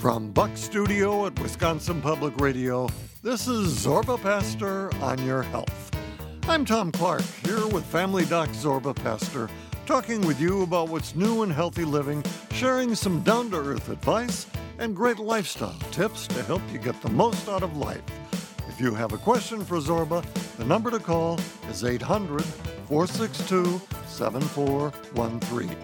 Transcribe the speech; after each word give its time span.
From 0.00 0.30
Buck 0.30 0.56
Studio 0.56 1.26
at 1.26 1.38
Wisconsin 1.38 2.00
Public 2.00 2.40
Radio, 2.40 2.88
this 3.22 3.46
is 3.46 3.84
Zorba 3.84 4.18
Paster 4.22 4.90
on 5.02 5.22
your 5.26 5.42
health. 5.42 5.94
I'm 6.48 6.64
Tom 6.64 6.90
Clark, 6.90 7.20
here 7.44 7.66
with 7.66 7.84
Family 7.84 8.24
Doc 8.24 8.48
Zorba 8.48 8.96
Paster, 8.96 9.50
talking 9.84 10.22
with 10.22 10.40
you 10.40 10.62
about 10.62 10.88
what's 10.88 11.14
new 11.14 11.42
in 11.42 11.50
healthy 11.50 11.84
living, 11.84 12.24
sharing 12.52 12.94
some 12.94 13.20
down 13.24 13.50
to 13.50 13.58
earth 13.58 13.90
advice, 13.90 14.46
and 14.78 14.96
great 14.96 15.18
lifestyle 15.18 15.78
tips 15.90 16.26
to 16.28 16.42
help 16.44 16.62
you 16.72 16.78
get 16.78 16.98
the 17.02 17.10
most 17.10 17.46
out 17.46 17.62
of 17.62 17.76
life. 17.76 18.00
If 18.70 18.80
you 18.80 18.94
have 18.94 19.12
a 19.12 19.18
question 19.18 19.62
for 19.66 19.80
Zorba, 19.80 20.24
the 20.56 20.64
number 20.64 20.90
to 20.90 20.98
call 20.98 21.38
is 21.68 21.84
800 21.84 22.42
462 22.88 23.78
7413. 24.06 25.76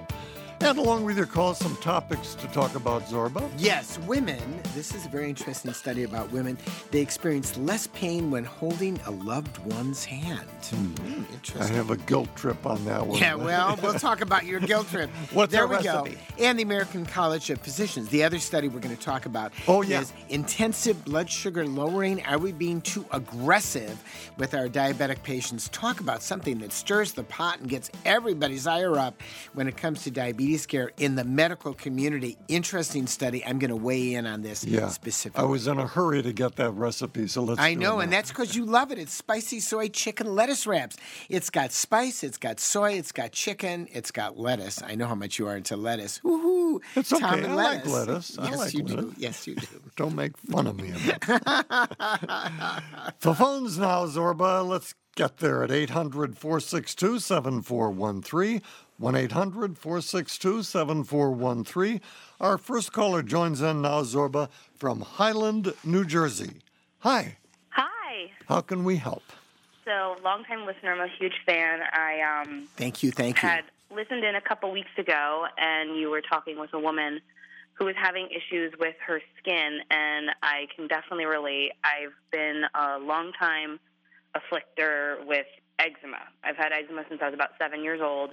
And 0.60 0.78
along 0.78 1.04
with 1.04 1.16
your 1.16 1.26
calls, 1.26 1.58
some 1.58 1.76
topics 1.76 2.34
to 2.36 2.46
talk 2.48 2.74
about, 2.74 3.02
Zorba. 3.04 3.48
Yes, 3.58 3.98
women. 4.00 4.40
This 4.74 4.94
is 4.94 5.04
a 5.06 5.08
very 5.08 5.28
interesting 5.28 5.72
study 5.72 6.02
about 6.02 6.32
women. 6.32 6.58
They 6.90 7.00
experience 7.00 7.56
less 7.58 7.86
pain 7.88 8.30
when 8.30 8.44
holding 8.44 8.98
a 9.06 9.10
loved 9.10 9.58
one's 9.58 10.04
hand. 10.04 10.46
Mm, 10.70 10.98
I 11.28 11.32
interesting. 11.34 11.76
have 11.76 11.90
a 11.90 11.96
guilt 11.98 12.34
trip 12.34 12.66
on 12.66 12.84
that 12.86 13.06
one. 13.06 13.18
Yeah, 13.20 13.34
well, 13.36 13.78
we'll 13.82 13.94
talk 13.94 14.22
about 14.22 14.44
your 14.46 14.58
guilt 14.60 14.88
trip. 14.88 15.10
What's 15.32 15.52
there 15.52 15.66
we 15.68 15.76
recipe? 15.76 16.10
go. 16.12 16.16
And 16.44 16.58
the 16.58 16.62
American 16.64 17.04
College 17.06 17.50
of 17.50 17.60
Physicians. 17.60 18.08
The 18.08 18.24
other 18.24 18.38
study 18.38 18.68
we're 18.68 18.80
going 18.80 18.96
to 18.96 19.02
talk 19.02 19.26
about 19.26 19.52
Oh, 19.68 19.82
yeah. 19.82 20.00
is 20.00 20.12
intensive 20.30 21.04
blood 21.04 21.30
sugar 21.30 21.66
lowering. 21.66 22.24
Are 22.24 22.38
we 22.38 22.50
being 22.52 22.80
too 22.80 23.04
aggressive 23.12 24.02
with 24.38 24.54
our 24.54 24.68
diabetic 24.68 25.22
patients? 25.22 25.68
Talk 25.68 26.00
about 26.00 26.22
something 26.22 26.58
that 26.58 26.72
stirs 26.72 27.12
the 27.12 27.24
pot 27.24 27.60
and 27.60 27.68
gets 27.68 27.90
everybody's 28.04 28.66
ire 28.66 28.98
up 28.98 29.22
when 29.52 29.68
it 29.68 29.76
comes 29.76 30.02
to 30.04 30.10
diabetes 30.10 30.45
care 30.66 30.92
in 30.98 31.14
the 31.16 31.24
medical 31.24 31.74
community. 31.74 32.36
Interesting 32.48 33.06
study. 33.06 33.44
I'm 33.44 33.58
going 33.58 33.70
to 33.70 33.76
weigh 33.76 34.14
in 34.14 34.26
on 34.26 34.42
this 34.42 34.64
Yeah. 34.64 34.88
specifically. 34.88 35.42
I 35.44 35.46
was 35.46 35.66
in 35.66 35.78
a 35.78 35.86
hurry 35.86 36.22
to 36.22 36.32
get 36.32 36.56
that 36.56 36.70
recipe, 36.72 37.26
so 37.26 37.42
let's 37.42 37.60
I 37.60 37.74
know, 37.74 37.98
and 38.00 38.12
that's 38.12 38.30
because 38.30 38.54
you 38.54 38.64
love 38.64 38.90
it. 38.92 38.98
It's 38.98 39.12
spicy 39.12 39.60
soy 39.60 39.88
chicken 39.88 40.34
lettuce 40.34 40.66
wraps. 40.66 40.96
It's 41.28 41.50
got 41.50 41.72
spice, 41.72 42.22
it's 42.22 42.38
got 42.38 42.60
soy, 42.60 42.92
it's 42.92 43.12
got 43.12 43.32
chicken, 43.32 43.88
it's 43.92 44.10
got 44.10 44.38
lettuce. 44.38 44.80
I 44.82 44.94
know 44.94 45.06
how 45.06 45.14
much 45.14 45.38
you 45.38 45.46
are 45.48 45.56
into 45.56 45.76
lettuce. 45.76 46.20
Woohoo! 46.24 46.80
It's 46.94 47.08
Tom 47.10 47.24
okay. 47.24 47.42
and 47.44 47.52
I 47.52 47.54
like 47.54 47.86
lettuce. 47.86 48.38
I 48.38 48.48
Yes, 48.50 48.58
like 48.58 48.74
you 48.74 48.82
do. 48.82 49.14
Yes, 49.16 49.46
you 49.46 49.54
do. 49.56 49.66
Don't 49.96 50.14
make 50.14 50.36
fun 50.38 50.66
of 50.66 50.76
me. 50.76 50.90
the 53.20 53.34
phones 53.36 53.78
now, 53.78 54.06
Zorba. 54.06 54.66
Let's 54.66 54.94
get 55.16 55.38
there 55.38 55.62
at 55.64 55.70
800 55.70 56.36
462 56.38 57.18
7413. 57.20 58.62
1 58.98 59.14
800 59.14 59.76
462 59.76 60.62
7413. 60.62 62.00
Our 62.40 62.56
first 62.58 62.92
caller 62.92 63.22
joins 63.22 63.60
in 63.60 63.82
now, 63.82 64.02
Zorba, 64.02 64.48
from 64.74 65.00
Highland, 65.02 65.74
New 65.84 66.04
Jersey. 66.04 66.60
Hi, 67.00 67.36
Hi. 67.70 68.30
how 68.48 68.62
can 68.62 68.84
we 68.84 68.96
help? 68.96 69.22
So, 69.84 70.16
longtime 70.24 70.66
listener, 70.66 70.92
I'm 70.94 71.00
a 71.00 71.12
huge 71.18 71.34
fan. 71.44 71.80
I 71.92 72.42
um, 72.42 72.66
Thank 72.76 73.02
you, 73.02 73.10
thank 73.12 73.42
you. 73.42 73.48
had 73.48 73.64
listened 73.94 74.24
in 74.24 74.34
a 74.34 74.40
couple 74.40 74.72
weeks 74.72 74.90
ago, 74.98 75.46
and 75.58 75.96
you 75.96 76.10
were 76.10 76.22
talking 76.22 76.58
with 76.58 76.72
a 76.72 76.78
woman 76.80 77.20
who 77.74 77.84
was 77.84 77.94
having 78.02 78.28
issues 78.30 78.72
with 78.80 78.94
her 79.06 79.20
skin, 79.38 79.80
and 79.90 80.30
I 80.42 80.66
can 80.74 80.88
definitely 80.88 81.26
relate. 81.26 81.72
I've 81.84 82.14
been 82.32 82.62
a 82.74 82.98
longtime 82.98 83.78
afflictor 84.34 85.24
with 85.26 85.46
eczema. 85.78 86.18
I've 86.42 86.56
had 86.56 86.72
eczema 86.72 87.04
since 87.08 87.20
I 87.22 87.26
was 87.26 87.34
about 87.34 87.50
seven 87.58 87.84
years 87.84 88.00
old, 88.02 88.30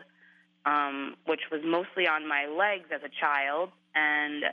um, 0.65 1.15
which 1.25 1.41
was 1.51 1.61
mostly 1.63 2.07
on 2.07 2.27
my 2.27 2.45
legs 2.45 2.85
as 2.93 3.01
a 3.03 3.09
child, 3.09 3.69
and 3.95 4.45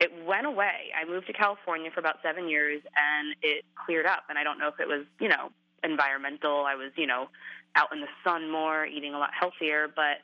it 0.00 0.10
went 0.26 0.46
away. 0.46 0.92
I 0.94 1.08
moved 1.08 1.26
to 1.28 1.32
California 1.32 1.90
for 1.90 2.00
about 2.00 2.16
seven 2.22 2.48
years, 2.48 2.82
and 2.96 3.34
it 3.42 3.64
cleared 3.74 4.06
up. 4.06 4.24
And 4.28 4.38
I 4.38 4.44
don't 4.44 4.58
know 4.58 4.68
if 4.68 4.78
it 4.78 4.88
was, 4.88 5.04
you 5.20 5.28
know, 5.28 5.50
environmental. 5.82 6.64
I 6.66 6.74
was, 6.74 6.92
you 6.96 7.06
know, 7.06 7.28
out 7.74 7.92
in 7.92 8.00
the 8.00 8.08
sun 8.24 8.50
more, 8.50 8.86
eating 8.86 9.14
a 9.14 9.18
lot 9.18 9.30
healthier, 9.38 9.88
but 9.94 10.18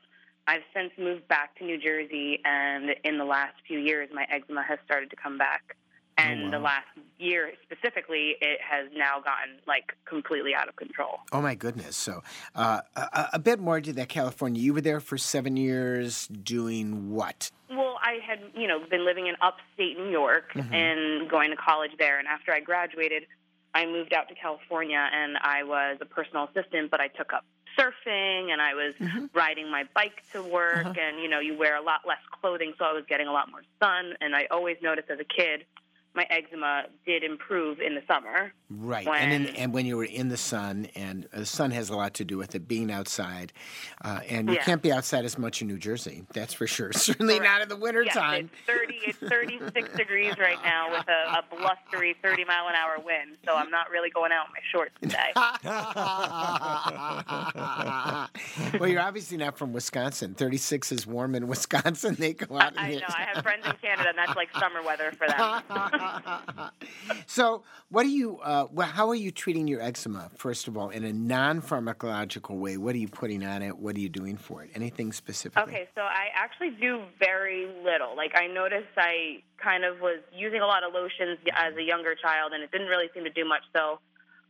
I've 0.46 0.62
since 0.74 0.90
moved 0.98 1.28
back 1.28 1.56
to 1.58 1.64
New 1.64 1.78
Jersey, 1.78 2.40
and 2.44 2.94
in 3.04 3.18
the 3.18 3.24
last 3.24 3.54
few 3.66 3.78
years, 3.78 4.08
my 4.12 4.26
eczema 4.30 4.62
has 4.62 4.78
started 4.84 5.10
to 5.10 5.16
come 5.16 5.38
back. 5.38 5.76
Oh, 6.22 6.30
and 6.30 6.52
the 6.52 6.58
wow. 6.58 6.64
last 6.64 6.86
year 7.18 7.52
specifically, 7.62 8.36
it 8.40 8.60
has 8.60 8.88
now 8.96 9.20
gotten 9.20 9.56
like 9.66 9.96
completely 10.04 10.54
out 10.54 10.68
of 10.68 10.76
control. 10.76 11.20
Oh 11.32 11.40
my 11.40 11.54
goodness! 11.54 11.96
So, 11.96 12.22
uh, 12.54 12.80
a, 12.96 13.28
a 13.34 13.38
bit 13.38 13.60
more 13.60 13.80
to 13.80 13.92
that 13.92 14.08
California. 14.08 14.62
You 14.62 14.74
were 14.74 14.80
there 14.80 15.00
for 15.00 15.18
seven 15.18 15.56
years, 15.56 16.28
doing 16.28 17.10
what? 17.10 17.50
Well, 17.70 17.98
I 18.02 18.18
had, 18.26 18.40
you 18.54 18.68
know, 18.68 18.80
been 18.90 19.06
living 19.06 19.28
in 19.28 19.34
upstate 19.40 19.98
New 19.98 20.10
York 20.10 20.52
mm-hmm. 20.54 20.74
and 20.74 21.30
going 21.30 21.50
to 21.50 21.56
college 21.56 21.92
there. 21.98 22.18
And 22.18 22.28
after 22.28 22.52
I 22.52 22.60
graduated, 22.60 23.26
I 23.74 23.86
moved 23.86 24.12
out 24.12 24.28
to 24.28 24.34
California 24.34 25.08
and 25.12 25.38
I 25.40 25.62
was 25.62 25.96
a 26.00 26.04
personal 26.04 26.44
assistant, 26.44 26.90
but 26.90 27.00
I 27.00 27.08
took 27.08 27.32
up 27.32 27.44
surfing 27.78 28.50
and 28.52 28.60
I 28.60 28.74
was 28.74 28.94
mm-hmm. 29.00 29.26
riding 29.32 29.70
my 29.70 29.84
bike 29.94 30.22
to 30.32 30.42
work. 30.42 30.84
Uh-huh. 30.84 30.94
And, 31.00 31.22
you 31.22 31.28
know, 31.28 31.40
you 31.40 31.56
wear 31.56 31.76
a 31.76 31.82
lot 31.82 32.00
less 32.06 32.18
clothing, 32.40 32.74
so 32.78 32.84
I 32.84 32.92
was 32.92 33.04
getting 33.08 33.28
a 33.28 33.32
lot 33.32 33.50
more 33.50 33.62
sun. 33.82 34.14
And 34.20 34.36
I 34.36 34.46
always 34.50 34.76
noticed 34.82 35.08
as 35.08 35.18
a 35.18 35.24
kid, 35.24 35.64
my 36.14 36.26
eczema 36.30 36.84
did 37.06 37.22
improve 37.24 37.80
in 37.80 37.94
the 37.94 38.02
summer. 38.06 38.52
Right, 38.68 39.06
and 39.06 39.32
in, 39.32 39.44
When- 39.44 39.56
and 39.56 39.72
when 39.74 39.86
you 39.86 39.96
were 39.96 40.04
in 40.04 40.28
the 40.28 40.36
sun, 40.36 40.88
and 40.94 41.26
the 41.32 41.44
sun 41.46 41.70
has 41.72 41.90
a 41.90 41.96
lot 41.96 42.14
to 42.14 42.24
do 42.24 42.36
with 42.38 42.54
it 42.54 42.66
being 42.68 42.90
outside, 42.90 43.52
uh, 44.02 44.20
and 44.28 44.48
you 44.48 44.54
Yeah. 44.56 44.62
can't 44.64 44.82
be 44.82 44.90
outside 44.92 45.24
as 45.24 45.36
much 45.38 45.60
in 45.62 45.68
New 45.68 45.78
Jersey. 45.78 46.24
That's 46.32 46.54
for 46.54 46.66
sure. 46.66 46.92
Certainly 46.94 47.38
Correct. 47.38 47.50
not 47.52 47.62
in 47.62 47.68
the 47.68 47.76
wintertime. 47.76 48.50
Yes, 48.68 48.76
it's 49.08 49.18
30, 49.20 49.26
it's 49.26 49.32
36 49.32 49.88
degrees 49.96 50.38
right 50.38 50.62
now 50.64 50.90
with 50.90 51.06
a, 51.08 51.38
a 51.38 51.44
blustery 51.56 52.14
30 52.22 52.44
mile 52.44 52.68
an 52.68 52.74
hour 52.74 52.96
wind. 53.04 53.36
So 53.44 53.54
I'm 53.56 53.70
not 53.70 53.90
really 53.90 54.10
going 54.10 54.32
out 54.32 54.46
in 54.46 54.52
my 54.52 54.60
shorts 54.70 54.94
today. 55.02 55.32
well, 58.78 58.88
you're 58.88 59.00
obviously 59.02 59.36
not 59.36 59.56
from 59.58 59.72
Wisconsin. 59.72 60.34
36 60.34 60.92
is 60.92 61.06
warm 61.06 61.34
in 61.34 61.46
Wisconsin. 61.46 62.16
They 62.18 62.32
go 62.34 62.58
out. 62.58 62.72
I 62.78 62.88
in 62.90 62.98
know. 63.00 63.06
I 63.08 63.22
have 63.32 63.42
friends 63.42 63.66
in 63.66 63.72
Canada, 63.82 64.08
and 64.10 64.18
that's 64.18 64.36
like 64.36 64.48
summer 64.58 64.82
weather 64.82 65.12
for 65.12 65.26
them. 65.26 65.62
so, 67.26 67.62
what 67.90 68.06
are 68.06 68.10
you? 68.10 68.38
Uh, 68.38 68.66
well, 68.70 68.86
how 68.86 69.08
are 69.08 69.14
you 69.14 69.30
treating 69.30 69.66
your 69.66 69.80
eczema? 69.80 70.30
First 70.36 70.68
of 70.68 70.76
all, 70.76 70.90
in 70.90 71.04
a 71.04 71.12
non-pharmacological 71.12 72.56
way, 72.56 72.76
what 72.76 72.94
are 72.94 72.98
you 72.98 73.08
putting 73.08 73.44
on 73.44 73.62
it? 73.62 73.76
What 73.78 73.96
are 73.96 74.00
you 74.00 74.08
doing 74.08 74.36
for 74.36 74.62
it? 74.62 74.70
Anything 74.74 75.12
specific? 75.12 75.58
Okay, 75.58 75.88
so 75.94 76.02
I 76.02 76.28
actually 76.34 76.70
do 76.70 77.02
very 77.18 77.66
little. 77.84 78.16
Like 78.16 78.32
I 78.36 78.46
noticed 78.46 78.88
I 78.96 79.42
kind 79.58 79.84
of 79.84 80.00
was 80.00 80.20
using 80.34 80.60
a 80.60 80.66
lot 80.66 80.82
of 80.84 80.92
lotions 80.92 81.38
as 81.54 81.74
a 81.76 81.82
younger 81.82 82.14
child, 82.14 82.52
and 82.52 82.62
it 82.62 82.70
didn't 82.70 82.88
really 82.88 83.08
seem 83.14 83.24
to 83.24 83.30
do 83.30 83.44
much. 83.44 83.62
So 83.74 83.98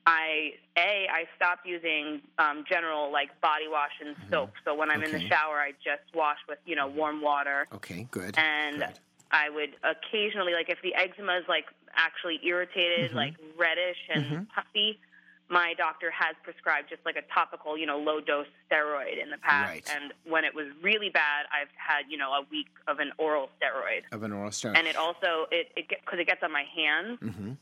I 0.06 0.54
a 0.76 1.06
I 1.10 1.24
stopped 1.36 1.66
using 1.66 2.22
um, 2.38 2.64
general 2.68 3.12
like 3.12 3.40
body 3.40 3.68
wash 3.68 3.92
and 4.04 4.16
soap. 4.30 4.50
So 4.64 4.74
when 4.74 4.90
I'm 4.90 5.02
in 5.02 5.12
the 5.12 5.20
shower, 5.28 5.60
I 5.60 5.72
just 5.84 6.02
wash 6.14 6.38
with 6.48 6.58
you 6.66 6.76
know 6.76 6.88
warm 6.88 7.20
water. 7.20 7.68
Okay, 7.72 8.08
good. 8.10 8.36
and 8.38 8.78
good. 8.78 8.98
I 9.32 9.48
would 9.50 9.70
occasionally, 9.82 10.52
like, 10.52 10.68
if 10.68 10.78
the 10.82 10.94
eczema 10.94 11.38
is 11.38 11.44
like 11.48 11.66
actually 11.96 12.40
irritated, 12.44 13.08
Mm-hmm. 13.10 13.16
like 13.16 13.34
reddish 13.56 13.98
and 14.14 14.46
puffy, 14.54 15.00
my 15.48 15.74
doctor 15.76 16.10
has 16.10 16.34
prescribed 16.42 16.88
just 16.88 17.04
like 17.04 17.16
a 17.16 17.22
topical, 17.34 17.76
you 17.76 17.84
know, 17.84 17.98
low 17.98 18.20
dose 18.20 18.46
steroid 18.70 19.22
in 19.22 19.28
the 19.30 19.36
past. 19.38 19.68
Right. 19.68 19.90
And 19.94 20.12
when 20.24 20.44
it 20.44 20.54
was 20.54 20.66
really 20.82 21.10
bad, 21.10 21.46
I've 21.52 21.68
had, 21.76 22.04
you 22.08 22.16
know, 22.16 22.30
a 22.32 22.42
week 22.50 22.68
of 22.86 23.00
an 23.00 23.12
oral 23.18 23.50
steroid. 23.60 24.02
Of 24.12 24.22
an 24.22 24.32
oral 24.32 24.50
steroid. 24.50 24.76
And 24.78 24.86
it 24.86 24.96
also 24.96 25.46
it 25.50 25.72
it 25.76 25.88
because 25.88 26.18
it 26.20 26.26
gets 26.26 26.42
on 26.42 26.52
my 26.52 26.64
hands. 26.74 27.18
Mhm. 27.20 27.56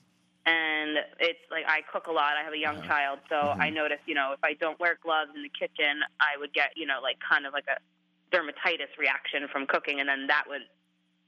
And 0.47 0.99
it's 1.19 1.41
like 1.51 1.65
I 1.69 1.83
cook 1.93 2.07
a 2.07 2.13
lot. 2.13 2.37
I 2.41 2.43
have 2.45 2.53
a 2.55 2.59
young 2.59 2.83
child, 2.83 3.19
so 3.29 3.37
I 3.37 3.71
notice, 3.71 3.99
you 4.07 4.15
know, 4.15 4.33
if 4.33 4.43
I 4.43 4.55
don't 4.55 4.79
wear 4.81 4.99
gloves 5.03 5.31
in 5.35 5.43
the 5.43 5.51
kitchen, 5.51 6.01
I 6.19 6.37
would 6.39 6.53
get, 6.55 6.73
you 6.77 6.87
know, 6.87 7.01
like 7.03 7.19
kind 7.21 7.45
of 7.47 7.53
like 7.53 7.67
a 7.69 7.79
dermatitis 8.35 8.97
reaction 8.99 9.49
from 9.53 9.67
cooking, 9.67 10.01
and 10.01 10.09
then 10.09 10.29
that 10.29 10.45
would, 10.49 10.63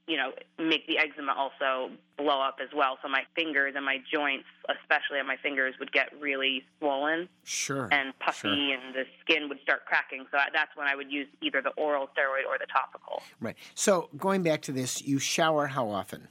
you 0.07 0.17
know, 0.17 0.31
make 0.59 0.85
the 0.87 0.97
eczema 0.97 1.33
also 1.33 1.89
blow 2.17 2.41
up 2.41 2.57
as 2.61 2.69
well. 2.75 2.97
So 3.01 3.07
my 3.07 3.23
fingers 3.35 3.73
and 3.75 3.85
my 3.85 3.97
joints, 4.11 4.45
especially 4.81 5.19
on 5.19 5.27
my 5.27 5.37
fingers, 5.37 5.75
would 5.79 5.91
get 5.93 6.09
really 6.19 6.63
swollen 6.79 7.29
Sure. 7.45 7.87
and 7.91 8.17
puffy, 8.19 8.39
Sure. 8.49 8.51
and 8.53 8.93
the 8.93 9.05
skin 9.21 9.47
would 9.47 9.61
start 9.61 9.85
cracking. 9.85 10.25
So 10.31 10.37
that's 10.53 10.75
when 10.75 10.87
I 10.87 10.95
would 10.95 11.09
use 11.11 11.27
either 11.41 11.61
the 11.61 11.69
oral 11.71 12.07
steroid 12.07 12.45
or 12.47 12.57
the 12.59 12.67
topical. 12.67 13.23
Right. 13.39 13.55
So 13.75 14.09
going 14.17 14.43
back 14.43 14.61
to 14.63 14.71
this, 14.73 15.01
you 15.01 15.19
shower 15.19 15.67
how 15.67 15.89
often? 15.89 16.27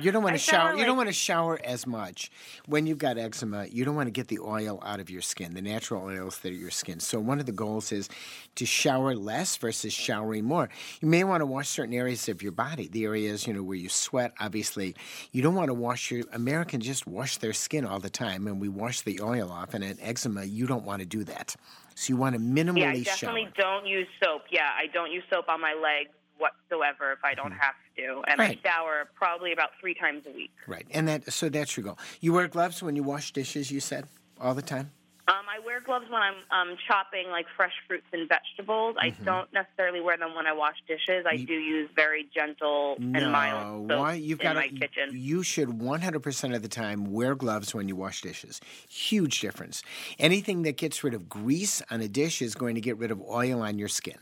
You 0.00 0.10
don't 0.10 0.22
want 0.22 0.34
to 0.34 0.38
shower. 0.38 0.76
you 0.76 0.84
don't 0.84 0.96
want 0.96 1.08
to 1.08 1.12
shower 1.14 1.60
as 1.62 1.86
much 1.86 2.30
when 2.66 2.86
you've 2.86 2.98
got 2.98 3.16
eczema. 3.16 3.66
You 3.66 3.84
don't 3.84 3.94
want 3.94 4.08
to 4.08 4.12
get 4.12 4.28
the 4.28 4.40
oil 4.40 4.80
out 4.84 5.00
of 5.00 5.10
your 5.10 5.22
skin, 5.22 5.54
the 5.54 5.62
natural 5.62 6.02
oils 6.04 6.38
that 6.38 6.50
are 6.50 6.56
your 6.56 6.70
skin. 6.70 7.00
So 7.00 7.20
one 7.20 7.38
of 7.38 7.46
the 7.46 7.52
goals 7.52 7.92
is 7.92 8.08
to 8.56 8.66
shower 8.66 9.14
less 9.14 9.56
versus 9.56 9.92
showering 9.92 10.44
more. 10.44 10.68
You 11.00 11.08
may 11.08 11.22
want 11.24 11.42
to 11.42 11.46
wash 11.46 11.68
certain 11.68 11.94
areas 11.94 12.28
of 12.28 12.42
your 12.42 12.52
body, 12.52 12.88
the 12.88 13.04
areas 13.04 13.46
you 13.46 13.52
know 13.52 13.62
where 13.62 13.76
you 13.76 13.88
sweat. 13.88 14.32
Obviously, 14.40 14.96
you 15.32 15.42
don't 15.42 15.54
want 15.54 15.68
to 15.68 15.74
wash 15.74 16.10
your. 16.10 16.24
Americans 16.32 16.84
just 16.84 17.06
wash 17.06 17.36
their 17.38 17.52
skin 17.52 17.84
all 17.84 18.00
the 18.00 18.10
time, 18.10 18.46
and 18.46 18.60
we 18.60 18.68
wash 18.68 19.02
the 19.02 19.20
oil 19.20 19.50
off. 19.50 19.74
And 19.74 19.84
in 19.84 19.98
eczema, 20.00 20.44
you 20.44 20.66
don't 20.66 20.84
want 20.84 21.00
to 21.00 21.06
do 21.06 21.24
that. 21.24 21.54
So 21.94 22.12
you 22.12 22.16
want 22.16 22.34
to 22.34 22.40
minimally 22.40 22.80
Yeah, 22.80 22.90
I 22.90 23.02
definitely 23.02 23.48
shower. 23.56 23.80
don't 23.80 23.86
use 23.86 24.08
soap. 24.22 24.42
Yeah, 24.50 24.68
I 24.76 24.86
don't 24.92 25.12
use 25.12 25.22
soap 25.30 25.48
on 25.48 25.60
my 25.60 25.74
legs 25.74 26.10
whatsoever 26.38 27.12
if 27.12 27.24
I 27.24 27.34
don't 27.34 27.52
have 27.52 27.74
to, 27.96 28.22
and 28.26 28.38
Right. 28.38 28.58
I 28.64 28.68
shower 28.68 29.08
probably 29.14 29.52
about 29.52 29.70
three 29.80 29.94
times 29.94 30.24
a 30.26 30.30
week. 30.32 30.52
Right. 30.66 30.86
And 30.90 31.08
that 31.08 31.32
so 31.32 31.48
that's 31.48 31.76
your 31.76 31.84
goal. 31.84 31.98
You 32.20 32.32
wear 32.32 32.48
gloves 32.48 32.82
when 32.82 32.96
you 32.96 33.02
wash 33.02 33.32
dishes, 33.32 33.70
you 33.70 33.80
said, 33.80 34.06
all 34.40 34.54
the 34.54 34.62
time? 34.62 34.90
Um, 35.26 35.36
I 35.48 35.58
wear 35.64 35.80
gloves 35.80 36.04
when 36.10 36.20
I'm 36.20 36.34
um, 36.50 36.76
chopping 36.86 37.30
like 37.30 37.46
fresh 37.56 37.72
fruits 37.88 38.04
and 38.12 38.28
vegetables. 38.28 38.96
I 39.00 39.08
don't 39.24 39.50
necessarily 39.54 40.02
wear 40.02 40.18
them 40.18 40.34
when 40.34 40.46
I 40.46 40.52
wash 40.52 40.76
dishes. 40.86 41.24
I 41.26 41.32
You- 41.32 41.46
do 41.46 41.54
use 41.54 41.88
very 41.96 42.28
gentle 42.34 42.96
and 42.98 43.32
mild 43.32 43.88
soap 43.90 43.98
why 44.00 44.14
you've 44.14 44.40
in 44.40 44.44
got 44.44 44.56
my 44.56 44.68
to, 44.68 44.74
kitchen. 44.78 45.08
You 45.12 45.42
should 45.42 45.68
100% 45.70 46.54
of 46.54 46.60
the 46.60 46.68
time 46.68 47.10
wear 47.10 47.34
gloves 47.34 47.74
when 47.74 47.88
you 47.88 47.96
wash 47.96 48.20
dishes. 48.20 48.60
Huge 48.86 49.40
difference. 49.40 49.82
Anything 50.18 50.60
that 50.64 50.76
gets 50.76 51.02
rid 51.02 51.14
of 51.14 51.26
grease 51.30 51.80
on 51.90 52.02
a 52.02 52.08
dish 52.08 52.42
is 52.42 52.54
going 52.54 52.74
to 52.74 52.82
get 52.82 52.98
rid 52.98 53.10
of 53.10 53.22
oil 53.22 53.62
on 53.62 53.78
your 53.78 53.88
skin. 53.88 54.18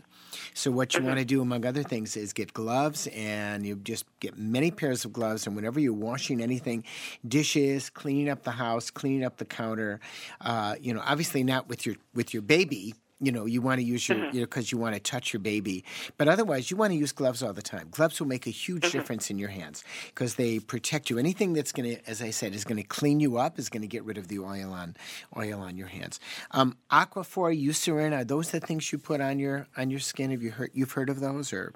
So 0.55 0.71
what 0.71 0.97
you 0.99 1.03
Mm-hmm. 1.03 1.07
want 1.07 1.19
to 1.19 1.25
do, 1.25 1.41
among 1.41 1.65
other 1.65 1.83
things, 1.83 2.17
is 2.17 2.33
get 2.33 2.53
gloves, 2.53 3.09
and 3.15 3.65
you 3.67 3.77
just 3.77 4.05
get 4.21 4.37
many 4.39 4.71
pairs 4.71 5.05
of 5.05 5.13
gloves. 5.13 5.47
And 5.47 5.57
whenever 5.57 5.81
you're 5.81 5.93
washing 5.93 6.41
anything, 6.43 6.85
dishes, 7.27 7.91
cleaning 7.91 8.29
up 8.29 8.43
the 8.43 8.53
house, 8.53 8.91
cleaning 8.91 9.25
up 9.25 9.39
the 9.39 9.45
counter, 9.45 10.01
uh, 10.41 10.77
you 10.81 10.93
know, 10.95 11.03
obviously 11.05 11.43
not 11.43 11.69
with 11.69 11.87
your 11.87 11.97
with 12.15 12.33
your 12.35 12.43
baby. 12.43 12.95
You 13.23 13.31
know, 13.31 13.47
you 13.47 13.63
want 13.63 13.79
to 13.79 13.85
use 13.85 14.09
your, 14.09 14.19
Mm-hmm. 14.19 14.35
you 14.35 14.41
know, 14.41 14.47
because 14.47 14.73
you 14.73 14.79
want 14.79 14.95
to 14.97 15.01
touch 15.01 15.33
your 15.33 15.39
baby. 15.41 15.85
But 16.19 16.27
otherwise, 16.27 16.71
you 16.73 16.77
want 16.77 16.91
to 16.93 16.97
use 16.99 17.13
gloves 17.13 17.41
all 17.43 17.53
the 17.53 17.63
time. 17.63 17.87
Gloves 17.93 18.19
will 18.19 18.27
make 18.27 18.49
a 18.49 18.51
huge 18.51 18.83
Mm-hmm. 18.83 18.99
difference 18.99 19.31
in 19.31 19.39
your 19.39 19.51
hands 19.51 19.85
because 20.13 20.35
they 20.35 20.59
protect 20.59 21.09
you. 21.09 21.19
Anything 21.19 21.53
that's 21.53 21.71
going 21.71 21.97
to, 21.97 22.11
as 22.11 22.21
I 22.21 22.31
said, 22.31 22.53
is 22.53 22.65
going 22.65 22.79
to 22.83 22.83
clean 22.83 23.21
you 23.21 23.39
up 23.39 23.59
is 23.61 23.69
going 23.69 23.83
to 23.83 23.87
get 23.89 24.03
rid 24.05 24.19
of 24.19 24.27
the 24.27 24.41
oil 24.41 24.73
on 24.73 24.97
oil 25.37 25.61
on 25.61 25.77
your 25.77 25.87
hands. 25.87 26.19
Um, 26.51 26.77
Aquaphor, 26.91 27.55
Eucerin, 27.57 28.13
are 28.13 28.25
those 28.25 28.51
the 28.51 28.59
things 28.61 28.91
you 28.91 28.99
put 28.99 29.21
on 29.21 29.39
your 29.39 29.69
on 29.77 29.91
your 29.91 30.01
skin? 30.01 30.33
Have 30.33 30.43
you 30.43 30.51
heard 30.51 30.71
you've 30.75 30.93
heard 30.93 31.09
of 31.09 31.21
those 31.21 31.53
or? 31.53 31.73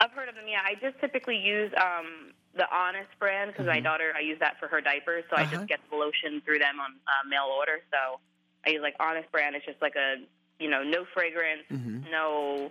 I've 0.00 0.12
heard 0.12 0.28
of 0.28 0.34
them. 0.36 0.44
Yeah, 0.48 0.60
I 0.64 0.74
just 0.80 1.00
typically 1.00 1.36
use 1.38 1.72
um, 1.76 2.32
the 2.56 2.66
Honest 2.72 3.10
brand 3.18 3.50
because 3.52 3.66
my 3.66 3.80
daughter. 3.80 4.12
I 4.16 4.20
use 4.20 4.38
that 4.40 4.60
for 4.60 4.68
her 4.68 4.80
diapers, 4.80 5.24
so 5.28 5.36
I 5.36 5.42
Uh-huh. 5.42 5.56
just 5.56 5.68
get 5.68 5.80
the 5.90 5.96
lotion 5.96 6.40
through 6.44 6.58
them 6.60 6.78
on 6.78 6.92
uh, 7.08 7.28
mail 7.28 7.46
order. 7.56 7.80
So 7.90 8.20
I 8.66 8.70
use 8.70 8.82
like 8.82 8.94
Honest 9.00 9.30
brand. 9.32 9.56
It's 9.56 9.66
just 9.66 9.80
like 9.82 9.96
a 9.96 10.16
you 10.58 10.70
know 10.70 10.82
no 10.82 11.04
fragrance, 11.12 11.62
mm-hmm. 11.70 12.10
no 12.10 12.70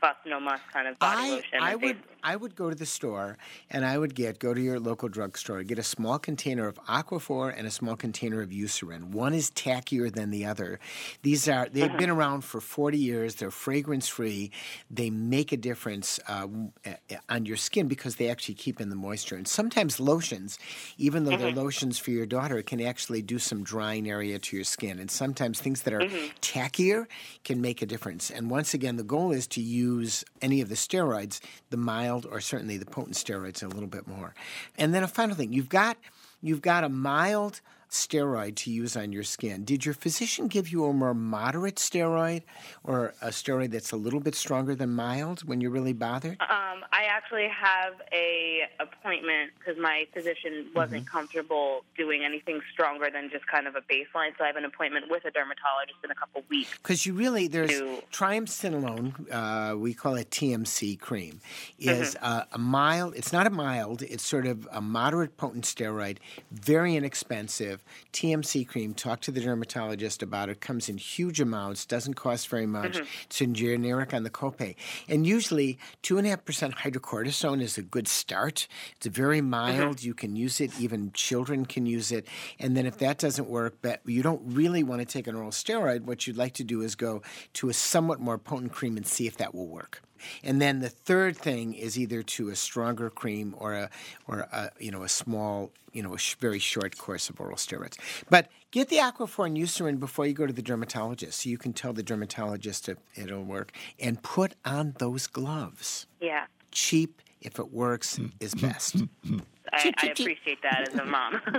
fuss, 0.00 0.16
no 0.26 0.40
muss 0.40 0.60
kind 0.72 0.88
of 0.88 0.98
body 0.98 1.20
I, 1.20 1.30
lotion. 1.30 1.58
I 1.60 1.74
would 1.76 1.98
I 2.22 2.36
would 2.36 2.54
go 2.54 2.70
to 2.70 2.76
the 2.76 2.86
store 2.86 3.36
and 3.70 3.84
I 3.84 3.98
would 3.98 4.14
get 4.14 4.38
go 4.38 4.54
to 4.54 4.60
your 4.60 4.78
local 4.80 5.08
drugstore, 5.08 5.62
get 5.62 5.78
a 5.78 5.82
small 5.82 6.18
container 6.18 6.66
of 6.68 6.76
Aquaphor 6.86 7.52
and 7.56 7.66
a 7.66 7.70
small 7.70 7.96
container 7.96 8.40
of 8.42 8.50
Eucerin. 8.50 9.10
One 9.12 9.34
is 9.34 9.50
tackier 9.50 10.12
than 10.12 10.30
the 10.30 10.44
other. 10.44 10.78
These 11.22 11.48
are 11.48 11.68
they've 11.68 11.84
Uh-huh. 11.86 11.96
been 11.96 12.10
around 12.10 12.42
for 12.42 12.60
40 12.60 12.98
years. 12.98 13.36
They're 13.36 13.50
fragrance 13.50 14.08
free. 14.08 14.50
They 14.90 15.10
make 15.10 15.52
a 15.52 15.56
difference 15.56 16.20
uh, 16.28 16.46
uh, 16.86 16.90
on 17.28 17.46
your 17.46 17.56
skin 17.56 17.88
because 17.88 18.16
they 18.16 18.28
actually 18.28 18.54
keep 18.54 18.80
in 18.80 18.88
the 18.90 18.96
moisture. 18.96 19.36
And 19.36 19.48
sometimes 19.48 19.98
lotions, 19.98 20.58
even 20.98 21.24
though 21.24 21.30
Mm-hmm. 21.32 21.40
they're 21.40 21.50
lotions 21.50 21.98
for 21.98 22.10
your 22.10 22.26
daughter, 22.26 22.62
can 22.62 22.80
actually 22.80 23.22
do 23.22 23.38
some 23.38 23.62
drying 23.64 24.08
area 24.08 24.38
to 24.38 24.56
your 24.56 24.64
skin. 24.64 24.98
And 24.98 25.10
sometimes 25.10 25.60
things 25.60 25.82
that 25.82 25.92
are 25.92 26.04
Mm-hmm. 26.04 26.26
tackier 26.40 27.06
can 27.44 27.60
make 27.60 27.82
a 27.82 27.86
difference. 27.86 28.30
And 28.30 28.50
once 28.50 28.74
again, 28.74 28.96
the 28.96 29.02
goal 29.04 29.32
is 29.32 29.46
to 29.48 29.60
use 29.60 30.24
any 30.40 30.60
of 30.60 30.68
the 30.68 30.74
steroids, 30.74 31.40
the 31.70 31.76
mild 31.76 32.11
or 32.20 32.40
certainly 32.40 32.76
the 32.76 32.86
potent 32.86 33.16
steroids, 33.16 33.62
a 33.62 33.68
little 33.68 33.88
bit 33.88 34.06
more. 34.06 34.34
And 34.78 34.94
then 34.94 35.02
a 35.02 35.08
final 35.08 35.36
thing, 35.36 35.52
you've 35.52 35.68
got 35.68 35.96
you've 36.40 36.62
got 36.62 36.84
a 36.84 36.88
mild 36.88 37.60
steroid 37.92 38.56
to 38.56 38.70
use 38.70 38.96
on 38.96 39.12
your 39.12 39.22
skin. 39.22 39.64
Did 39.64 39.84
your 39.84 39.94
physician 39.94 40.48
give 40.48 40.68
you 40.70 40.84
a 40.86 40.92
more 40.92 41.14
moderate 41.14 41.76
steroid 41.76 42.42
or 42.84 43.14
a 43.20 43.28
steroid 43.28 43.70
that's 43.70 43.92
a 43.92 43.96
little 43.96 44.20
bit 44.20 44.34
stronger 44.34 44.74
than 44.74 44.90
mild 44.90 45.44
when 45.44 45.60
you're 45.60 45.70
really 45.70 45.92
bothered? 45.92 46.40
Um, 46.40 46.84
I 46.92 47.04
actually 47.08 47.48
have 47.48 47.94
a 48.12 48.62
appointment 48.80 49.50
because 49.58 49.80
my 49.80 50.06
physician 50.12 50.66
wasn't 50.74 50.92
Mm-hmm. 51.04 51.16
comfortable 51.16 51.84
doing 51.96 52.22
anything 52.24 52.60
stronger 52.72 53.08
than 53.10 53.30
just 53.30 53.46
kind 53.46 53.66
of 53.66 53.74
a 53.76 53.80
baseline. 53.80 54.30
So 54.36 54.44
I 54.44 54.46
have 54.48 54.56
an 54.56 54.64
appointment 54.64 55.06
with 55.10 55.24
a 55.24 55.30
dermatologist 55.30 55.98
in 56.04 56.10
a 56.10 56.14
couple 56.14 56.42
weeks. 56.50 56.70
Because 56.82 57.06
you 57.06 57.14
really, 57.14 57.46
there's 57.48 57.70
to- 57.70 58.02
triamcinolone, 58.12 59.14
uh, 59.30 59.76
we 59.76 59.94
call 59.94 60.16
it 60.16 60.30
TMC 60.30 60.98
cream, 61.00 61.40
is 61.78 62.16
uh, 62.20 62.44
a 62.52 62.58
mild, 62.58 63.14
it's 63.16 63.32
not 63.32 63.46
a 63.46 63.50
mild, 63.50 64.02
it's 64.02 64.22
sort 64.24 64.46
of 64.46 64.68
a 64.70 64.80
moderate 64.80 65.36
potent 65.36 65.64
steroid, 65.64 66.18
very 66.50 66.94
inexpensive. 66.96 67.81
TMC 68.12 68.66
cream, 68.66 68.94
talk 68.94 69.20
to 69.22 69.30
the 69.30 69.40
dermatologist 69.40 70.22
about 70.22 70.48
it, 70.48 70.60
comes 70.60 70.88
in 70.88 70.98
huge 70.98 71.40
amounts, 71.40 71.86
doesn't 71.86 72.14
cost 72.14 72.48
very 72.48 72.66
much. 72.66 72.92
Mm-hmm. 72.92 73.06
It's 73.24 73.40
in 73.40 73.54
generic 73.54 74.14
on 74.14 74.22
the 74.22 74.30
copay. 74.30 74.76
And 75.08 75.26
usually, 75.26 75.78
2.5% 76.02 76.74
hydrocortisone 76.74 77.62
is 77.62 77.78
a 77.78 77.82
good 77.82 78.08
start. 78.08 78.66
It's 78.96 79.06
very 79.06 79.40
mm-hmm. 79.40 79.50
mild. 79.50 80.02
You 80.02 80.14
can 80.14 80.36
use 80.36 80.60
it, 80.60 80.78
even 80.80 81.12
children 81.12 81.66
can 81.66 81.86
use 81.86 82.12
it. 82.12 82.26
And 82.58 82.76
then 82.76 82.86
if 82.86 82.98
that 82.98 83.18
doesn't 83.18 83.48
work, 83.48 83.76
but 83.82 84.00
you 84.04 84.22
don't 84.22 84.42
really 84.44 84.82
want 84.82 85.00
to 85.00 85.06
take 85.06 85.26
an 85.26 85.34
oral 85.34 85.50
steroid, 85.50 86.02
what 86.02 86.26
you'd 86.26 86.36
like 86.36 86.54
to 86.54 86.64
do 86.64 86.82
is 86.82 86.94
go 86.94 87.22
to 87.54 87.68
a 87.68 87.72
somewhat 87.72 88.20
more 88.20 88.38
potent 88.38 88.72
cream 88.72 88.96
and 88.96 89.06
see 89.06 89.26
if 89.26 89.36
that 89.38 89.54
will 89.54 89.68
work. 89.68 90.02
And 90.42 90.60
then 90.60 90.80
the 90.80 90.88
third 90.88 91.36
thing 91.36 91.74
is 91.74 91.98
either 91.98 92.22
to 92.22 92.48
a 92.48 92.56
stronger 92.56 93.10
cream 93.10 93.54
or 93.58 93.74
a 93.74 93.90
or 94.26 94.40
a 94.40 94.70
you 94.78 94.90
know 94.90 95.02
a 95.02 95.08
small 95.08 95.70
you 95.92 96.02
know 96.02 96.14
a 96.14 96.18
sh- 96.18 96.36
very 96.36 96.58
short 96.58 96.98
course 96.98 97.28
of 97.30 97.40
oral 97.40 97.56
steroids. 97.56 97.98
But 98.30 98.48
get 98.70 98.88
the 98.88 98.96
Aquaphor 98.96 99.46
and 99.46 99.56
Eucerin 99.56 99.98
before 99.98 100.26
you 100.26 100.32
go 100.32 100.46
to 100.46 100.52
the 100.52 100.62
dermatologist, 100.62 101.42
so 101.42 101.50
you 101.50 101.58
can 101.58 101.72
tell 101.72 101.92
the 101.92 102.02
dermatologist 102.02 102.88
if 102.88 102.98
it'll 103.14 103.44
work. 103.44 103.72
And 103.98 104.22
put 104.22 104.54
on 104.64 104.94
those 104.98 105.26
gloves. 105.26 106.06
Yeah. 106.20 106.46
Cheap, 106.70 107.20
if 107.40 107.58
it 107.58 107.72
works, 107.72 108.16
hmm. 108.16 108.26
is 108.40 108.52
hmm. 108.52 108.66
best. 108.66 108.96
Hmm. 109.26 109.38
I, 109.72 109.76
I 109.76 109.80
cheep, 109.80 109.96
cheep. 109.98 110.10
appreciate 110.12 110.62
that 110.62 110.88
as 110.88 110.94
a 110.98 111.04
mom. 111.04 111.40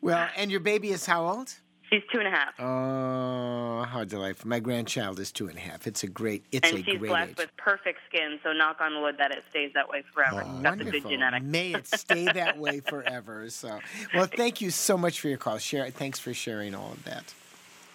Well, 0.00 0.28
and 0.36 0.50
your 0.50 0.60
baby 0.60 0.90
is 0.90 1.06
how 1.06 1.26
old? 1.26 1.54
she's 1.90 2.02
two 2.12 2.18
and 2.18 2.28
a 2.28 2.30
half. 2.30 2.54
Oh, 2.58 3.77
how 3.98 4.04
delightful! 4.04 4.48
My 4.48 4.60
grandchild 4.60 5.18
is 5.20 5.30
two 5.32 5.48
and 5.48 5.56
a 5.56 5.60
half. 5.60 5.86
It's 5.86 6.02
a 6.02 6.08
great. 6.08 6.44
It's 6.52 6.68
and 6.68 6.78
a 6.80 6.82
she's 6.84 6.98
great 6.98 7.08
blessed 7.10 7.30
age. 7.32 7.36
with 7.38 7.56
perfect 7.56 7.98
skin, 8.08 8.38
so 8.42 8.52
knock 8.52 8.80
on 8.80 9.02
wood 9.02 9.16
that 9.18 9.30
it 9.30 9.44
stays 9.50 9.72
that 9.74 9.88
way 9.88 10.02
forever. 10.14 10.42
She's 10.44 10.62
got 10.62 10.78
the 10.78 10.84
good 10.84 10.92
Wonderful. 11.04 11.10
genetics. 11.10 11.44
May 11.44 11.74
it 11.74 11.86
stay 11.86 12.24
that 12.32 12.58
way 12.58 12.80
forever. 12.80 13.50
So, 13.50 13.78
well, 14.14 14.26
thank 14.26 14.60
you 14.60 14.70
so 14.70 14.96
much 14.96 15.20
for 15.20 15.28
your 15.28 15.38
call. 15.38 15.58
Share. 15.58 15.90
Thanks 15.90 16.18
for 16.18 16.32
sharing 16.32 16.74
all 16.74 16.92
of 16.92 17.04
that. 17.04 17.34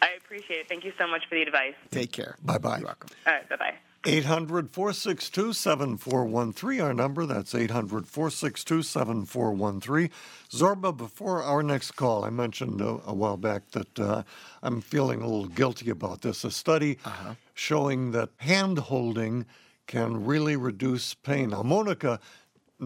I 0.02 0.10
appreciate 0.18 0.58
it. 0.60 0.68
Thank 0.70 0.84
you 0.84 0.92
so 0.98 1.08
much 1.08 1.26
for 1.30 1.36
the 1.36 1.42
advice. 1.44 1.76
Take 1.92 2.12
care. 2.12 2.36
Bye 2.44 2.58
bye. 2.58 2.78
You're 2.78 2.86
welcome. 2.88 3.10
All 3.26 3.34
right, 3.34 3.48
bye 3.50 3.56
bye. 3.56 3.74
800 4.06 4.72
462 4.72 5.54
7413, 5.54 6.82
our 6.82 6.94
number. 6.94 7.26
That's 7.26 7.56
800 7.56 8.06
462 8.06 8.84
7413. 8.84 10.10
Zorba, 10.50 10.96
before 10.96 11.42
our 11.42 11.64
next 11.64 11.92
call, 11.92 12.26
I 12.26 12.30
mentioned 12.30 12.82
a, 12.82 13.00
a 13.06 13.14
while 13.14 13.38
back 13.38 13.72
that 13.72 14.00
uh, 14.00 14.24
I'm 14.62 14.82
feeling 14.82 15.22
a 15.22 15.28
little 15.28 15.46
guilty 15.46 15.90
about 15.90 16.22
this. 16.22 16.44
A 16.44 16.52
study 16.52 16.98
showing 17.54 18.12
that 18.12 18.30
hand 18.38 18.78
holding 18.78 19.46
can 19.88 20.26
really 20.26 20.56
reduce 20.56 21.14
pain. 21.14 21.50
Now, 21.50 21.64
Monica, 21.64 22.20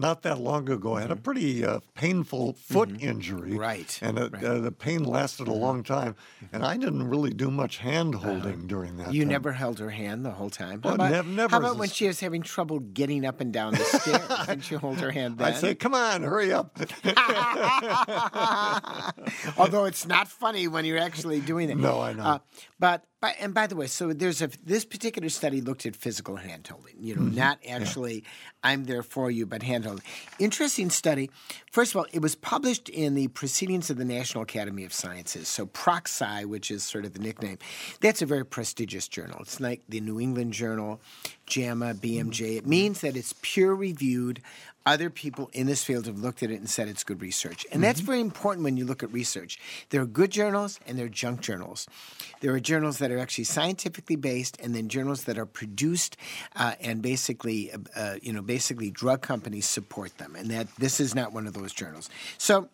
not 0.00 0.22
that 0.22 0.38
long 0.38 0.68
ago, 0.70 0.94
I 0.96 1.02
had 1.02 1.10
a 1.10 1.16
pretty 1.16 1.64
uh, 1.64 1.80
painful 1.94 2.54
foot 2.54 2.90
injury. 3.00 3.54
Right, 3.56 3.98
And 4.02 4.18
it, 4.18 4.34
uh, 4.42 4.58
the 4.58 4.72
pain 4.72 5.04
lasted 5.04 5.48
a 5.48 5.52
long 5.52 5.82
time. 5.82 6.16
And 6.52 6.64
I 6.64 6.76
didn't 6.76 7.08
really 7.08 7.30
do 7.30 7.50
much 7.50 7.78
hand 7.78 8.14
holding 8.14 8.66
during 8.66 8.96
that 8.98 9.12
You 9.12 9.22
time. 9.22 9.28
never 9.30 9.52
held 9.52 9.78
her 9.80 9.90
hand 9.90 10.24
the 10.24 10.30
whole 10.30 10.50
time. 10.50 10.80
Well, 10.82 10.92
how 10.92 10.94
about, 10.96 11.10
nev- 11.10 11.26
never 11.26 11.50
how 11.50 11.58
about 11.58 11.76
when 11.78 11.88
she 11.88 12.06
was 12.06 12.20
having 12.20 12.42
trouble 12.42 12.80
getting 12.80 13.24
up 13.26 13.40
and 13.40 13.52
down 13.52 13.72
the 13.74 13.84
stairs? 13.84 14.46
Didn't 14.46 14.70
you 14.70 14.78
hold 14.78 14.98
her 15.00 15.10
hand 15.10 15.38
then? 15.38 15.48
I'd 15.48 15.56
say, 15.56 15.74
come 15.74 15.94
on, 15.94 16.22
hurry 16.22 16.52
up. 16.52 16.78
Although 19.58 19.86
it's 19.86 20.06
not 20.06 20.28
funny 20.28 20.68
when 20.68 20.84
you're 20.84 20.98
actually 20.98 21.40
doing 21.40 21.70
it. 21.70 21.76
No, 21.76 22.00
I 22.00 22.12
know. 22.12 22.22
Uh, 22.22 22.38
but, 22.78 23.04
but 23.20 23.34
and 23.40 23.52
by 23.54 23.66
the 23.66 23.76
way, 23.76 23.86
so 23.86 24.12
there's 24.12 24.42
a 24.42 24.48
this 24.64 24.84
particular 24.84 25.28
study 25.28 25.60
looked 25.60 25.86
at 25.86 25.96
physical 25.96 26.36
handholding. 26.36 26.94
You 27.00 27.14
know, 27.16 27.22
Mm-hmm. 27.22 27.36
not 27.36 27.58
actually 27.68 28.24
I'm 28.62 28.84
there 28.84 29.02
for 29.02 29.30
you, 29.30 29.46
but 29.46 29.62
handholding. 29.62 30.02
Interesting 30.38 30.90
study. 30.90 31.30
First 31.72 31.92
of 31.92 31.98
all, 31.98 32.06
it 32.12 32.20
was 32.22 32.34
published 32.34 32.88
in 32.88 33.14
the 33.14 33.28
Proceedings 33.28 33.90
of 33.90 33.96
the 33.96 34.04
National 34.04 34.42
Academy 34.42 34.84
of 34.84 34.92
Sciences. 34.92 35.48
So 35.48 35.66
Proxy, 35.66 36.44
which 36.44 36.70
is 36.70 36.82
sort 36.82 37.04
of 37.04 37.12
the 37.12 37.20
nickname, 37.20 37.58
that's 38.00 38.22
a 38.22 38.26
very 38.26 38.44
prestigious 38.44 39.08
journal. 39.08 39.38
It's 39.40 39.60
like 39.60 39.82
the 39.88 40.00
New 40.00 40.20
England 40.20 40.52
Journal, 40.52 41.00
JAMA, 41.46 41.94
BMJ. 41.94 42.56
It 42.56 42.66
means 42.66 43.00
that 43.02 43.16
it's 43.16 43.34
peer 43.42 43.72
reviewed. 43.74 44.40
Other 44.88 45.10
people 45.10 45.50
in 45.52 45.66
this 45.66 45.84
field 45.84 46.06
have 46.06 46.18
looked 46.18 46.42
at 46.42 46.50
it 46.50 46.54
and 46.60 46.70
said 46.70 46.88
it's 46.88 47.04
good 47.04 47.20
research. 47.20 47.66
And 47.70 47.84
that's 47.84 48.00
very 48.00 48.20
important 48.22 48.64
when 48.64 48.78
you 48.78 48.86
look 48.86 49.02
at 49.02 49.12
research. 49.12 49.60
There 49.90 50.00
are 50.00 50.06
good 50.06 50.30
journals 50.30 50.80
and 50.86 50.98
there 50.98 51.04
are 51.04 51.10
junk 51.10 51.42
journals. 51.42 51.86
There 52.40 52.54
are 52.54 52.60
journals 52.60 52.96
that 52.96 53.10
are 53.10 53.18
actually 53.18 53.44
scientifically 53.44 54.16
based 54.16 54.58
and 54.62 54.74
then 54.74 54.88
journals 54.88 55.24
that 55.24 55.36
are 55.36 55.44
produced 55.44 56.16
uh, 56.56 56.72
and 56.80 57.02
basically, 57.02 57.70
uh, 57.70 57.78
uh, 57.94 58.14
you 58.22 58.32
know, 58.32 58.40
basically 58.40 58.90
drug 58.90 59.20
companies 59.20 59.66
support 59.66 60.16
them. 60.16 60.34
And 60.34 60.50
that 60.52 60.74
this 60.76 61.00
is 61.00 61.14
not 61.14 61.34
one 61.34 61.46
of 61.46 61.52
those 61.52 61.74
journals. 61.74 62.08
So 62.38 62.70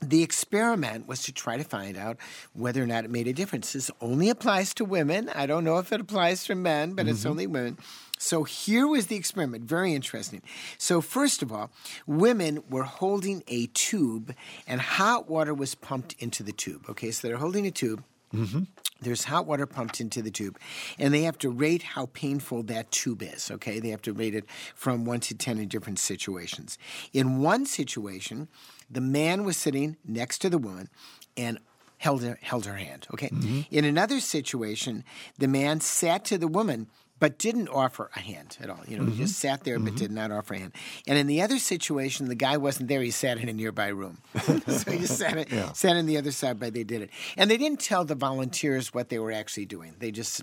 the 0.00 0.22
experiment 0.22 1.08
was 1.08 1.22
to 1.24 1.32
try 1.32 1.56
to 1.56 1.64
find 1.64 1.96
out 1.96 2.18
whether 2.52 2.82
or 2.82 2.86
not 2.86 3.04
it 3.04 3.10
made 3.10 3.26
a 3.26 3.32
difference. 3.32 3.72
This 3.72 3.90
only 4.00 4.28
applies 4.28 4.72
to 4.74 4.84
women. 4.84 5.28
I 5.34 5.46
don't 5.46 5.64
know 5.64 5.78
if 5.78 5.92
it 5.92 6.00
applies 6.00 6.44
to 6.44 6.54
men, 6.54 6.94
but 6.94 7.08
it's 7.08 7.20
mm-hmm. 7.20 7.30
only 7.30 7.46
women. 7.46 7.78
So 8.18 8.44
here 8.44 8.86
was 8.86 9.06
the 9.06 9.16
experiment. 9.16 9.64
Very 9.64 9.94
interesting. 9.94 10.42
So, 10.76 11.00
first 11.00 11.42
of 11.42 11.52
all, 11.52 11.70
women 12.06 12.62
were 12.68 12.82
holding 12.82 13.42
a 13.48 13.66
tube 13.68 14.34
and 14.66 14.80
hot 14.80 15.28
water 15.28 15.54
was 15.54 15.74
pumped 15.74 16.14
into 16.18 16.42
the 16.42 16.52
tube. 16.52 16.86
Okay, 16.90 17.10
so 17.10 17.26
they're 17.26 17.36
holding 17.36 17.66
a 17.66 17.70
tube. 17.70 18.02
Mm-hmm. 18.34 18.64
There's 19.00 19.24
hot 19.24 19.46
water 19.46 19.64
pumped 19.64 20.00
into 20.00 20.22
the 20.22 20.30
tube, 20.30 20.58
and 20.98 21.14
they 21.14 21.22
have 21.22 21.38
to 21.38 21.50
rate 21.50 21.82
how 21.82 22.06
painful 22.06 22.64
that 22.64 22.90
tube 22.90 23.22
is. 23.22 23.48
Okay, 23.50 23.78
they 23.78 23.90
have 23.90 24.02
to 24.02 24.12
rate 24.12 24.34
it 24.34 24.44
from 24.74 25.04
one 25.04 25.20
to 25.20 25.34
10 25.34 25.58
in 25.58 25.68
different 25.68 26.00
situations. 26.00 26.78
In 27.12 27.38
one 27.38 27.64
situation, 27.64 28.48
the 28.90 29.00
man 29.00 29.44
was 29.44 29.56
sitting 29.56 29.96
next 30.04 30.38
to 30.38 30.50
the 30.50 30.58
woman 30.58 30.88
and 31.36 31.58
held 31.98 32.22
her, 32.22 32.38
held 32.42 32.66
her 32.66 32.76
hand. 32.76 33.06
Okay. 33.12 33.28
Mm-hmm. 33.28 33.60
In 33.70 33.84
another 33.84 34.20
situation, 34.20 35.04
the 35.38 35.48
man 35.48 35.80
sat 35.80 36.24
to 36.26 36.38
the 36.38 36.48
woman 36.48 36.88
but 37.20 37.36
didn't 37.38 37.68
offer 37.68 38.10
a 38.14 38.20
hand 38.20 38.56
at 38.60 38.70
all. 38.70 38.80
You 38.86 38.98
know, 38.98 39.04
he 39.04 39.18
just 39.18 39.34
mm-hmm. 39.34 39.48
sat 39.48 39.64
there 39.64 39.78
but 39.78 39.88
mm-hmm. 39.88 39.96
did 39.96 40.12
not 40.12 40.30
offer 40.30 40.54
a 40.54 40.58
hand. 40.58 40.72
And 41.06 41.18
in 41.18 41.26
the 41.26 41.42
other 41.42 41.58
situation, 41.58 42.28
the 42.28 42.34
guy 42.34 42.56
wasn't 42.56 42.88
there. 42.88 43.02
He 43.02 43.10
sat 43.10 43.38
in 43.38 43.48
a 43.48 43.52
nearby 43.52 43.88
room. 43.88 44.18
so 44.44 44.90
he 44.90 44.98
just 44.98 45.18
sat, 45.18 45.36
it, 45.36 45.76
sat 45.76 45.96
in 45.96 46.06
the 46.06 46.16
other 46.16 46.30
side, 46.30 46.60
but 46.60 46.74
they 46.74 46.84
did 46.84 47.02
it. 47.02 47.10
And 47.36 47.50
they 47.50 47.56
didn't 47.56 47.80
tell 47.80 48.04
the 48.04 48.14
volunteers 48.14 48.94
what 48.94 49.08
they 49.08 49.18
were 49.18 49.32
actually 49.32 49.66
doing. 49.66 49.94
They 49.98 50.12
just 50.12 50.42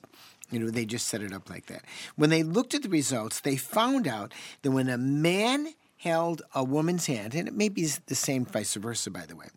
you 0.52 0.60
know, 0.60 0.70
they 0.70 0.86
just 0.86 1.08
set 1.08 1.22
it 1.22 1.34
up 1.34 1.50
like 1.50 1.66
that. 1.68 1.84
When 2.16 2.30
they 2.30 2.44
looked 2.44 2.76
at 2.76 2.84
the 2.84 2.90
results, 2.90 3.40
they 3.40 3.58
found 3.58 4.08
out 4.08 4.32
that 4.62 4.72
when 4.72 4.90
a 4.90 4.98
man 4.98 5.70
held 5.98 6.42
a 6.54 6.64
woman's 6.64 7.06
hand, 7.06 7.36
and 7.36 7.48
it 7.48 7.54
may 7.54 7.70
be 7.70 7.88
the 8.06 8.16
same 8.16 8.46
vice 8.46 8.74
versa, 8.76 9.10
by 9.10 9.26
the 9.26 9.36
way, 9.36 9.48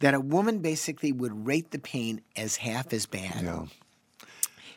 that 0.00 0.14
a 0.14 0.20
woman 0.20 0.58
basically 0.58 1.12
would 1.12 1.46
rate 1.46 1.70
the 1.70 1.78
pain 1.78 2.22
as 2.36 2.56
half 2.56 2.92
as 2.92 3.06
bad 3.06 3.42
Yeah. 3.42 3.66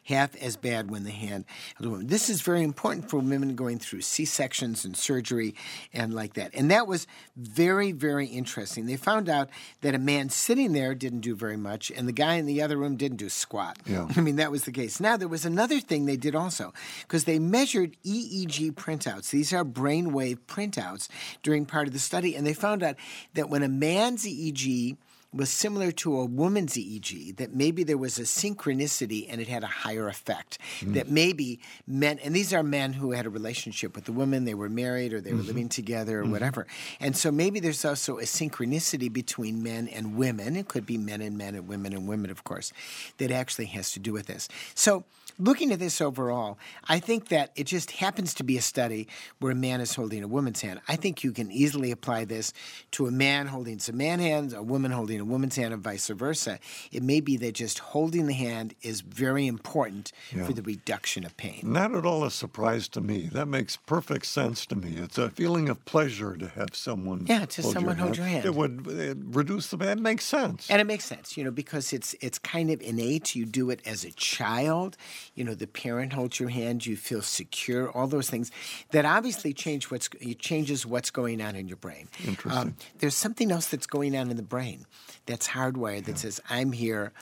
Half 0.03 0.35
as 0.35 0.55
bad 0.55 0.91
when 0.91 1.03
the 1.03 1.11
hand 1.11 1.45
held 1.75 1.87
a 1.87 1.89
woman. 1.89 2.07
This 2.07 2.29
is 2.29 2.41
very 2.41 2.63
important 2.63 3.09
for 3.09 3.17
women 3.17 3.55
going 3.55 3.79
through 3.79 4.01
C 4.01 4.25
sections 4.25 4.85
and 4.85 4.95
surgery 4.95 5.55
and 5.93 6.13
like 6.13 6.33
that. 6.33 6.51
And 6.53 6.69
that 6.71 6.87
was 6.87 7.07
very, 7.35 7.91
very 7.91 8.27
interesting. 8.27 8.85
They 8.85 8.97
found 8.97 9.29
out 9.29 9.49
that 9.81 9.95
a 9.95 9.99
man 9.99 10.29
sitting 10.29 10.73
there 10.73 10.93
didn't 10.95 11.21
do 11.21 11.35
very 11.35 11.57
much, 11.57 11.91
and 11.91 12.07
the 12.07 12.13
guy 12.13 12.35
in 12.35 12.45
the 12.45 12.61
other 12.61 12.77
room 12.77 12.95
didn't 12.95 13.17
do 13.17 13.29
squat. 13.29 13.77
Yeah. 13.85 14.07
I 14.15 14.21
mean, 14.21 14.37
that 14.37 14.51
was 14.51 14.65
the 14.65 14.71
case. 14.71 14.99
Now, 14.99 15.17
there 15.17 15.27
was 15.27 15.45
another 15.45 15.79
thing 15.79 16.05
they 16.05 16.17
did 16.17 16.35
also, 16.35 16.73
because 17.01 17.23
they 17.25 17.39
measured 17.39 17.95
EEG 18.05 18.73
printouts. 18.73 19.29
These 19.29 19.53
are 19.53 19.63
brainwave 19.63 20.39
printouts 20.47 21.07
during 21.41 21.65
part 21.65 21.87
of 21.87 21.93
the 21.93 21.99
study, 21.99 22.35
and 22.35 22.45
they 22.45 22.53
found 22.53 22.83
out 22.83 22.95
that 23.33 23.49
when 23.49 23.63
a 23.63 23.69
man's 23.69 24.25
EEG 24.25 24.97
was 25.33 25.49
similar 25.49 25.91
to 25.91 26.19
a 26.19 26.25
woman's 26.25 26.73
EEG, 26.73 27.37
that 27.37 27.53
maybe 27.53 27.83
there 27.83 27.97
was 27.97 28.19
a 28.19 28.23
synchronicity 28.23 29.25
and 29.29 29.41
it 29.41 29.47
had 29.47 29.63
a 29.63 29.67
higher 29.67 30.07
effect. 30.07 30.57
Hmm. 30.79 30.93
That 30.93 31.09
maybe 31.09 31.59
men, 31.87 32.19
and 32.19 32.35
these 32.35 32.53
are 32.53 32.63
men 32.63 32.93
who 32.93 33.11
had 33.11 33.25
a 33.25 33.29
relationship 33.29 33.95
with 33.95 34.05
the 34.05 34.11
woman, 34.11 34.45
they 34.45 34.53
were 34.53 34.69
married 34.69 35.13
or 35.13 35.21
they 35.21 35.31
were 35.33 35.39
mm-hmm. 35.39 35.47
living 35.47 35.69
together 35.69 36.19
or 36.19 36.23
mm-hmm. 36.23 36.31
whatever. 36.31 36.67
And 36.99 37.17
so 37.17 37.31
maybe 37.31 37.59
there's 37.59 37.83
also 37.85 38.17
a 38.17 38.23
synchronicity 38.23 39.11
between 39.11 39.63
men 39.63 39.87
and 39.87 40.15
women. 40.15 40.55
It 40.55 40.67
could 40.67 40.85
be 40.85 40.97
men 40.97 41.21
and 41.21 41.37
men 41.37 41.55
and 41.55 41.67
women 41.67 41.93
and 41.93 42.07
women, 42.07 42.29
of 42.29 42.43
course, 42.43 42.71
that 43.17 43.31
actually 43.31 43.65
has 43.67 43.91
to 43.93 43.99
do 43.99 44.13
with 44.13 44.27
this. 44.27 44.47
So 44.75 45.03
looking 45.39 45.71
at 45.71 45.79
this 45.79 46.01
overall, 46.01 46.57
I 46.87 46.99
think 46.99 47.29
that 47.29 47.51
it 47.55 47.65
just 47.65 47.91
happens 47.91 48.33
to 48.35 48.43
be 48.43 48.57
a 48.57 48.61
study 48.61 49.07
where 49.39 49.51
a 49.51 49.55
man 49.55 49.81
is 49.81 49.95
holding 49.95 50.23
a 50.23 50.27
woman's 50.27 50.61
hand. 50.61 50.81
I 50.87 50.95
think 50.95 51.23
you 51.23 51.31
can 51.31 51.51
easily 51.51 51.91
apply 51.91 52.25
this 52.25 52.53
to 52.91 53.07
a 53.07 53.11
man 53.11 53.47
holding 53.47 53.79
some 53.79 53.97
man 53.97 54.19
hands, 54.19 54.53
a 54.53 54.61
woman 54.61 54.91
holding 54.91 55.19
a 55.23 55.25
woman's 55.25 55.55
hand, 55.55 55.73
and 55.73 55.81
vice 55.83 56.07
versa. 56.09 56.59
It 56.91 57.01
may 57.03 57.19
be 57.19 57.37
that 57.37 57.53
just 57.55 57.79
holding 57.79 58.27
the 58.27 58.33
hand 58.33 58.75
is 58.81 59.01
very 59.01 59.47
important 59.47 60.11
Yeah. 60.35 60.45
for 60.45 60.53
the 60.53 60.61
reduction 60.61 61.25
of 61.25 61.35
pain. 61.37 61.61
Not 61.63 61.95
at 61.95 62.05
all 62.05 62.23
a 62.23 62.31
surprise 62.31 62.87
to 62.89 63.01
me. 63.01 63.29
That 63.31 63.47
makes 63.47 63.77
perfect 63.77 64.25
sense 64.25 64.65
to 64.67 64.75
me. 64.75 64.95
It's 64.97 65.17
a 65.17 65.29
feeling 65.31 65.69
of 65.69 65.83
pleasure 65.85 66.35
to 66.37 66.47
have 66.49 66.75
someone. 66.75 67.25
Yeah, 67.27 67.45
to 67.45 67.63
someone 67.63 67.97
hold 67.97 68.17
your 68.17 68.25
hand. 68.25 68.45
It 68.45 68.53
would 68.55 68.85
uh, 68.87 69.15
reduce 69.31 69.67
the. 69.69 69.77
pain. 69.77 69.89
It 69.89 69.99
makes 69.99 70.25
sense. 70.25 70.69
And 70.69 70.79
it 70.81 70.85
makes 70.85 71.05
sense, 71.05 71.37
you 71.37 71.43
know, 71.43 71.51
because 71.51 71.93
it's 71.93 72.15
it's 72.21 72.37
kind 72.39 72.69
of 72.69 72.81
innate. 72.81 73.35
You 73.35 73.45
do 73.45 73.69
it 73.69 73.81
as 73.85 74.03
a 74.03 74.11
child. 74.11 74.97
You 75.35 75.43
know, 75.43 75.55
the 75.55 75.67
parent 75.67 76.13
holds 76.13 76.39
your 76.39 76.49
hand. 76.49 76.85
You 76.85 76.95
feel 76.97 77.21
secure. 77.21 77.89
All 77.91 78.07
those 78.07 78.29
things 78.29 78.51
that 78.91 79.05
obviously 79.05 79.53
change 79.53 79.89
what's 79.91 80.09
it 80.19 80.39
changes 80.39 80.85
what's 80.85 81.11
going 81.11 81.41
on 81.41 81.55
in 81.55 81.67
your 81.67 81.77
brain. 81.77 82.07
Um, 82.23 82.27
Interesting. 82.29 82.75
there's 82.99 83.15
something 83.15 83.51
else 83.51 83.67
that's 83.67 83.87
going 83.87 84.15
on 84.17 84.29
in 84.31 84.37
the 84.37 84.43
brain 84.43 84.85
that's 85.25 85.49
hardwired 85.49 86.05
that 86.05 86.19
says, 86.19 86.39
"I'm 86.49 86.71
here. 86.71 87.13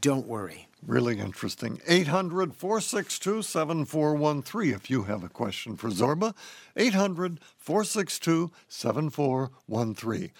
Don't 0.00 0.26
worry." 0.26 0.68
Really 0.86 1.18
interesting. 1.18 1.80
800 1.86 2.54
462 2.54 3.42
7413 3.42 4.74
if 4.74 4.90
you 4.90 5.04
have 5.04 5.24
a 5.24 5.30
question 5.30 5.76
for 5.76 5.88
Zorba. 5.88 6.34
800 6.76 7.40
462 7.56 8.50
7413. 8.68 10.30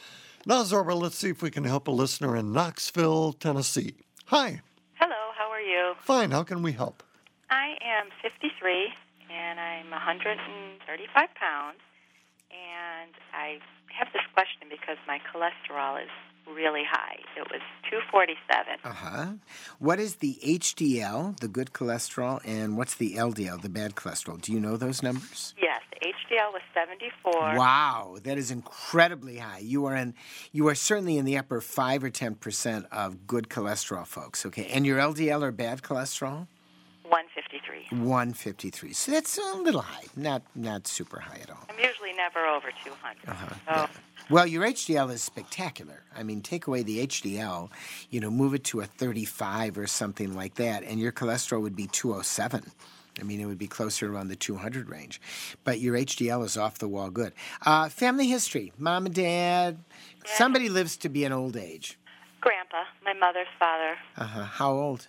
Now, 0.46 0.62
Zorba, 0.62 0.94
let's 0.94 1.16
see 1.16 1.30
if 1.30 1.40
we 1.40 1.50
can 1.50 1.64
help 1.64 1.88
a 1.88 1.90
listener 1.90 2.36
in 2.36 2.52
Knoxville, 2.52 3.32
Tennessee. 3.32 3.94
Hi. 4.26 4.60
Hello, 5.00 5.32
how 5.38 5.50
are 5.50 5.60
you? 5.60 5.94
Fine. 6.00 6.32
How 6.32 6.42
can 6.42 6.62
we 6.62 6.72
help? 6.72 7.02
I 7.48 7.78
am 7.80 8.08
53 8.20 8.92
and 9.32 9.58
I'm 9.58 9.90
135 9.90 11.34
pounds. 11.34 11.80
And 12.50 13.14
I 13.32 13.58
have 13.96 14.08
this 14.12 14.22
question 14.34 14.68
because 14.68 14.98
my 15.06 15.18
cholesterol 15.32 16.02
is 16.02 16.10
really 16.52 16.82
high. 16.88 17.16
It 17.36 17.46
was 17.50 17.60
247. 17.90 18.78
Uh 18.84 18.90
huh. 18.92 19.26
What 19.78 19.98
is 20.00 20.16
the 20.16 20.38
HDL, 20.44 21.38
the 21.40 21.48
good 21.48 21.72
cholesterol, 21.72 22.40
and 22.44 22.76
what's 22.76 22.94
the 22.94 23.14
LDL, 23.14 23.60
the 23.62 23.68
bad 23.68 23.94
cholesterol? 23.94 24.40
Do 24.40 24.52
you 24.52 24.60
know 24.60 24.76
those 24.76 25.02
numbers? 25.02 25.54
Yes, 25.60 25.80
the 25.92 26.06
HDL 26.08 26.52
was 26.52 26.62
74. 26.74 27.32
Wow, 27.56 28.16
that 28.24 28.38
is 28.38 28.50
incredibly 28.50 29.38
high. 29.38 29.58
You 29.58 29.86
are 29.86 29.96
in, 29.96 30.14
you 30.52 30.68
are 30.68 30.74
certainly 30.74 31.18
in 31.18 31.24
the 31.24 31.38
upper 31.38 31.60
five 31.60 32.02
or 32.04 32.10
ten 32.10 32.34
percent 32.34 32.86
of 32.92 33.26
good 33.26 33.48
cholesterol, 33.48 34.06
folks. 34.06 34.44
Okay, 34.46 34.66
and 34.66 34.84
your 34.86 34.98
LDL 34.98 35.42
or 35.42 35.52
bad 35.52 35.82
cholesterol, 35.82 36.46
153. 37.04 37.98
one 38.04 38.32
fifty 38.32 38.70
three. 38.70 38.92
So 38.92 39.12
that's 39.12 39.38
a 39.38 39.56
little 39.58 39.82
high, 39.82 40.04
not 40.16 40.42
not 40.54 40.86
super 40.86 41.20
high 41.20 41.38
at 41.42 41.50
all. 41.50 41.66
I'm 41.68 41.78
usually 41.78 42.12
never 42.14 42.46
over 42.46 42.68
200. 42.84 43.16
Yeah. 43.26 43.86
So, 43.86 43.90
Well, 44.30 44.46
your 44.46 44.64
HDL 44.64 45.10
is 45.12 45.22
spectacular. 45.22 46.02
I 46.16 46.22
mean, 46.22 46.40
take 46.40 46.66
away 46.66 46.82
the 46.82 47.06
HDL, 47.06 47.68
you 48.10 48.20
know, 48.20 48.30
move 48.30 48.54
it 48.54 48.64
to 48.64 48.80
a 48.80 48.86
35 48.86 49.76
or 49.78 49.86
something 49.86 50.34
like 50.34 50.54
that, 50.54 50.82
and 50.82 50.98
your 50.98 51.12
cholesterol 51.12 51.60
would 51.62 51.76
be 51.76 51.86
207. 51.86 52.70
I 53.20 53.22
mean, 53.22 53.40
it 53.40 53.46
would 53.46 53.58
be 53.58 53.68
closer 53.68 54.12
around 54.12 54.28
the 54.28 54.36
200 54.36 54.88
range. 54.88 55.20
But 55.62 55.78
your 55.78 55.94
HDL 55.94 56.44
is 56.44 56.56
off 56.56 56.78
the 56.78 56.88
wall 56.88 57.10
good. 57.10 57.32
Uh, 57.64 57.88
family 57.88 58.26
history 58.28 58.72
mom 58.78 59.06
and 59.06 59.14
dad. 59.14 59.78
Somebody 60.24 60.68
lives 60.68 60.96
to 60.98 61.08
be 61.08 61.24
an 61.24 61.32
old 61.32 61.56
age. 61.56 61.98
Grandpa, 62.40 62.84
my 63.04 63.12
mother's 63.12 63.46
father, 63.58 63.96
Uh-huh. 64.16 64.44
How 64.44 64.72
old? 64.72 65.06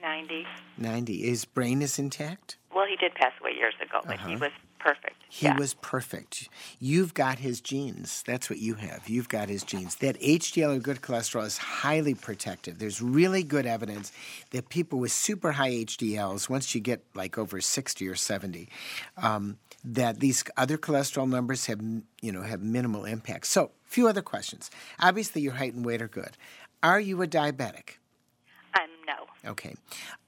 90. 0.00 0.46
90. 0.78 1.22
His 1.22 1.44
brain 1.44 1.80
is 1.82 1.98
intact? 1.98 2.56
Well, 2.74 2.86
he 2.88 2.96
did 2.96 3.14
pass 3.14 3.32
away 3.40 3.52
years 3.56 3.74
ago, 3.80 4.00
but 4.06 4.20
he 4.20 4.36
was 4.36 4.50
perfect. 4.82 5.16
He 5.28 5.46
yeah. 5.46 5.56
was 5.56 5.74
perfect. 5.74 6.48
You've 6.78 7.14
got 7.14 7.38
his 7.38 7.60
genes. 7.60 8.22
That's 8.26 8.50
what 8.50 8.58
you 8.58 8.74
have. 8.74 9.08
You've 9.08 9.28
got 9.28 9.48
his 9.48 9.62
genes. 9.62 9.94
That 9.96 10.20
HDL 10.20 10.76
or 10.76 10.78
good 10.78 11.00
cholesterol 11.00 11.46
is 11.46 11.58
highly 11.58 12.14
protective. 12.14 12.78
There's 12.78 13.00
really 13.00 13.42
good 13.42 13.64
evidence 13.64 14.12
that 14.50 14.68
people 14.68 14.98
with 14.98 15.12
super 15.12 15.52
high 15.52 15.70
HDLs, 15.70 16.50
once 16.50 16.74
you 16.74 16.80
get 16.80 17.04
like 17.14 17.38
over 17.38 17.60
60 17.60 18.08
or 18.08 18.14
70, 18.14 18.68
um, 19.16 19.58
that 19.84 20.20
these 20.20 20.44
other 20.56 20.76
cholesterol 20.78 21.28
numbers 21.28 21.66
have, 21.66 21.80
you 22.20 22.32
know, 22.32 22.42
have 22.42 22.60
minimal 22.60 23.04
impact. 23.04 23.46
So, 23.46 23.64
a 23.86 23.88
few 23.88 24.08
other 24.08 24.22
questions. 24.22 24.70
Obviously, 25.00 25.42
your 25.42 25.54
height 25.54 25.74
and 25.74 25.84
weight 25.84 26.02
are 26.02 26.08
good. 26.08 26.36
Are 26.82 27.00
you 27.00 27.22
a 27.22 27.26
diabetic? 27.26 27.98
I'm 28.74 28.90
no. 29.06 29.50
Okay. 29.50 29.74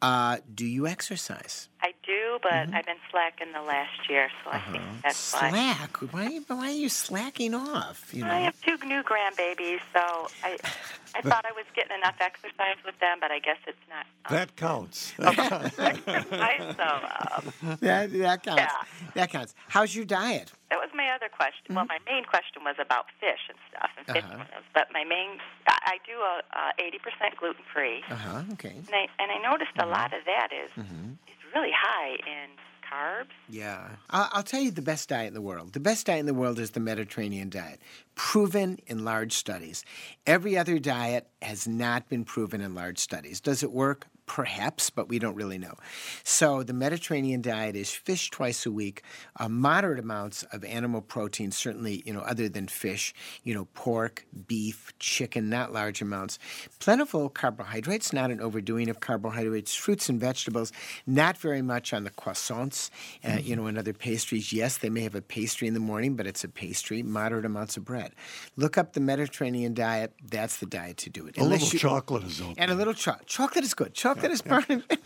Uh, 0.01 0.39
do 0.55 0.67
you 0.67 0.87
exercise? 0.87 1.69
I 1.83 1.95
do, 2.35 2.41
but 2.43 2.53
mm-hmm. 2.53 2.75
I've 2.75 2.87
been 2.87 2.97
slacking 3.11 3.53
the 3.53 3.63
last 3.63 4.09
year, 4.09 4.31
so 4.45 4.51
I 4.51 4.59
think 4.61 4.83
uh-huh. 4.83 4.97
that's 5.03 5.33
why. 5.33 5.51
Slack. 5.51 6.13
Why, 6.13 6.41
why 6.47 6.69
are 6.69 6.71
you 6.71 6.89
slacking 6.89 7.55
off? 7.55 8.13
You 8.13 8.25
know. 8.25 8.31
I 8.31 8.41
have 8.41 8.61
two 8.63 8.77
new 8.87 9.03
grandbabies, 9.03 9.81
so 9.93 10.29
I 10.43 10.59
I 11.17 11.23
thought 11.23 11.45
I 11.47 11.53
was 11.53 11.65
getting 11.75 11.97
enough 11.97 12.17
exercise 12.21 12.77
with 12.85 12.99
them, 13.01 13.19
but 13.21 13.31
I 13.31 13.39
guess 13.39 13.57
it's 13.67 13.79
not 13.89 14.07
um, 14.27 14.37
That 14.37 14.57
counts. 14.57 15.13
exercise. 15.21 16.75
So 16.77 16.85
um, 16.85 17.79
that, 17.81 18.13
that 18.13 18.43
counts. 18.43 18.63
Yeah. 18.63 19.13
That 19.15 19.31
counts. 19.31 19.55
How's 19.69 19.95
your 19.95 20.05
diet? 20.05 20.53
that 20.71 20.79
was 20.81 20.91
my 20.95 21.09
other 21.15 21.29
question. 21.31 21.75
Well, 21.77 21.87
my 21.87 21.99
main 22.11 22.25
question 22.25 22.65
was 22.65 22.75
about 22.81 23.07
fish 23.21 23.47
and 23.49 23.59
stuff 23.71 23.91
and 23.97 24.07
fish 24.07 24.25
Uh-huh. 24.25 24.43
oils, 24.43 24.67
but 24.75 24.89
my 24.93 25.05
main 25.05 25.39
I, 25.69 25.95
I 25.95 25.97
do 26.05 26.19
a 26.19 26.35
eighty 26.83 26.99
percent 26.99 27.37
gluten 27.39 27.63
free, 27.73 28.03
Uh 28.11 28.17
huh. 28.17 28.43
Okay. 28.55 28.75
and 28.75 28.91
I 28.95 29.07
and 29.23 29.31
I 29.31 29.39
noticed 29.39 29.77
a 29.79 29.87
lot 29.87 30.11
of 30.13 30.25
that 30.27 30.49
is 30.51 30.71
is 30.75 31.41
really 31.55 31.71
high 31.71 32.19
in 32.27 32.49
carbs. 32.95 33.31
Yeah. 33.49 33.89
I'll, 34.11 34.29
I'll 34.33 34.43
tell 34.43 34.61
you 34.61 34.71
the 34.71 34.83
best 34.83 35.09
diet 35.09 35.29
in 35.29 35.35
the 35.35 35.41
world. 35.41 35.73
The 35.73 35.81
best 35.81 36.07
diet 36.07 36.21
in 36.21 36.27
the 36.27 36.35
world 36.35 36.59
is 36.59 36.71
the 36.71 36.81
Mediterranean 36.81 37.51
diet, 37.51 37.81
proven 38.15 38.79
in 38.87 39.05
large 39.05 39.33
studies. 39.33 39.85
Every 40.27 40.57
other 40.57 40.79
diet 40.79 41.29
has 41.43 41.67
not 41.67 42.09
been 42.09 42.25
proven 42.25 42.61
in 42.61 42.75
large 42.75 42.99
studies. 42.99 43.41
Does 43.41 43.63
it 43.63 43.73
work? 43.73 44.07
Perhaps, 44.27 44.91
but 44.91 45.09
we 45.09 45.19
don't 45.19 45.35
really 45.35 45.59
know. 45.59 45.75
So 46.23 46.63
the 46.63 46.73
Mediterranean 46.73 47.43
diet 47.43 47.77
is 47.77 47.91
fish 47.91 48.31
twice 48.31 48.65
a 48.65 48.71
week, 48.71 49.03
uh, 49.39 49.49
moderate 49.49 49.99
amounts 49.99 50.43
of 50.45 50.65
animal 50.65 51.03
protein, 51.03 51.51
certainly, 51.51 52.03
you 52.07 52.13
know, 52.13 52.21
other 52.21 52.49
than 52.49 52.67
fish, 52.67 53.15
you 53.43 53.55
know, 53.55 53.67
pork, 53.75 54.25
beef, 54.47 54.93
chicken, 54.99 55.51
not 55.51 55.73
large 55.73 56.01
amounts. 56.01 56.39
Plentiful 56.79 57.29
carbohydrates, 57.29 58.13
not 58.13 58.31
an 58.31 58.41
overdoing 58.41 58.89
of 58.89 59.01
carbohydrates, 59.01 59.75
fruits 59.75 60.09
and 60.09 60.19
vegetables, 60.19 60.73
not 61.07 61.37
very 61.37 61.61
much 61.63 61.93
on 61.93 62.05
the 62.05 62.11
croissants, 62.11 62.91
uh, 63.25 63.39
you 63.43 63.55
know, 63.55 63.67
and 63.67 63.77
other 63.79 63.93
pastries. 63.93 64.53
Yes, 64.53 64.79
they 64.79 64.89
may 64.91 65.03
have 65.03 65.15
a 65.15 65.23
pastry 65.23 65.69
in 65.69 65.75
the 65.75 65.81
morning, 65.81 66.17
but 66.17 66.27
it's 66.27 66.45
a 66.45 66.49
pastry, 66.49 67.03
moderate 67.03 67.45
amounts 67.45 67.77
of 67.77 67.85
bread. 67.85 68.13
Look 68.57 68.79
up 68.79 68.95
the 68.95 69.01
Mediterranean 69.01 69.75
diet. 69.75 70.13
That's 70.25 70.57
the 70.59 70.67
diet 70.67 70.97
to 70.99 71.11
do 71.11 71.27
it. 71.27 71.37
A 71.37 71.43
Unless 71.43 71.61
little 71.61 71.75
you- 71.75 71.79
chocolate 71.81 72.25
is 72.25 72.41
okay. 72.41 72.55
and 72.57 72.71
a 72.71 72.75
little 72.75 72.95
chocolate. 72.95 73.27
Chocolate 73.27 73.65
is 73.65 73.75
good. 73.75 73.93
Chocolate 73.95 74.24
is 74.31 74.43
part 74.43 74.69
of 74.71 74.85
it. 74.91 75.01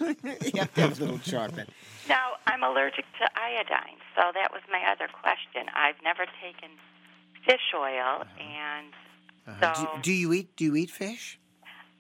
you 0.55 0.61
have 0.61 0.73
to 0.75 0.81
have 0.83 1.01
a 1.01 1.05
little 1.05 1.19
chocolate. 1.19 1.69
Now, 2.09 2.33
I'm 2.47 2.63
allergic 2.63 3.05
to 3.21 3.25
iodine, 3.39 3.99
so 4.17 4.33
that 4.35 4.53
was 4.53 4.63
my 4.71 4.81
other 4.91 5.09
question. 5.13 5.69
I've 5.75 6.01
never 6.03 6.25
taken 6.43 6.71
fish 7.47 7.73
oil, 7.75 8.25
and 8.41 8.93
Uh-huh. 9.47 9.75
so 9.75 10.01
Do, 10.03 10.03
do 10.03 10.13
you 10.13 10.33
eat? 10.33 10.57
Do 10.57 10.65
you 10.65 10.77
eat 10.77 10.91
fish? 10.91 11.39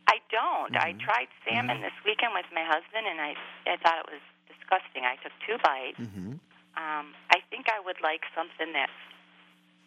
I 0.06 0.18
don't. 0.30 0.76
I 0.76 0.92
Mm-hmm. 0.92 0.98
tried 1.04 1.28
salmon 1.44 1.80
this 1.82 1.92
weekend 2.04 2.32
with 2.34 2.46
my 2.54 2.64
husband, 2.64 3.04
and 3.06 3.20
I 3.20 3.36
I 3.66 3.76
thought 3.76 3.98
it 4.04 4.10
was 4.12 4.24
disgusting. 4.48 5.04
I 5.04 5.16
took 5.22 5.32
two 5.46 5.56
bites. 5.62 6.00
Mm-hmm. 6.00 6.32
Um, 6.80 7.06
I 7.30 7.40
think 7.50 7.66
I 7.68 7.80
would 7.84 8.00
like 8.02 8.22
something 8.34 8.72
that's 8.72 9.00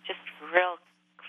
just 0.06 0.20
real 0.54 0.78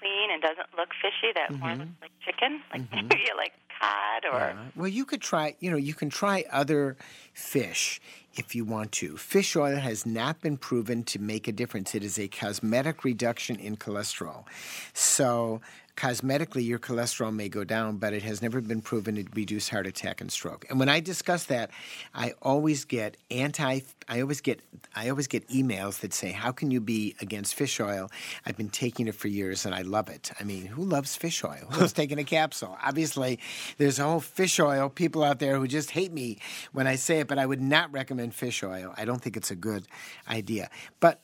clean 0.03 0.31
and 0.33 0.43
doesn't 0.43 0.69
look 0.77 0.91
fishy. 1.01 1.33
That 1.35 1.53
more 1.59 1.77
looks 1.77 1.91
like 2.01 2.11
chicken, 2.25 2.61
like 2.73 2.91
maybe 2.93 3.25
like 3.37 3.53
cod 3.81 4.25
or. 4.33 4.41
Uh, 4.41 4.57
well, 4.77 4.89
you 4.89 5.05
could 5.05 5.21
try. 5.21 5.55
You 5.61 5.71
know, 5.71 5.77
you 5.77 5.95
can 5.95 6.11
try 6.11 6.45
other 6.51 6.97
fish 7.33 8.01
if 8.35 8.55
you 8.55 8.65
want 8.65 8.93
to. 8.93 9.17
Fish 9.17 9.57
oil 9.57 9.77
has 9.77 10.05
not 10.05 10.41
been 10.41 10.57
proven 10.57 11.05
to 11.05 11.19
make 11.19 11.47
a 11.49 11.53
difference. 11.53 11.95
It 11.95 12.03
is 12.03 12.19
a 12.19 12.29
cosmetic 12.29 13.05
reduction 13.05 13.57
in 13.57 13.77
cholesterol. 13.77 14.45
So. 14.93 15.61
Cosmetically, 15.97 16.67
your 16.67 16.79
cholesterol 16.79 17.35
may 17.35 17.51
go 17.51 17.65
down, 17.65 17.99
but 17.99 18.15
it 18.15 18.23
has 18.23 18.41
never 18.41 18.63
been 18.63 18.81
proven 18.81 19.17
to 19.17 19.25
reduce 19.35 19.69
heart 19.69 19.87
attack 19.87 20.23
and 20.23 20.33
stroke. 20.33 20.65
And 20.71 20.79
when 20.79 20.89
I 20.89 21.01
discuss 21.01 21.45
that, 21.45 21.71
I 22.15 22.33
always 22.41 22.87
get 22.87 23.19
anti. 23.31 23.81
I 24.09 24.21
always 24.23 24.41
get. 24.41 24.61
I 24.97 25.11
always 25.11 25.27
get 25.27 25.47
emails 25.49 26.01
that 26.01 26.15
say, 26.15 26.33
"How 26.33 26.51
can 26.51 26.71
you 26.71 26.81
be 26.81 27.15
against 27.21 27.55
fish 27.55 27.79
oil? 27.79 28.11
I've 28.47 28.57
been 28.57 28.71
taking 28.71 29.07
it 29.07 29.15
for 29.15 29.29
years 29.29 29.67
and 29.67 29.75
I 29.75 29.83
love 29.83 30.09
it." 30.09 30.33
I 30.41 30.45
mean, 30.45 30.65
who 30.65 30.83
loves 30.83 31.15
fish 31.15 31.45
oil? 31.45 31.69
Who's 31.73 31.93
taking 32.03 32.19
a 32.19 32.25
capsule? 32.25 32.79
Obviously, 32.83 33.39
there's 33.77 33.99
a 33.99 34.05
whole 34.05 34.21
fish 34.21 34.59
oil 34.61 34.89
people 34.89 35.23
out 35.23 35.41
there 35.41 35.59
who 35.59 35.69
just 35.69 35.91
hate 35.91 36.13
me 36.13 36.39
when 36.73 36.87
I 36.87 36.97
say 36.97 37.21
it, 37.21 37.29
but 37.29 37.39
I 37.39 37.45
would 37.45 37.61
not 37.61 37.93
recommend 37.93 38.35
fish 38.35 38.63
oil. 38.63 38.95
I 38.97 39.05
don't 39.05 39.21
think 39.21 39.37
it's 39.37 39.51
a 39.51 39.57
good 39.57 39.87
idea. 40.27 40.71
But 41.01 41.21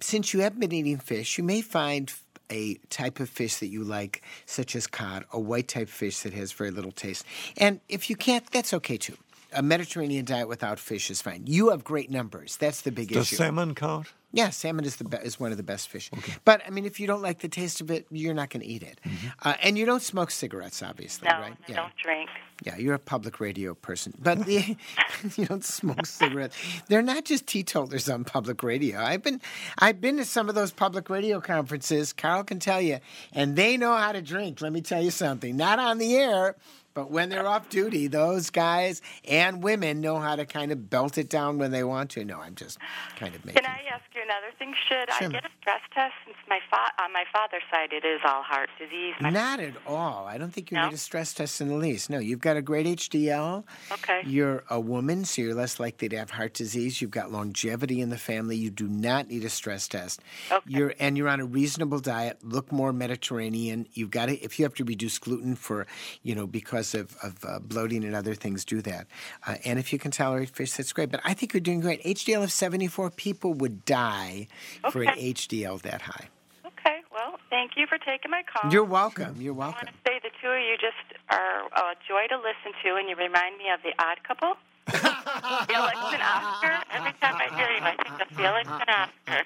since 0.00 0.32
you 0.32 0.40
have 0.40 0.58
been 0.58 0.72
eating 0.72 0.98
fish, 0.98 1.38
you 1.38 1.44
may 1.44 1.60
find 1.60 2.12
a 2.52 2.74
type 2.90 3.18
of 3.18 3.28
fish 3.28 3.56
that 3.56 3.68
you 3.68 3.82
like, 3.82 4.22
such 4.46 4.76
as 4.76 4.86
cod, 4.86 5.24
a 5.32 5.40
white 5.40 5.68
type 5.68 5.88
fish 5.88 6.20
that 6.20 6.34
has 6.34 6.52
very 6.52 6.70
little 6.70 6.92
taste. 6.92 7.24
And 7.56 7.80
if 7.88 8.10
you 8.10 8.16
can't, 8.16 8.48
that's 8.50 8.74
okay 8.74 8.98
too. 8.98 9.16
A 9.54 9.62
Mediterranean 9.62 10.24
diet 10.24 10.48
without 10.48 10.78
fish 10.78 11.10
is 11.10 11.20
fine. 11.20 11.42
You 11.46 11.70
have 11.70 11.82
great 11.84 12.10
numbers. 12.10 12.56
That's 12.56 12.82
the 12.82 12.92
big 12.92 13.08
Does 13.08 13.26
issue. 13.26 13.36
salmon 13.36 13.74
count? 13.74 14.08
Yeah, 14.32 14.50
salmon 14.50 14.84
is 14.86 14.96
the 14.96 15.04
be- 15.04 15.18
is 15.18 15.38
one 15.38 15.50
of 15.50 15.58
the 15.58 15.62
best 15.62 15.88
fish. 15.88 16.10
But 16.44 16.62
I 16.66 16.70
mean, 16.70 16.86
if 16.86 16.98
you 16.98 17.06
don't 17.06 17.22
like 17.22 17.40
the 17.40 17.48
taste 17.48 17.80
of 17.80 17.90
it, 17.90 18.06
you're 18.10 18.34
not 18.34 18.48
going 18.50 18.62
to 18.62 18.66
eat 18.66 18.82
it. 18.82 18.98
Uh, 19.42 19.54
and 19.62 19.76
you 19.76 19.84
don't 19.84 20.02
smoke 20.02 20.30
cigarettes, 20.30 20.82
obviously, 20.82 21.28
No, 21.28 21.38
right? 21.38 21.56
I 21.68 21.72
don't 21.72 21.92
drink. 22.02 22.30
Yeah, 22.64 22.76
you're 22.76 22.94
a 22.94 22.98
public 22.98 23.40
radio 23.40 23.74
person, 23.74 24.14
but 24.18 24.46
the, 24.46 24.76
you 25.36 25.46
don't 25.46 25.64
smoke 25.64 26.06
cigarettes. 26.06 26.56
They're 26.88 27.02
not 27.02 27.24
just 27.24 27.46
teetotalers 27.46 28.08
on 28.08 28.24
public 28.24 28.62
radio. 28.62 29.00
I've 29.00 29.22
been, 29.22 29.40
I've 29.78 30.00
been 30.00 30.16
to 30.16 30.24
some 30.24 30.48
of 30.48 30.54
those 30.54 30.70
public 30.70 31.10
radio 31.10 31.40
conferences. 31.40 32.12
Carl 32.12 32.44
can 32.44 32.58
tell 32.58 32.80
you, 32.80 33.00
and 33.32 33.56
they 33.56 33.76
know 33.76 33.94
how 33.96 34.12
to 34.12 34.22
drink. 34.22 34.60
Let 34.60 34.72
me 34.72 34.80
tell 34.80 35.02
you 35.02 35.10
something. 35.10 35.56
Not 35.56 35.78
on 35.78 35.98
the 35.98 36.14
air, 36.16 36.56
but 36.94 37.10
when 37.10 37.28
they're 37.28 37.46
off 37.46 37.68
duty, 37.68 38.06
those 38.06 38.50
guys 38.50 39.00
and 39.28 39.62
women 39.62 40.00
know 40.00 40.18
how 40.18 40.36
to 40.36 40.44
kind 40.46 40.72
of 40.72 40.90
belt 40.90 41.18
it 41.18 41.28
down 41.28 41.58
when 41.58 41.70
they 41.70 41.84
want 41.84 42.10
to. 42.10 42.24
No, 42.24 42.40
I'm 42.40 42.54
just 42.54 42.78
kind 43.16 43.34
of 43.34 43.44
making. 43.44 43.62
Can 43.62 43.70
I 43.70 43.80
ask 43.92 44.02
you 44.14 44.22
another 44.22 44.52
thing? 44.58 44.74
Should 44.88 45.10
Sure. 45.18 45.28
I 45.28 45.32
get 45.32 45.44
a 45.44 45.48
stress 45.60 45.80
test 45.94 46.14
since 46.24 46.36
my 46.48 46.58
fa- 46.70 46.92
on 47.02 47.12
my 47.12 47.24
father's 47.32 47.62
side 47.70 47.92
it 47.92 48.04
is 48.04 48.20
all 48.24 48.42
heart 48.42 48.70
disease? 48.78 49.14
My- 49.20 49.30
Not 49.30 49.60
at 49.60 49.74
all. 49.86 50.26
I 50.26 50.38
don't 50.38 50.52
think 50.52 50.70
you 50.70 50.76
No? 50.76 50.86
need 50.86 50.94
a 50.94 50.98
stress 50.98 51.32
test 51.34 51.60
in 51.60 51.68
the 51.68 51.74
least. 51.76 52.10
No, 52.10 52.18
you've 52.18 52.40
got 52.40 52.56
a 52.56 52.62
great 52.62 52.86
HDL. 52.86 53.64
Okay. 53.90 54.22
You're 54.26 54.64
a 54.70 54.80
woman, 54.80 55.24
so 55.24 55.42
you're 55.42 55.54
less 55.54 55.78
likely 55.80 56.08
to 56.10 56.16
have 56.18 56.30
heart 56.30 56.54
disease. 56.54 57.00
You've 57.00 57.10
got 57.10 57.30
longevity 57.32 58.00
in 58.00 58.10
the 58.10 58.18
family. 58.18 58.56
You 58.56 58.70
do 58.70 58.86
not 58.88 59.28
need 59.28 59.44
a 59.44 59.50
stress 59.50 59.88
test. 59.88 60.20
Okay. 60.50 60.62
You're 60.66 60.94
and 60.98 61.16
you're 61.16 61.28
on 61.28 61.40
a 61.40 61.44
reasonable 61.46 61.98
diet. 62.00 62.38
Look 62.42 62.70
more 62.72 62.92
Mediterranean. 62.92 63.86
You've 63.92 64.10
got 64.10 64.26
to 64.26 64.34
if 64.42 64.58
you 64.58 64.64
have 64.64 64.74
to 64.74 64.84
reduce 64.84 65.18
gluten 65.18 65.54
for, 65.56 65.86
you 66.22 66.34
know, 66.34 66.46
because 66.46 66.81
of 66.94 67.16
of 67.22 67.44
uh, 67.44 67.58
bloating 67.60 68.04
and 68.04 68.14
other 68.14 68.34
things, 68.34 68.64
do 68.64 68.82
that. 68.82 69.06
Uh, 69.46 69.56
and 69.64 69.78
if 69.78 69.92
you 69.92 69.98
can 69.98 70.10
tolerate 70.10 70.50
fish, 70.50 70.72
that's 70.72 70.92
great. 70.92 71.10
But 71.10 71.20
I 71.24 71.34
think 71.34 71.52
you're 71.52 71.60
doing 71.60 71.80
great. 71.80 72.02
HDL 72.02 72.42
of 72.42 72.52
74 72.52 73.10
people 73.10 73.54
would 73.54 73.84
die 73.84 74.48
for 74.90 75.02
an 75.02 75.14
HDL 75.16 75.80
that 75.82 76.02
high. 76.02 76.28
Okay. 76.66 76.98
Well, 77.12 77.38
thank 77.50 77.72
you 77.76 77.86
for 77.86 77.98
taking 77.98 78.30
my 78.30 78.42
call. 78.42 78.70
You're 78.72 78.84
welcome. 78.84 79.40
You're 79.40 79.54
welcome. 79.54 79.78
I 79.80 79.90
want 79.90 79.96
to 80.04 80.10
say 80.10 80.20
the 80.22 80.30
two 80.40 80.48
of 80.48 80.60
you 80.60 80.76
just 80.76 81.20
are 81.30 81.66
a 81.66 81.94
joy 82.08 82.26
to 82.28 82.36
listen 82.36 82.72
to, 82.84 82.96
and 82.96 83.08
you 83.08 83.16
remind 83.16 83.58
me 83.58 83.64
of 83.72 83.80
the 83.82 83.92
Odd 84.02 84.22
Couple. 84.26 84.56
Felix 84.90 85.96
and 86.12 86.22
Oscar. 86.22 86.82
Every 86.92 87.12
time 87.20 87.36
I 87.36 87.48
hear 87.56 87.70
you, 87.70 87.82
I 87.82 87.94
think 88.02 88.20
of 88.20 88.28
Felix 88.36 88.68
and 88.68 88.90
Oscar. 88.90 89.44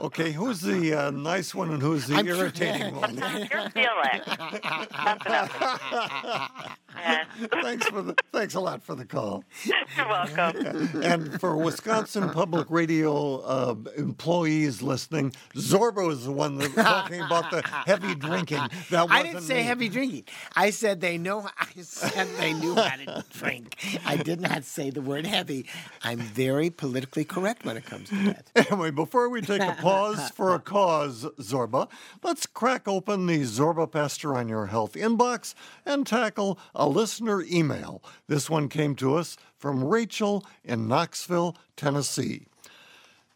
Okay, 0.00 0.30
who's 0.32 0.60
the 0.60 0.94
uh, 0.94 1.10
nice 1.10 1.54
one 1.54 1.70
and 1.70 1.80
who's 1.82 2.06
the 2.06 2.14
I'm- 2.16 2.28
irritating 2.28 2.94
one? 3.00 3.16
You're 3.16 3.70
Felix. 3.70 4.28
Nothing 6.98 7.48
thanks 7.62 7.86
for 7.88 8.02
the 8.02 8.14
thanks 8.32 8.54
a 8.54 8.60
lot 8.60 8.82
for 8.82 8.94
the 8.94 9.04
call. 9.04 9.44
You're 9.96 10.08
welcome. 10.08 10.88
And 11.08 11.40
for 11.40 11.56
Wisconsin 11.56 12.30
Public 12.30 12.66
Radio 12.70 13.40
uh, 13.40 13.74
employees 13.96 14.82
listening, 14.82 15.32
Zorba 15.54 16.10
is 16.10 16.24
the 16.24 16.32
one 16.32 16.58
that 16.58 16.74
talking 16.74 17.20
about 17.20 17.50
the 17.50 17.62
heavy 17.62 18.14
drinking. 18.14 18.62
That 18.90 19.06
I 19.10 19.22
didn't 19.22 19.42
say 19.42 19.56
me. 19.56 19.62
heavy 19.62 19.88
drinking. 19.88 20.24
I 20.56 20.70
said 20.70 21.00
they 21.00 21.18
know. 21.18 21.48
I 21.58 21.82
said 21.82 22.28
they 22.38 22.52
knew 22.52 22.74
how 22.74 22.96
to 22.96 23.24
drink. 23.30 23.76
I 24.04 24.16
did 24.16 24.40
not 24.40 24.64
say 24.64 24.90
the 24.90 25.00
word 25.00 25.26
heavy. 25.26 25.66
I'm 26.02 26.18
very 26.18 26.70
politically 26.70 27.24
correct 27.24 27.64
when 27.64 27.76
it 27.76 27.84
comes 27.84 28.08
to 28.10 28.14
that. 28.16 28.50
Anyway, 28.54 28.90
before 28.90 29.28
we 29.28 29.40
take 29.40 29.62
a 29.62 29.76
pause 29.80 30.30
for 30.30 30.54
a 30.54 30.58
cause, 30.58 31.24
Zorba, 31.40 31.88
let's 32.22 32.46
crack 32.46 32.88
open 32.88 33.26
the 33.26 33.40
Zorba 33.42 33.90
Paster 33.90 34.34
on 34.36 34.48
Your 34.48 34.66
Health 34.66 34.94
inbox 34.94 35.54
and 35.86 36.06
tackle 36.06 36.58
a 36.74 36.87
listener 36.88 37.42
email. 37.42 38.02
This 38.26 38.48
one 38.50 38.68
came 38.68 38.94
to 38.96 39.16
us 39.16 39.36
from 39.56 39.84
Rachel 39.84 40.44
in 40.64 40.88
Knoxville, 40.88 41.56
Tennessee. 41.76 42.46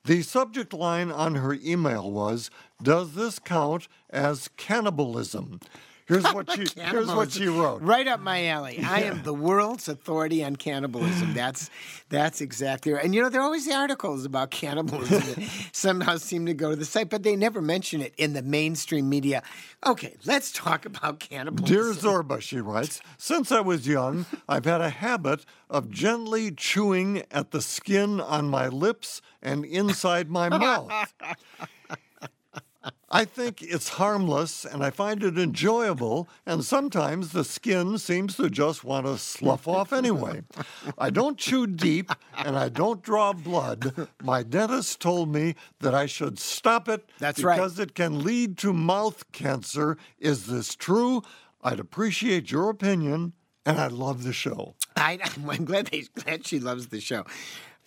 The 0.04 0.22
subject 0.22 0.72
line 0.72 1.12
on 1.12 1.36
her 1.36 1.54
email 1.54 2.10
was 2.10 2.50
Does 2.82 3.14
this 3.14 3.38
count 3.38 3.86
as 4.10 4.48
cannibalism? 4.56 5.60
Here's 6.06 6.24
what 6.24 6.50
she 6.50 6.66
here's 6.80 7.06
what 7.08 7.32
she 7.32 7.46
wrote. 7.46 7.82
Right 7.82 8.06
up 8.06 8.20
my 8.20 8.46
alley. 8.46 8.80
I 8.84 9.02
am 9.02 9.22
the 9.22 9.32
world's 9.32 9.88
authority 9.88 10.42
on 10.44 10.56
cannibalism. 10.56 11.34
That's 11.34 11.70
that's 12.08 12.40
exactly 12.40 12.92
right. 12.92 13.04
And 13.04 13.14
you 13.14 13.22
know, 13.22 13.28
there 13.28 13.40
are 13.40 13.44
always 13.44 13.66
the 13.66 13.74
articles 13.74 14.24
about 14.24 14.50
cannibalism 14.50 15.20
that 15.20 15.68
somehow 15.72 16.16
seem 16.16 16.46
to 16.46 16.54
go 16.54 16.70
to 16.70 16.76
the 16.76 16.84
site, 16.84 17.08
but 17.08 17.22
they 17.22 17.36
never 17.36 17.62
mention 17.62 18.02
it 18.02 18.12
in 18.18 18.34
the 18.34 18.42
mainstream 18.42 19.08
media. 19.08 19.42
Okay, 19.86 20.14
let's 20.26 20.52
talk 20.52 20.84
about 20.84 21.20
cannibalism. 21.20 21.74
Dear 21.74 21.92
Zorba, 21.94 22.40
she 22.40 22.60
writes, 22.60 23.00
since 23.16 23.50
I 23.50 23.60
was 23.60 23.88
young, 23.88 24.26
I've 24.48 24.66
had 24.66 24.80
a 24.80 24.90
habit 24.90 25.46
of 25.70 25.90
gently 25.90 26.50
chewing 26.50 27.22
at 27.30 27.50
the 27.50 27.62
skin 27.62 28.20
on 28.20 28.48
my 28.48 28.68
lips 28.68 29.22
and 29.40 29.64
inside 29.64 30.30
my 30.30 30.48
mouth. 30.58 31.14
I 33.10 33.24
think 33.24 33.62
it's 33.62 33.90
harmless 33.90 34.64
and 34.64 34.82
I 34.82 34.90
find 34.90 35.22
it 35.22 35.38
enjoyable, 35.38 36.28
and 36.46 36.64
sometimes 36.64 37.32
the 37.32 37.44
skin 37.44 37.98
seems 37.98 38.36
to 38.36 38.48
just 38.48 38.84
want 38.84 39.06
to 39.06 39.18
slough 39.18 39.68
off 39.68 39.92
anyway. 39.92 40.42
I 40.98 41.10
don't 41.10 41.38
chew 41.38 41.66
deep 41.66 42.10
and 42.38 42.56
I 42.56 42.68
don't 42.68 43.02
draw 43.02 43.32
blood. 43.32 44.08
My 44.22 44.42
dentist 44.42 45.00
told 45.00 45.32
me 45.32 45.54
that 45.80 45.94
I 45.94 46.06
should 46.06 46.38
stop 46.38 46.88
it 46.88 47.08
That's 47.18 47.42
right. 47.42 47.56
because 47.56 47.78
it 47.78 47.94
can 47.94 48.24
lead 48.24 48.56
to 48.58 48.72
mouth 48.72 49.30
cancer. 49.32 49.98
Is 50.18 50.46
this 50.46 50.74
true? 50.74 51.22
I'd 51.62 51.78
appreciate 51.80 52.50
your 52.50 52.70
opinion, 52.70 53.34
and 53.64 53.78
I 53.78 53.86
love 53.86 54.24
the 54.24 54.32
show. 54.32 54.74
I, 54.96 55.18
I'm 55.48 55.64
glad, 55.64 55.86
they, 55.86 56.02
glad 56.14 56.46
she 56.46 56.58
loves 56.58 56.88
the 56.88 57.00
show. 57.00 57.24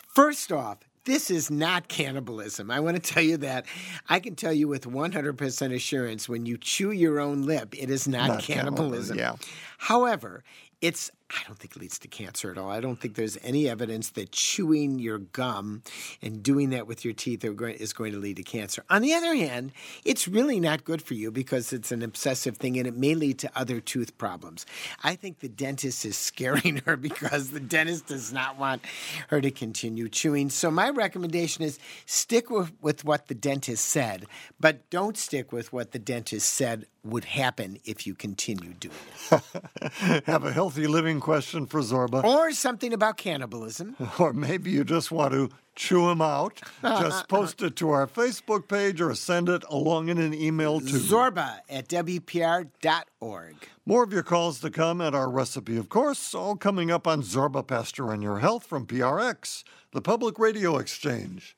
First 0.08 0.52
off, 0.52 0.78
this 1.06 1.30
is 1.32 1.50
not 1.50 1.88
cannibalism. 1.88 2.70
I 2.70 2.80
want 2.80 3.02
to 3.02 3.14
tell 3.14 3.24
you 3.24 3.38
that. 3.38 3.66
I 4.10 4.20
can 4.20 4.36
tell 4.36 4.54
you 4.54 4.68
with 4.68 4.86
100% 4.86 5.74
assurance 5.74 6.28
when 6.28 6.46
you 6.46 6.58
chew 6.58 6.92
your 6.92 7.20
own 7.20 7.44
lip, 7.44 7.74
it 7.78 7.90
is 7.90 8.08
not, 8.08 8.28
Not 8.28 8.42
cannibalism. 8.44 9.18
cannibalism, 9.18 9.18
yeah. 9.18 9.36
However, 9.78 10.44
it's 10.82 11.12
I 11.36 11.44
don't 11.48 11.60
think 11.60 11.76
it 11.76 11.82
leads 11.82 12.00
to 12.00 12.08
cancer 12.08 12.50
at 12.50 12.58
all. 12.58 12.70
I 12.70 12.80
don't 12.80 13.00
think 13.00 13.16
there's 13.16 13.38
any 13.44 13.68
evidence 13.68 14.10
that 14.12 14.32
chewing 14.32 15.00
your 15.00 15.18
gum 15.18 15.84
and 16.22 16.42
doing 16.42 16.70
that 16.70 16.88
with 16.88 17.04
your 17.04 17.14
teeth 17.14 17.46
going, 17.56 17.76
is 17.76 17.94
going 17.94 18.14
to 18.14 18.20
lead 18.20 18.38
to 18.38 18.44
cancer. 18.44 18.84
On 18.90 19.02
the 19.02 19.14
other 19.14 19.36
hand, 19.36 19.72
it's 20.06 20.28
really 20.28 20.60
not 20.60 20.86
good 20.86 21.02
for 21.02 21.14
you 21.14 21.32
because 21.32 21.74
it's 21.74 21.92
an 21.92 22.02
obsessive 22.02 22.58
thing 22.58 22.78
and 22.78 22.88
it 22.88 22.96
may 22.96 23.16
lead 23.16 23.40
to 23.40 23.52
other 23.56 23.82
tooth 23.82 24.18
problems. 24.18 24.66
I 25.04 25.16
think 25.16 25.40
the 25.40 25.50
dentist 25.50 26.06
is 26.06 26.18
scaring 26.18 26.78
her 26.86 26.96
because 26.96 27.52
the 27.52 27.60
dentist 27.60 28.08
does 28.08 28.32
not 28.32 28.58
want 28.58 28.84
her 29.30 29.42
to 29.42 29.52
continue 29.52 30.08
chewing. 30.08 30.50
So 30.50 30.72
my 30.72 30.90
recommendation 30.90 31.64
is 31.64 31.80
stick 32.06 32.50
with, 32.50 32.72
with 32.82 33.04
what 33.04 33.28
the 33.28 33.36
dentist 33.36 33.86
said, 33.86 34.26
but 34.60 34.90
don't 34.90 35.18
stick 35.18 35.52
with 35.52 35.74
what 35.74 35.92
the 35.92 36.00
dentist 36.00 36.54
said 36.54 36.86
would 37.06 37.26
happen 37.26 37.78
if 37.86 38.08
you 38.08 38.16
continue 38.16 38.74
doing 38.74 38.96
it. 39.32 40.24
Have 40.26 40.44
a 40.44 40.52
healthy 40.52 40.88
living 40.88 41.20
question 41.26 41.66
for 41.66 41.82
Zorba. 41.82 42.24
Or 42.24 42.52
something 42.52 42.94
about 42.94 43.18
cannibalism. 43.18 43.96
Or 44.20 44.32
maybe 44.32 44.70
you 44.70 44.84
just 44.84 45.12
want 45.12 45.34
to 45.34 45.50
chew 45.76 46.08
him 46.10 46.22
out. 46.22 46.62
Just 46.84 47.28
post 47.36 47.64
it 47.64 47.76
to 47.78 47.90
our 47.90 48.06
Facebook 48.06 48.68
page 48.68 49.02
or 49.02 49.16
send 49.16 49.50
it 49.50 49.64
along 49.70 50.10
in 50.10 50.20
an 50.20 50.36
email 50.36 50.80
to 50.80 50.86
Zorba 50.86 51.60
at 51.68 51.88
WPR.org. 51.90 53.56
More 53.88 54.04
of 54.04 54.14
your 54.14 54.24
calls 54.24 54.60
to 54.60 54.70
come 54.70 55.02
and 55.02 55.16
our 55.16 55.30
recipe, 55.30 55.78
of 55.78 55.90
course, 55.90 56.36
all 56.36 56.56
coming 56.56 56.92
up 56.92 57.08
on 57.08 57.24
Zorba 57.24 57.66
Paster 57.66 58.12
and 58.12 58.22
Your 58.22 58.40
Health 58.40 58.64
from 58.66 58.86
PRX, 58.86 59.64
the 59.94 60.02
Public 60.02 60.38
Radio 60.38 60.78
Exchange. 60.78 61.58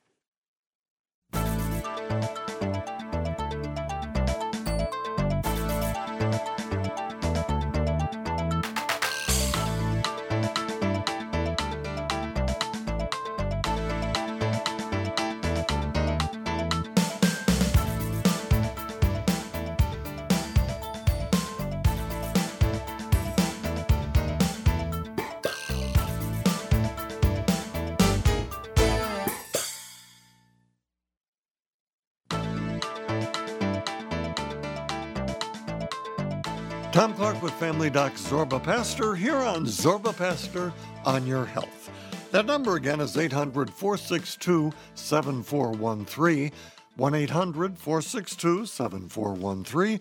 Tom 36.98 37.14
Clark 37.14 37.40
with 37.42 37.52
Family 37.52 37.90
Doc 37.90 38.14
Zorba 38.14 38.60
Paster 38.60 39.14
here 39.14 39.36
on 39.36 39.64
Zorba 39.66 40.12
Paster 40.18 40.72
on 41.04 41.28
Your 41.28 41.44
Health. 41.44 41.92
That 42.32 42.44
number 42.44 42.74
again 42.74 42.98
is 42.98 43.16
800 43.16 43.70
462 43.70 44.72
7413. 44.96 46.50
1 46.96 47.14
800 47.14 47.78
462 47.78 48.66
7413. 48.66 50.00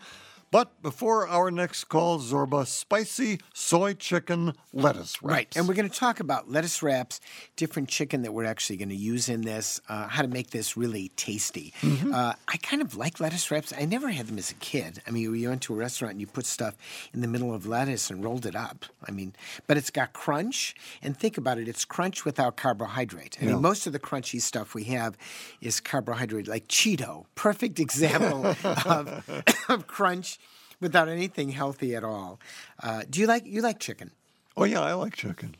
But 0.58 0.82
before 0.82 1.28
our 1.28 1.52
next 1.52 1.84
call, 1.84 2.18
Zorba, 2.18 2.66
spicy 2.66 3.40
soy 3.54 3.94
chicken 3.94 4.54
lettuce 4.74 5.22
wraps. 5.22 5.36
Right. 5.36 5.56
And 5.56 5.68
we're 5.68 5.76
going 5.76 5.88
to 5.88 5.96
talk 5.96 6.20
about 6.20 6.50
lettuce 6.50 6.82
wraps, 6.82 7.22
different 7.56 7.90
chicken 7.90 8.24
that 8.24 8.34
we're 8.34 8.46
actually 8.46 8.78
going 8.78 8.90
to 8.90 8.96
use 8.96 9.30
in 9.30 9.42
this, 9.42 9.80
uh, 9.88 10.08
how 10.08 10.24
to 10.24 10.28
make 10.28 10.50
this 10.50 10.76
really 10.76 11.10
tasty. 11.10 11.76
Uh, 12.12 12.34
I 12.48 12.58
kind 12.58 12.82
of 12.82 12.96
like 12.96 13.20
lettuce 13.20 13.52
wraps. 13.52 13.72
I 13.78 13.86
never 13.86 14.10
had 14.10 14.26
them 14.26 14.40
as 14.40 14.50
a 14.50 14.56
kid. 14.56 15.00
I 15.06 15.12
mean, 15.12 15.22
you 15.36 15.48
went 15.48 15.62
to 15.62 15.76
a 15.76 15.78
restaurant 15.78 16.14
and 16.14 16.22
you 16.22 16.26
put 16.26 16.48
stuff 16.48 16.76
in 17.14 17.22
the 17.22 17.28
middle 17.28 17.54
of 17.54 17.68
lettuce 17.68 18.10
and 18.10 18.24
rolled 18.24 18.48
it 18.48 18.56
up. 18.56 18.86
I 19.08 19.12
mean, 19.12 19.36
but 19.68 19.78
it's 19.78 19.92
got 19.92 20.14
crunch. 20.14 20.74
And 21.04 21.16
think 21.16 21.38
about 21.38 21.60
it 21.60 21.68
it's 21.68 21.86
crunch 21.86 22.26
without 22.26 22.58
carbohydrate. 22.58 23.38
I 23.40 23.46
Yeah. 23.46 23.52
mean, 23.52 23.62
most 23.62 23.86
of 23.86 23.94
the 23.94 24.00
crunchy 24.00 24.42
stuff 24.42 24.74
we 24.74 24.86
have 24.86 25.20
is 25.62 25.80
carbohydrate, 25.80 26.48
like 26.48 26.68
Cheeto. 26.68 27.26
Perfect 27.36 27.80
example 27.88 28.56
of, 28.88 29.44
of 29.70 29.86
crunch 29.86 30.40
without 30.80 31.08
anything 31.10 31.50
healthy 31.50 31.96
at 31.96 32.04
all. 32.04 32.40
Uh, 32.82 33.04
do 33.10 33.20
you 33.20 33.28
like 33.28 33.46
you 33.46 33.62
like 33.62 33.80
chicken? 33.80 34.12
Oh, 34.56 34.64
yeah, 34.64 34.82
I 34.82 34.94
like 34.94 35.16
chicken. 35.16 35.56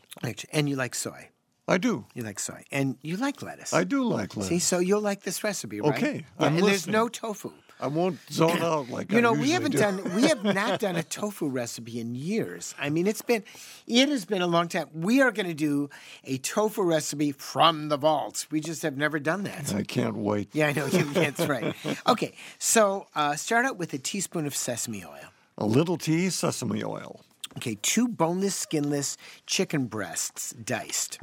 And 0.52 0.68
you 0.68 0.74
like 0.74 0.94
soy. 0.94 1.28
I 1.68 1.78
do. 1.78 2.06
You 2.14 2.22
like 2.24 2.40
soy. 2.40 2.64
And 2.72 2.96
you 3.02 3.16
like 3.16 3.42
lettuce. 3.42 3.72
I 3.72 3.84
do 3.84 4.02
like 4.02 4.36
lettuce. 4.36 4.48
See, 4.48 4.58
so 4.58 4.78
you'll 4.78 5.02
like 5.02 5.22
this 5.22 5.44
recipe, 5.44 5.80
right? 5.80 5.94
Okay, 5.96 6.24
Yeah, 6.40 6.46
I'm 6.46 6.56
and 6.56 6.66
there's 6.66 6.88
no 6.88 7.08
tofu. 7.08 7.52
I 7.80 7.86
won't 7.86 8.18
zone 8.30 8.60
out 8.60 8.88
like 8.90 9.12
You 9.12 9.18
I 9.18 9.20
know, 9.20 9.32
we 9.32 9.50
haven't 9.52 9.70
do. 9.72 9.78
done 9.78 10.14
we 10.16 10.22
have 10.22 10.42
not 10.60 10.80
done 10.80 10.96
a 10.96 11.02
tofu 11.02 11.46
recipe 11.48 12.00
in 12.00 12.14
years. 12.14 12.74
I 12.78 12.90
mean, 12.90 13.06
it's 13.06 13.22
been 13.22 13.44
it 13.86 14.08
has 14.08 14.24
been 14.24 14.42
a 14.42 14.46
long 14.48 14.68
time. 14.68 14.88
We 14.92 15.20
are 15.22 15.30
going 15.30 15.46
to 15.46 15.54
do 15.54 15.88
a 16.24 16.38
tofu 16.38 16.82
recipe 16.82 17.32
from 17.32 17.88
the 17.88 17.96
vault. 17.96 18.46
We 18.50 18.60
just 18.60 18.82
have 18.82 18.96
never 18.96 19.18
done 19.20 19.44
that. 19.44 19.72
I 19.74 19.82
can't 19.84 20.16
wait. 20.16 20.48
Yeah, 20.52 20.66
I 20.68 20.72
know. 20.72 20.86
you- 20.86 21.04
can't. 21.04 21.14
That's 21.14 21.46
right. 21.48 21.74
Okay, 22.06 22.34
so 22.58 23.06
uh, 23.14 23.36
start 23.36 23.64
out 23.64 23.76
with 23.78 23.92
a 23.94 23.98
teaspoon 23.98 24.46
of 24.46 24.54
sesame 24.56 25.04
oil. 25.04 25.30
A 25.56 25.66
little 25.66 25.96
tea, 25.98 26.30
sesame 26.30 26.82
oil. 26.82 27.20
Okay, 27.56 27.76
two 27.82 28.08
boneless, 28.08 28.54
skinless 28.54 29.16
chicken 29.46 29.86
breasts 29.86 30.52
diced. 30.52 31.18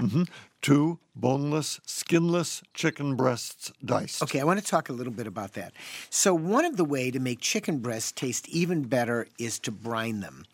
Two 0.62 1.00
boneless, 1.16 1.80
skinless 1.86 2.62
chicken 2.74 3.16
breasts 3.16 3.72
diced. 3.84 4.22
Okay, 4.24 4.40
I 4.40 4.44
want 4.44 4.60
to 4.60 4.66
talk 4.66 4.90
a 4.90 4.94
little 4.94 5.14
bit 5.14 5.28
about 5.28 5.54
that. 5.54 5.74
So, 6.10 6.34
one 6.36 6.66
of 6.66 6.78
the 6.78 6.86
way 6.86 7.12
to 7.12 7.20
make 7.20 7.40
chicken 7.40 7.80
breasts 7.80 8.12
taste 8.12 8.48
even 8.50 8.84
better 8.84 9.28
is 9.40 9.60
to 9.60 9.72
brine 9.72 10.20
them. 10.20 10.46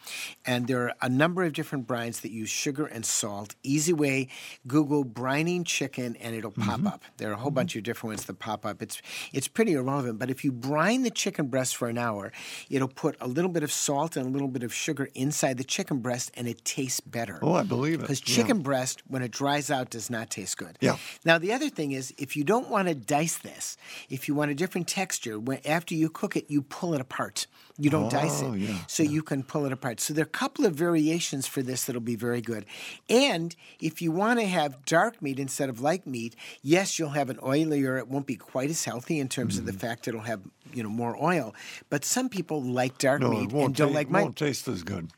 And 0.46 0.68
there 0.68 0.84
are 0.84 0.94
a 1.02 1.10
number 1.10 1.44
of 1.44 1.54
different 1.54 1.88
brines 1.88 2.22
that 2.22 2.32
use 2.32 2.50
sugar 2.50 2.86
and 2.86 3.06
salt. 3.06 3.56
Easy 3.64 3.94
way, 3.94 4.28
Google 4.68 5.04
brining 5.04 5.66
chicken 5.66 6.16
and 6.18 6.36
it'll 6.36 6.52
pop 6.52 6.80
mm-hmm. 6.80 6.88
up. 6.88 7.04
There 7.18 7.30
are 7.30 7.34
a 7.34 7.38
whole 7.38 7.52
bunch 7.52 7.76
of 7.76 7.84
different 7.84 8.12
ones 8.12 8.26
that 8.26 8.40
pop 8.40 8.66
up. 8.66 8.82
It's 8.82 9.02
it's 9.34 9.48
pretty 9.48 9.74
irrelevant, 9.74 10.20
but 10.20 10.30
if 10.30 10.44
you 10.44 10.52
brine 10.52 11.04
the 11.04 11.10
chicken 11.10 11.48
breast 11.48 11.76
for 11.76 11.88
an 11.90 11.98
hour, 11.98 12.32
it'll 12.70 12.88
put 12.88 13.16
a 13.20 13.28
little 13.28 13.52
bit 13.52 13.64
of 13.64 13.72
salt 13.72 14.16
and 14.16 14.26
a 14.26 14.30
little 14.30 14.48
bit 14.48 14.64
of 14.64 14.74
sugar 14.74 15.10
inside 15.16 15.58
the 15.58 15.64
chicken 15.64 16.00
breast 16.00 16.32
and 16.36 16.48
it 16.48 16.64
tastes 16.66 17.00
better. 17.00 17.40
Oh, 17.42 17.54
I 17.54 17.64
believe 17.64 17.96
it. 17.96 18.02
Because 18.02 18.22
Yeah. 18.22 18.36
chicken 18.36 18.62
breast, 18.62 19.02
when 19.08 19.22
it 19.22 19.32
dries 19.32 19.72
out, 19.72 19.90
does 19.90 20.10
not 20.10 20.30
taste 20.30 20.51
good. 20.56 20.78
Yeah. 20.82 20.98
Now 21.26 21.38
the 21.38 21.54
other 21.54 21.70
thing 21.70 21.92
is, 21.92 22.14
if 22.18 22.36
you 22.38 22.44
don't 22.44 22.70
want 22.70 22.88
to 22.88 22.96
dice 22.96 23.38
this, 23.38 23.78
if 24.10 24.28
you 24.28 24.36
want 24.36 24.52
a 24.52 24.56
different 24.56 24.88
texture, 24.88 25.40
when 25.40 25.60
after 25.66 25.96
you 25.96 26.10
cook 26.10 26.36
it, 26.36 26.50
you 26.50 26.62
pull 26.62 26.94
it 26.94 27.02
apart. 27.02 27.48
You 27.78 27.90
don't 27.90 28.12
dice 28.12 28.42
Oh, 28.44 28.54
it, 28.54 28.60
yeah, 28.60 28.78
so 28.88 29.02
you 29.02 29.24
can 29.24 29.42
pull 29.44 29.66
it 29.66 29.72
apart. 29.72 30.00
So 30.00 30.14
there 30.14 30.24
are 30.24 30.28
a 30.28 30.30
couple 30.30 30.66
of 30.66 30.76
variations 30.76 31.48
for 31.48 31.64
this 31.64 31.86
that'll 31.86 32.02
be 32.02 32.16
very 32.16 32.42
good. 32.42 32.66
And 33.10 33.56
if 33.80 34.02
you 34.02 34.12
want 34.12 34.40
to 34.40 34.46
have 34.46 34.86
dark 34.86 35.22
meat 35.22 35.40
instead 35.40 35.70
of 35.70 35.82
light 35.82 36.06
meat, 36.06 36.36
yes, 36.62 37.00
you'll 37.00 37.10
have 37.10 37.30
an 37.30 37.38
oilier. 37.38 37.98
It 37.98 38.08
won't 38.08 38.28
be 38.28 38.36
quite 38.36 38.70
as 38.70 38.84
healthy 38.86 39.20
in 39.20 39.30
terms 39.30 39.58
of 39.58 39.66
the 39.66 39.72
Mm-hmm. 39.72 39.80
fact 39.80 40.08
it'll 40.08 40.22
have 40.22 40.42
you 40.74 40.84
know 40.84 40.90
more 40.90 41.16
oil. 41.24 41.56
But 41.90 42.06
some 42.06 42.30
people 42.30 42.62
like 42.62 42.98
dark 42.98 43.22
No, 43.22 43.30
meat 43.30 43.52
and 43.52 43.74
don't 43.76 43.90
ta- 43.90 43.94
like 43.96 44.08
it 44.08 44.14
won't 44.14 44.36
taste 44.38 44.68
as 44.68 44.84
good. 44.84 45.10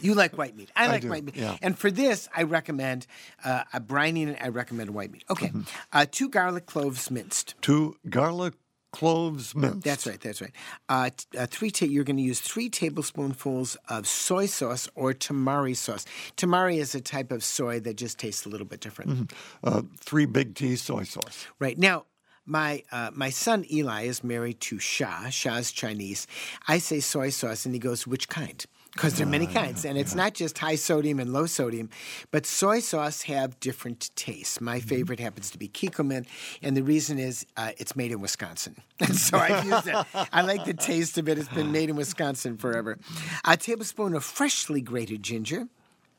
You 0.00 0.14
like 0.14 0.36
white 0.38 0.56
meat. 0.56 0.70
I 0.76 0.86
like 0.88 1.02
do, 1.02 1.08
white 1.10 1.24
meat. 1.24 1.36
yeah. 1.36 1.56
And 1.62 1.78
for 1.78 1.90
this, 1.90 2.28
I 2.36 2.42
recommend 2.44 3.06
uh, 3.44 3.64
a 3.72 3.80
brining. 3.80 4.36
I 4.42 4.48
recommend 4.48 4.90
white 4.90 5.10
meat. 5.12 5.24
Okay, 5.30 5.48
Mm-hmm. 5.48 5.62
uh, 5.92 6.06
two 6.10 6.28
garlic 6.28 6.66
cloves 6.66 7.10
minced. 7.10 7.54
Two 7.60 7.96
garlic 8.08 8.54
cloves 8.92 9.54
minced. 9.54 9.82
That's 9.84 10.06
right. 10.06 10.20
That's 10.20 10.40
right. 10.40 10.52
Uh, 10.88 11.10
t- 11.16 11.38
uh, 11.38 11.46
three. 11.46 11.70
Ta- 11.70 11.86
you're 11.86 12.04
going 12.04 12.16
to 12.16 12.22
use 12.22 12.40
three 12.40 12.68
tablespoonfuls 12.70 13.76
of 13.88 14.06
soy 14.06 14.46
sauce 14.46 14.88
or 14.94 15.12
tamari 15.12 15.76
sauce. 15.76 16.04
Tamari 16.36 16.78
is 16.78 16.94
a 16.94 17.00
type 17.00 17.30
of 17.30 17.44
soy 17.44 17.80
that 17.80 17.96
just 17.96 18.18
tastes 18.18 18.46
a 18.46 18.48
little 18.48 18.66
bit 18.66 18.80
different. 18.80 19.32
Uh, 19.62 19.82
three 20.00 20.24
big 20.26 20.54
tea 20.54 20.76
soy 20.76 21.02
sauce. 21.04 21.46
Right 21.58 21.78
now. 21.78 22.04
My 22.50 22.82
uh, 22.90 23.10
my 23.12 23.28
son 23.28 23.66
Eli 23.70 24.04
is 24.04 24.24
married 24.24 24.58
to 24.60 24.78
Sha. 24.78 25.28
Sha's 25.28 25.70
Chinese. 25.70 26.26
I 26.66 26.78
say 26.78 26.98
soy 27.00 27.28
sauce, 27.28 27.66
and 27.66 27.74
he 27.74 27.78
goes, 27.78 28.06
"Which 28.06 28.30
kind?" 28.30 28.64
Because 28.98 29.14
there 29.14 29.28
are 29.28 29.30
many 29.30 29.46
kinds, 29.46 29.84
and 29.84 29.96
it's 29.96 30.16
not 30.16 30.34
just 30.34 30.58
high 30.58 30.74
sodium 30.74 31.20
and 31.20 31.32
low 31.32 31.46
sodium, 31.46 31.88
but 32.32 32.44
soy 32.44 32.80
sauce 32.80 33.22
have 33.22 33.60
different 33.60 34.10
tastes. 34.16 34.60
My 34.60 34.80
favorite 34.80 35.20
happens 35.20 35.52
to 35.52 35.58
be 35.58 35.68
Kikkoman, 35.68 36.26
and 36.62 36.76
the 36.76 36.82
reason 36.82 37.16
is 37.16 37.46
uh, 37.56 37.70
it's 37.78 37.94
made 37.94 38.10
in 38.10 38.20
Wisconsin, 38.20 38.74
and 38.98 39.14
so 39.14 39.38
I've 39.38 39.64
used 39.64 39.86
it. 39.86 39.94
I 40.32 40.42
like 40.42 40.64
the 40.64 40.74
taste 40.74 41.16
of 41.16 41.28
it. 41.28 41.38
It's 41.38 41.48
been 41.48 41.70
made 41.70 41.90
in 41.90 41.94
Wisconsin 41.94 42.56
forever. 42.56 42.98
A 43.44 43.56
tablespoon 43.56 44.14
of 44.14 44.24
freshly 44.24 44.80
grated 44.80 45.22
ginger. 45.22 45.68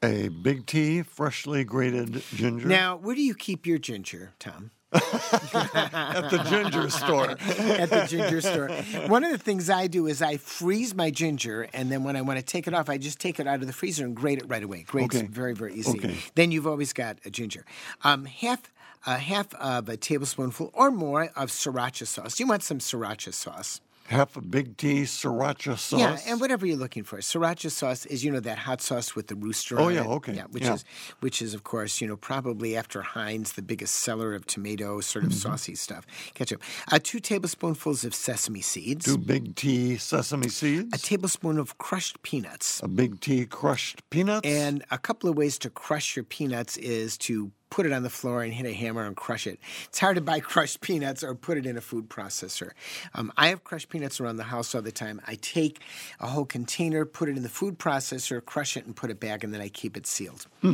A 0.02 0.30
big 0.30 0.65
tea, 0.65 1.02
freshly 1.02 1.65
grated 1.65 2.24
ginger. 2.34 2.70
Now, 2.70 2.96
where 2.96 3.13
do 3.13 3.22
you 3.22 3.36
keep 3.36 3.65
your 3.68 3.78
ginger, 3.78 4.32
Tom? 4.39 4.72
at 4.93 6.30
the 6.32 6.43
ginger 6.49 6.89
store. 6.89 7.32
at 7.32 7.89
the 7.89 8.06
ginger 8.10 8.41
store. 8.41 8.69
One 9.08 9.23
of 9.23 9.32
the 9.32 9.38
things 9.38 9.69
I 9.69 9.88
do 9.88 10.08
is 10.08 10.21
I 10.21 10.38
freeze 10.38 10.95
my 10.95 11.12
ginger, 11.12 11.67
and 11.73 11.91
then 11.91 12.04
when 12.04 12.15
I 12.15 12.21
want 12.21 12.39
to 12.39 12.45
take 12.45 12.67
it 12.67 12.73
off, 12.73 12.89
I 12.89 12.97
just 12.97 13.19
take 13.19 13.39
it 13.39 13.47
out 13.47 13.62
of 13.62 13.67
the 13.67 13.73
freezer 13.73 14.06
and 14.06 14.15
grate 14.15 14.39
it 14.39 14.45
right 14.47 14.63
away. 14.63 14.84
Grates 14.88 15.15
Okay. 15.15 15.28
very, 15.28 15.54
very 15.54 15.73
easy. 15.75 15.97
Okay. 15.99 16.17
Then 16.36 16.52
you've 16.52 16.67
always 16.67 16.93
got 16.93 17.17
a 17.25 17.30
ginger. 17.30 17.65
Um, 18.04 18.25
half. 18.25 18.71
Uh, 19.06 19.15
half 19.15 19.54
of 19.54 19.88
a 19.88 19.95
tablespoonful 19.95 20.71
or 20.73 20.91
more 20.91 21.30
of 21.38 21.49
sriracha 21.49 22.06
sauce. 22.06 22.38
You 22.38 22.47
want 22.47 22.63
some 22.63 22.80
sriracha 22.80 23.34
sauce. 23.34 23.80
Half 24.10 24.36
a 24.38 24.41
big 24.41 24.76
tea 24.76 25.04
sriracha 25.04 25.78
sauce. 25.78 26.00
Yeah, 26.00 26.17
and 26.26 26.41
whatever 26.41 26.65
you're 26.65 26.78
looking 26.78 27.04
for. 27.04 27.19
Sriracha 27.19 27.69
sauce 27.69 28.08
is, 28.08 28.24
you 28.26 28.32
know, 28.32 28.39
that 28.39 28.58
hot 28.58 28.82
sauce 28.82 29.15
with 29.15 29.28
the 29.28 29.36
rooster 29.36 29.80
Oh, 29.80 29.86
on 29.86 29.93
yeah, 29.93 30.02
it. 30.02 30.08
okay, 30.08 30.34
Yeah, 30.34 30.45
which 30.50 30.63
yeah. 30.63 30.74
is 30.74 30.86
which 31.19 31.41
is 31.43 31.54
of 31.54 31.63
course, 31.63 32.02
you 32.02 32.08
know, 32.08 32.17
probably 32.17 32.76
after 32.76 33.04
Heinz, 33.04 33.52
the 33.54 33.62
biggest 33.62 33.93
seller 33.95 34.34
of 34.34 34.48
tomato 34.48 35.00
sort 35.00 35.26
Mm-hmm. 35.26 35.32
of 35.34 35.38
saucy 35.38 35.76
stuff. 35.76 36.08
Ketchup. 36.34 36.62
Uh, 36.91 36.98
two 37.02 37.19
tablespoonfuls 37.19 38.04
of 38.04 38.15
sesame 38.15 38.62
seeds. 38.62 39.06
Two 39.06 39.17
big 39.19 39.56
tea 39.56 39.98
sesame 39.98 40.50
seeds. 40.50 40.89
a 40.91 40.98
tablespoon 40.98 41.60
of 41.60 41.78
crushed 41.78 42.22
peanuts. 42.24 42.82
a 42.84 42.88
big 42.88 43.19
tea 43.22 43.45
crushed 43.45 44.02
peanuts. 44.10 44.48
And 44.48 44.84
a 44.89 44.98
couple 44.98 45.30
of 45.30 45.38
ways 45.38 45.60
to 45.60 45.69
crush 45.69 46.15
your 46.15 46.24
peanuts 46.26 46.78
is 46.78 47.15
to 47.19 47.52
put 47.70 47.86
it 47.86 47.92
on 47.92 48.04
the 48.04 48.10
floor 48.10 48.44
and 48.44 48.54
hit 48.54 48.66
a 48.66 48.74
hammer 48.74 49.06
and 49.06 49.16
crush 49.16 49.48
it. 49.48 49.60
It's 49.86 50.00
hard 50.00 50.16
to 50.16 50.22
buy 50.22 50.40
crushed 50.52 50.82
peanuts 50.82 51.24
or 51.24 51.36
put 51.36 51.58
it 51.58 51.66
in 51.66 51.78
a 51.78 51.82
food 51.82 52.10
processor. 52.10 52.72
Um, 53.14 53.32
I 53.38 53.48
have 53.48 53.64
crushed 53.64 53.90
peanuts 53.90 54.20
around 54.20 54.38
the 54.38 54.44
house 54.46 54.74
all 54.74 54.82
the 54.82 54.92
time. 54.92 55.22
I 55.28 55.36
take 55.36 55.80
a 56.20 56.28
whole 56.28 56.46
container, 56.46 57.06
put 57.06 57.30
it 57.30 57.38
in 57.38 57.44
the 57.44 57.50
food 57.50 57.80
processor, 57.80 58.44
crush 58.44 58.78
it, 58.78 58.86
and 58.86 58.96
put 58.96 59.10
it 59.10 59.20
back, 59.20 59.44
and 59.44 59.54
then 59.54 59.62
I 59.62 59.70
keep 59.70 59.98
it 59.98 60.08
sealed. 60.08 60.48
Hmm. 60.62 60.74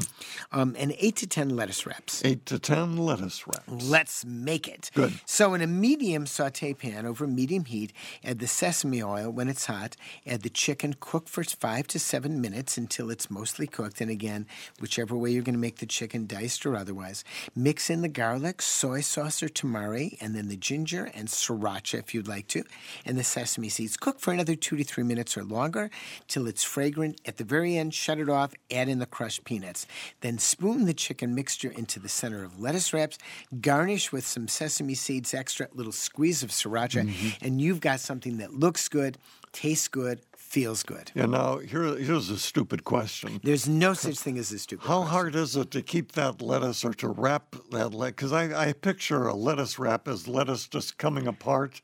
Um, 0.52 0.76
and 0.78 0.96
eight 1.00 1.16
to 1.18 1.28
ten 1.28 1.50
lettuce 1.50 1.86
wraps. 1.86 2.24
eight 2.24 2.46
to 2.48 2.60
ten 2.60 2.98
lettuce 2.98 3.48
wraps. 3.48 3.84
Let's 3.90 4.26
make 4.26 4.68
it. 4.68 4.92
Good. 4.94 5.14
So, 5.26 5.54
in 5.54 5.62
a 5.62 5.68
medium 5.68 6.26
saute 6.26 6.74
pan 6.74 7.06
over 7.06 7.28
medium 7.28 7.66
heat, 7.66 7.94
add 8.24 8.40
the 8.40 8.48
sesame 8.48 9.02
oil 9.04 9.32
when 9.32 9.48
it's 9.48 9.66
hot. 9.66 9.96
Add 10.26 10.42
the 10.42 10.50
chicken, 10.50 10.96
cook 11.00 11.28
for 11.28 11.44
five 11.44 11.88
to 11.88 12.00
seven 12.00 12.42
minutes 12.42 12.78
until 12.78 13.10
it's 13.10 13.30
mostly 13.30 13.68
cooked. 13.68 14.02
And 14.02 14.10
again, 14.10 14.48
whichever 14.80 15.16
way 15.16 15.32
you're 15.32 15.44
going 15.44 15.56
to 15.56 15.60
make 15.60 15.78
the 15.78 15.86
chicken, 15.86 16.26
diced 16.26 16.66
or 16.66 16.76
otherwise. 16.86 17.24
Mix 17.56 17.90
in 17.90 18.04
the 18.04 18.08
garlic, 18.08 18.62
soy 18.62 19.02
sauce 19.02 19.42
or 19.42 19.50
tamari, 19.50 20.18
and 20.22 20.36
then 20.36 20.50
the 20.50 20.56
ginger 20.56 21.10
and 21.16 21.28
sriracha 21.28 21.98
if 21.98 22.14
you'd 22.14 22.28
like 22.28 22.48
to, 22.48 22.64
and 23.06 23.18
the 23.18 23.24
sesame 23.24 23.70
seeds. 23.70 23.98
Cook 23.98 24.20
for 24.20 24.32
another 24.32 24.56
two 24.56 24.78
to 24.78 24.84
three 24.84 25.04
minutes 25.04 25.36
or 25.36 25.44
longer 25.44 25.90
till 26.28 26.46
it's 26.46 26.64
fragrant. 26.64 27.20
At 27.26 27.38
the 27.38 27.44
very 27.44 27.76
end, 27.76 27.96
shut 27.96 28.20
it 28.20 28.30
off, 28.30 28.54
add 28.70 28.88
in 28.88 29.00
the 29.00 29.08
crushed 29.08 29.46
peanuts. 29.46 29.88
Then 30.22 30.38
spoon 30.38 30.86
the 30.86 30.94
chicken 30.94 31.34
mixture 31.34 31.72
into 31.72 32.00
the 32.00 32.10
center 32.10 32.44
of 32.44 32.60
lettuce 32.60 32.94
wraps, 32.94 33.18
garnish 33.62 34.12
with 34.12 34.28
some 34.28 34.48
sesame 34.48 34.94
seeds 34.94 35.34
extra, 35.34 35.68
little 35.74 35.92
squeeze 35.92 36.44
of 36.44 36.52
sriracha, 36.52 37.08
mm-hmm. 37.08 37.46
and 37.46 37.60
you've 37.60 37.82
got 37.82 38.00
something 38.00 38.38
that 38.38 38.54
looks 38.54 38.88
good, 38.88 39.18
tastes 39.52 39.88
good, 39.88 40.22
feels 40.56 40.84
good. 40.84 41.12
Yeah, 41.14 41.26
now 41.26 41.58
here, 41.58 41.98
here's 41.98 42.30
a 42.30 42.40
stupid 42.40 42.86
question. 42.86 43.42
There's 43.44 43.68
no 43.68 43.94
such 43.94 44.20
thing 44.20 44.38
as 44.38 44.54
a 44.54 44.58
stupid. 44.58 44.88
How 44.88 45.00
question. 45.00 45.12
hard 45.12 45.36
is 45.36 45.58
it 45.58 45.70
to 45.72 45.82
keep 45.82 46.14
that 46.14 46.42
lettuce 46.42 46.86
or 46.86 46.94
to 46.94 47.10
wrap 47.10 47.58
that 47.72 47.94
lettuce? 47.94 48.16
Because 48.16 48.32
I, 48.32 48.70
I 48.70 48.72
picture 48.72 49.28
a 49.28 49.34
lettuce 49.34 49.78
wrap 49.78 50.08
as 50.08 50.30
lettuce 50.30 50.70
just 50.70 50.98
coming 50.98 51.28
apart, 51.28 51.82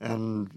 and 0.00 0.48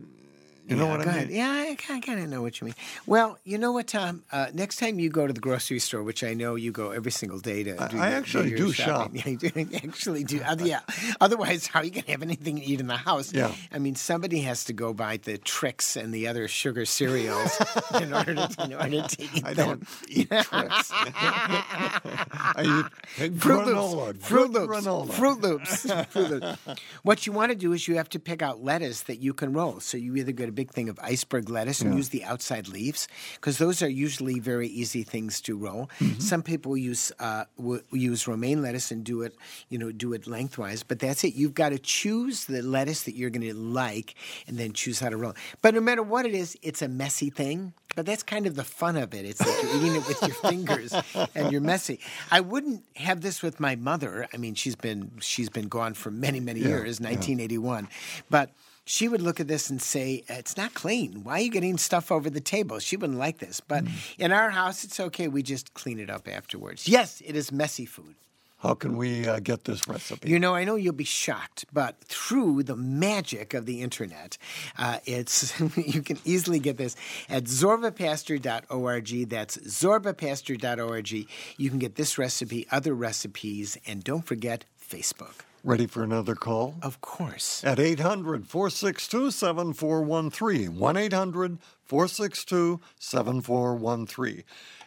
you 0.67 0.75
know 0.75 0.87
what 0.87 1.01
I 1.01 1.03
ahead. 1.05 1.27
mean? 1.29 1.37
Yeah, 1.37 1.49
I 1.49 1.75
kind 1.99 2.19
of 2.19 2.29
know 2.29 2.41
what 2.41 2.59
you 2.61 2.65
mean. 2.65 2.75
Well, 3.05 3.37
you 3.43 3.57
know 3.57 3.71
what, 3.71 3.87
Tom? 3.87 4.23
Uh, 4.31 4.47
next 4.53 4.77
time 4.77 4.99
you 4.99 5.09
go 5.09 5.25
to 5.27 5.33
the 5.33 5.39
grocery 5.39 5.79
store, 5.79 6.03
which 6.03 6.23
I 6.23 6.33
know 6.33 6.55
you 6.55 6.71
go 6.71 6.91
every 6.91 7.11
single 7.11 7.39
day 7.39 7.63
to, 7.63 7.81
I- 7.81 7.87
do, 7.87 7.97
I 7.99 8.07
actually 8.11 8.51
do 8.55 8.71
shopping. 8.71 9.21
Yeah, 9.25 9.29
you 9.29 9.37
do 9.37 9.67
actually 9.83 10.23
do. 10.23 10.41
Yeah. 10.59 10.79
Otherwise, 11.21 11.67
how 11.67 11.79
are 11.81 11.85
you 11.85 11.91
going 11.91 12.03
to 12.03 12.11
have 12.11 12.21
anything 12.21 12.57
to 12.57 12.63
eat 12.63 12.79
in 12.79 12.87
the 12.87 12.97
house? 12.97 13.33
Yeah. 13.33 13.53
I 13.71 13.79
mean, 13.79 13.95
somebody 13.95 14.41
has 14.41 14.65
to 14.65 14.73
go 14.73 14.93
buy 14.93 15.17
the 15.17 15.37
Trix 15.37 15.95
and 15.95 16.13
the 16.13 16.27
other 16.27 16.47
sugar 16.47 16.85
cereals 16.85 17.57
in 18.01 18.13
order 18.13 18.35
to, 18.35 18.63
in 18.63 18.73
order 18.73 19.07
to 19.07 19.23
eat 19.23 19.45
I 19.45 19.53
them. 19.53 19.67
don't 19.67 19.87
eat 20.09 20.29
Trix. 20.29 20.91
I 20.91 22.89
eat 23.19 23.31
Fruit 23.39 23.65
granola, 23.65 24.07
Loops. 24.07 24.29
Froot 24.29 24.51
Loops. 24.53 24.85
granola. 24.85 25.07
Froot 25.09 25.41
Loops. 25.41 25.85
Froot 25.85 26.29
Loops. 26.41 26.81
What 27.03 27.25
you 27.25 27.31
want 27.33 27.51
to 27.51 27.55
do 27.57 27.73
is 27.73 27.87
you 27.87 27.95
have 27.95 28.09
to 28.09 28.19
pick 28.19 28.41
out 28.41 28.63
lettuce 28.63 29.01
that 29.03 29.17
you 29.21 29.33
can 29.33 29.53
roll. 29.53 29.79
So 29.79 29.97
you 29.97 30.15
either 30.15 30.31
get 30.31 30.49
a 30.49 30.51
big 30.61 30.69
thing 30.77 30.89
of 30.89 30.97
iceberg 31.13 31.45
lettuce 31.49 31.79
and 31.81 31.91
Yeah. 31.91 31.97
use 32.01 32.09
the 32.09 32.23
outside 32.31 32.65
leaves 32.67 33.07
because 33.35 33.57
those 33.59 33.77
are 33.85 33.89
usually 34.05 34.39
very 34.53 34.67
easy 34.81 35.03
things 35.03 35.39
to 35.47 35.51
roll. 35.65 35.83
Mm-hmm. 35.99 36.19
Some 36.31 36.41
people 36.51 36.75
use 36.91 37.11
uh, 37.19 37.45
w- 37.57 37.83
use 38.11 38.27
romaine 38.27 38.59
lettuce 38.65 38.89
and 38.93 39.03
do 39.03 39.21
it, 39.25 39.33
you 39.69 39.77
know, 39.81 39.91
do 39.91 40.13
it 40.13 40.25
lengthwise. 40.27 40.81
But 40.89 40.97
that's 40.99 41.23
it. 41.23 41.33
You've 41.35 41.53
got 41.63 41.69
to 41.69 41.79
choose 41.79 42.45
the 42.45 42.61
lettuce 42.61 43.01
that 43.03 43.15
you're 43.15 43.29
going 43.37 43.47
to 43.47 43.53
like 43.53 44.15
and 44.47 44.57
then 44.57 44.73
choose 44.73 44.99
how 44.99 45.09
to 45.09 45.17
roll. 45.17 45.33
But 45.61 45.73
no 45.75 45.81
matter 45.81 46.03
what 46.13 46.25
it 46.25 46.33
is, 46.33 46.57
it's 46.61 46.81
a 46.81 46.87
messy 46.87 47.29
thing. 47.29 47.73
But 47.95 48.05
that's 48.05 48.23
kind 48.23 48.45
of 48.47 48.53
the 48.55 48.63
fun 48.63 48.95
of 48.95 49.13
it. 49.13 49.25
It's 49.25 49.41
like 49.41 49.55
you're 49.63 49.75
eating 49.77 49.95
it 49.95 50.07
with 50.07 50.21
your 50.21 50.35
fingers 50.51 50.93
and 51.35 51.51
you're 51.51 51.61
messy. 51.73 51.99
I 52.29 52.39
wouldn't 52.41 52.83
have 52.95 53.21
this 53.21 53.41
with 53.41 53.59
my 53.59 53.75
mother. 53.75 54.27
I 54.33 54.37
mean, 54.37 54.53
she's 54.55 54.75
been 54.75 55.11
she's 55.19 55.49
been 55.49 55.67
gone 55.67 55.93
for 55.95 56.11
many 56.11 56.39
many 56.39 56.59
Yeah, 56.61 56.67
years, 56.83 56.99
1981. 56.99 57.87
But 58.29 58.51
she 58.87 59.07
would 59.07 59.21
look 59.21 59.39
at 59.39 59.47
this 59.47 59.69
and 59.69 59.81
say, 59.81 60.23
"It's 60.27 60.57
not 60.57 60.73
clean. 60.73 61.23
Why 61.23 61.33
are 61.33 61.41
you 61.41 61.51
getting 61.51 61.77
stuff 61.77 62.11
over 62.11 62.29
the 62.29 62.41
table?" 62.41 62.79
She 62.79 62.97
wouldn't 62.97 63.19
like 63.19 63.39
this. 63.39 63.59
But 63.59 63.83
in 64.17 64.31
our 64.31 64.49
house, 64.49 64.83
it's 64.83 64.99
okay. 64.99 65.27
We 65.27 65.43
just 65.43 65.73
clean 65.73 65.99
it 65.99 66.09
up 66.09 66.27
afterwards. 66.27 66.87
Yes, 66.87 67.21
it 67.25 67.35
is 67.35 67.51
messy 67.51 67.85
food. 67.85 68.15
How 68.59 68.73
can 68.73 68.97
we 68.97 69.27
uh, 69.27 69.39
get 69.39 69.65
this 69.65 69.87
recipe? 69.87 70.31
You 70.31 70.39
know, 70.39 70.55
I 70.55 70.63
know 70.63 70.75
you'll 70.75 70.93
be 70.93 71.03
shocked, 71.03 71.65
but 71.71 72.01
through 72.05 72.63
the 72.63 72.75
magic 72.75 73.53
of 73.53 73.67
the 73.67 73.81
internet, 73.81 74.39
uh, 74.79 74.97
it's 75.05 75.59
you 75.77 76.01
can 76.01 76.17
easily 76.25 76.59
get 76.59 76.77
this 76.77 76.95
at 77.29 77.43
zorbapaster.org. 77.43 79.29
That's 79.29 79.57
zorbapaster.org. 79.57 81.11
You 81.57 81.69
can 81.69 81.79
get 81.79 81.95
this 81.95 82.17
recipe, 82.17 82.65
other 82.71 82.95
recipes, 82.95 83.77
and 83.85 84.03
don't 84.03 84.25
forget 84.25 84.65
Facebook. 84.81 85.46
Ready 85.67 85.85
for 85.85 86.01
another 86.01 86.33
call? 86.33 86.75
Of 86.81 87.01
course. 87.01 87.61
At 87.61 87.77
800 87.77 88.47
462 88.47 89.31
7413. 89.31 90.79
1 90.79 90.95
800 90.97 91.57
462 91.83 92.79
7413. 92.97 94.43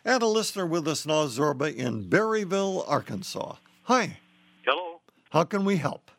And 0.07 0.23
a 0.23 0.27
listener 0.27 0.65
with 0.65 0.89
us 0.89 1.05
now, 1.05 1.27
Zorba, 1.27 1.77
in 1.77 2.09
Berryville, 2.09 2.83
Arkansas. 2.89 3.57
Hi, 3.83 4.21
Hello. 4.65 5.03
how 5.29 5.45
can 5.45 5.67
we 5.67 5.77
help? 5.77 6.11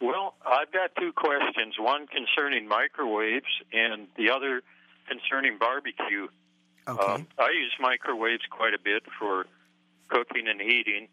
Well, 0.00 0.32
I've 0.46 0.72
got 0.72 0.92
two 0.98 1.12
questions. 1.12 1.74
One 1.78 2.06
concerning 2.06 2.66
microwaves, 2.66 3.44
and 3.74 4.08
the 4.16 4.30
other 4.30 4.62
concerning 5.06 5.58
barbecue. 5.58 6.28
Okay. 6.88 7.12
Um, 7.12 7.26
I 7.38 7.50
use 7.50 7.74
microwaves 7.78 8.44
quite 8.48 8.72
a 8.72 8.78
bit 8.82 9.02
for 9.18 9.44
cooking 10.08 10.48
and 10.48 10.58
heating, 10.58 11.08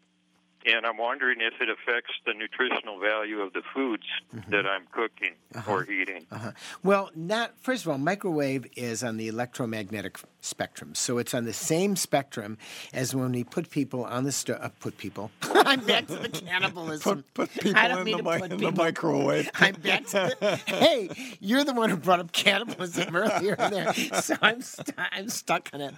and 0.64 0.86
I'm 0.86 0.96
wondering 0.96 1.38
if 1.40 1.54
it 1.60 1.68
affects 1.68 2.12
the 2.26 2.32
nutritional 2.34 2.98
value 3.00 3.40
of 3.40 3.52
the 3.52 3.62
foods 3.74 4.04
that 4.48 4.66
I'm 4.66 4.86
cooking 4.92 5.34
or 5.68 5.84
heating. 5.84 6.26
Uh-huh. 6.30 6.52
Well, 6.82 7.10
not 7.14 7.52
first 7.60 7.84
of 7.84 7.90
all, 7.90 7.98
microwave 7.98 8.66
is 8.76 9.02
on 9.04 9.16
the 9.16 9.28
electromagnetic 9.28 10.18
spectrum, 10.40 10.94
so 10.94 11.18
it's 11.18 11.32
on 11.34 11.44
the 11.44 11.52
same 11.52 11.96
spectrum 11.96 12.58
as 12.92 13.14
when 13.14 13.32
we 13.32 13.44
put 13.44 13.70
people 13.70 14.04
on 14.04 14.24
the 14.24 14.32
stove. 14.32 14.58
Uh, 14.60 14.68
put 14.80 14.96
people. 14.98 15.30
I'm 15.42 15.80
back 15.80 16.06
to 16.08 16.16
the 16.16 16.28
cannibalism. 16.28 17.24
Put, 17.34 17.34
put 17.34 17.62
people 17.62 17.80
I 17.80 17.88
don't 17.88 17.98
in, 18.00 18.04
mean 18.04 18.16
the, 18.18 18.22
to 18.22 18.30
mi- 18.30 18.38
put 18.40 18.52
in 18.52 18.58
the 18.58 18.72
microwave. 18.72 19.50
I'm 19.54 19.74
back 19.76 20.06
to 20.08 20.36
the, 20.40 20.56
hey, 20.66 21.08
you're 21.40 21.64
the 21.64 21.72
one 21.72 21.88
who 21.90 21.96
brought 21.96 22.20
up 22.20 22.32
cannibalism 22.32 23.14
earlier 23.16 23.54
in 23.54 23.70
there, 23.70 23.92
so 23.94 24.34
I'm 24.42 24.60
st- 24.62 24.94
I'm 24.98 25.28
stuck 25.28 25.70
on 25.72 25.80
it. 25.80 25.94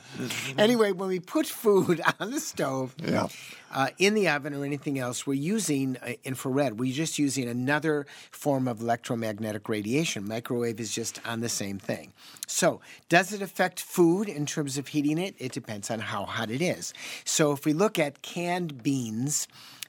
Anyway, 0.58 0.92
when 0.92 1.08
we 1.08 1.20
put 1.20 1.46
food 1.46 2.00
on 2.20 2.30
the 2.30 2.40
stove, 2.40 2.94
Yeah. 3.02 3.28
Uh, 3.76 3.88
in 3.98 4.14
the 4.14 4.26
oven 4.26 4.54
or 4.54 4.64
anything 4.64 4.98
else, 4.98 5.26
we're 5.26 5.34
using 5.34 5.98
uh, 5.98 6.14
infrared. 6.24 6.80
We're 6.80 6.94
just 6.94 7.18
using 7.18 7.46
another 7.46 8.06
form 8.30 8.66
of 8.66 8.80
electromagnetic 8.80 9.68
radiation. 9.68 10.26
Microwave 10.26 10.80
is 10.80 10.90
just 10.90 11.20
on 11.26 11.40
the 11.40 11.50
same 11.50 11.78
thing. 11.78 12.14
So, 12.46 12.80
does 13.10 13.34
it 13.34 13.42
affect 13.42 13.78
food 13.78 14.30
in 14.30 14.46
terms 14.46 14.78
of 14.78 14.88
heating 14.88 15.18
it? 15.18 15.34
It 15.38 15.52
depends 15.52 15.90
on 15.90 15.98
how 15.98 16.24
hot 16.24 16.50
it 16.50 16.62
is. 16.62 16.94
So, 17.26 17.52
if 17.52 17.66
we 17.66 17.74
look 17.74 17.98
at 17.98 18.22
canned 18.22 18.82
beans, 18.82 19.46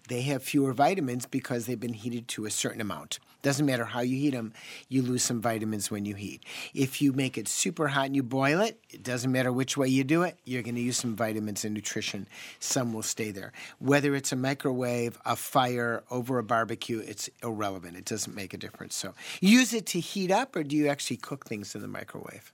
they 0.09 0.23
have 0.23 0.43
fewer 0.43 0.73
vitamins 0.73 1.25
because 1.25 1.65
they've 1.65 1.79
been 1.79 1.93
heated 1.93 2.27
to 2.29 2.45
a 2.45 2.51
certain 2.51 2.81
amount. 2.81 3.19
Doesn't 3.41 3.65
matter 3.65 3.85
how 3.85 4.01
you 4.01 4.17
heat 4.17 4.31
them, 4.31 4.53
you 4.89 5.01
lose 5.01 5.23
some 5.23 5.41
vitamins 5.41 5.91
when 5.91 6.05
you 6.05 6.15
heat. 6.15 6.43
If 6.73 7.01
you 7.01 7.13
make 7.13 7.37
it 7.37 7.47
super 7.47 7.87
hot 7.87 8.07
and 8.07 8.15
you 8.15 8.23
boil 8.23 8.61
it, 8.61 8.79
it 8.89 9.03
doesn't 9.03 9.31
matter 9.31 9.51
which 9.51 9.77
way 9.77 9.87
you 9.87 10.03
do 10.03 10.23
it, 10.23 10.37
you're 10.43 10.63
going 10.63 10.75
to 10.75 10.81
use 10.81 10.97
some 10.97 11.15
vitamins 11.15 11.63
and 11.63 11.73
nutrition. 11.73 12.27
Some 12.59 12.93
will 12.93 13.03
stay 13.03 13.31
there. 13.31 13.53
Whether 13.79 14.15
it's 14.15 14.31
a 14.31 14.35
microwave, 14.35 15.17
a 15.25 15.35
fire, 15.35 16.03
over 16.09 16.39
a 16.39 16.43
barbecue, 16.43 16.99
it's 16.99 17.29
irrelevant. 17.43 17.95
It 17.95 18.05
doesn't 18.05 18.35
make 18.35 18.53
a 18.53 18.57
difference. 18.57 18.95
So, 18.95 19.13
use 19.39 19.73
it 19.73 19.85
to 19.87 19.99
heat 19.99 20.31
up, 20.31 20.55
or 20.55 20.63
do 20.63 20.75
you 20.75 20.87
actually 20.87 21.17
cook 21.17 21.45
things 21.45 21.75
in 21.75 21.81
the 21.81 21.87
microwave? 21.87 22.51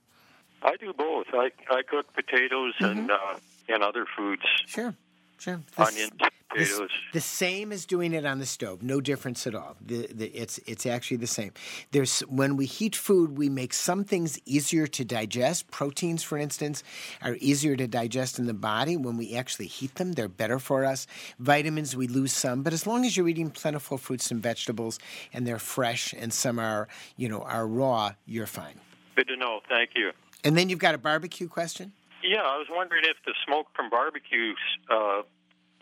I 0.62 0.76
do 0.76 0.92
both. 0.92 1.26
I, 1.32 1.50
I 1.70 1.82
cook 1.82 2.12
potatoes 2.14 2.74
and 2.80 3.10
uh, 3.10 3.36
and 3.68 3.82
other 3.82 4.06
foods, 4.16 4.42
Sure, 4.66 4.94
sure. 5.38 5.60
This- 5.76 5.88
onions, 5.88 6.12
potatoes. 6.54 6.90
The, 7.12 7.18
the, 7.18 7.20
same 7.20 7.72
as 7.72 7.84
doing 7.86 8.12
it 8.12 8.24
on 8.24 8.38
the 8.38 8.46
stove. 8.46 8.82
No 8.82 9.00
difference 9.00 9.46
at 9.46 9.54
all. 9.54 9.76
The, 9.84 10.06
the, 10.12 10.26
it's 10.26 10.58
it's 10.66 10.86
actually 10.86 11.18
the 11.18 11.26
same. 11.26 11.52
There's 11.90 12.20
when 12.20 12.56
we 12.56 12.66
heat 12.66 12.96
food, 12.96 13.36
we 13.36 13.48
make 13.48 13.72
some 13.74 14.04
things 14.04 14.38
easier 14.46 14.86
to 14.86 15.04
digest. 15.04 15.70
Proteins, 15.70 16.22
for 16.22 16.38
instance, 16.38 16.82
are 17.22 17.36
easier 17.40 17.76
to 17.76 17.86
digest 17.86 18.38
in 18.38 18.46
the 18.46 18.54
body 18.54 18.96
when 18.96 19.16
we 19.16 19.34
actually 19.34 19.66
heat 19.66 19.96
them. 19.96 20.12
They're 20.12 20.28
better 20.28 20.58
for 20.58 20.84
us. 20.84 21.06
Vitamins, 21.38 21.96
we 21.96 22.06
lose 22.06 22.32
some, 22.32 22.62
but 22.62 22.72
as 22.72 22.86
long 22.86 23.04
as 23.04 23.16
you're 23.16 23.28
eating 23.28 23.50
plentiful 23.50 23.98
fruits 23.98 24.30
and 24.30 24.42
vegetables 24.42 24.98
and 25.32 25.46
they're 25.46 25.58
fresh 25.58 26.14
and 26.16 26.32
some 26.32 26.58
are 26.58 26.88
you 27.16 27.28
know 27.28 27.42
are 27.42 27.66
raw, 27.66 28.12
you're 28.26 28.46
fine. 28.46 28.80
Good 29.16 29.28
to 29.28 29.36
know. 29.36 29.60
Thank 29.68 29.90
you. 29.94 30.10
And 30.42 30.56
then 30.58 30.68
you've 30.68 30.78
got 30.78 30.94
a 30.94 30.98
barbecue 30.98 31.48
question. 31.48 31.92
Yeah, 32.22 32.40
I 32.40 32.56
was 32.56 32.68
wondering 32.70 33.04
if 33.04 33.16
the 33.26 33.34
smoke 33.46 33.66
from 33.74 33.90
barbecues, 33.90 34.56
uh, 34.90 35.22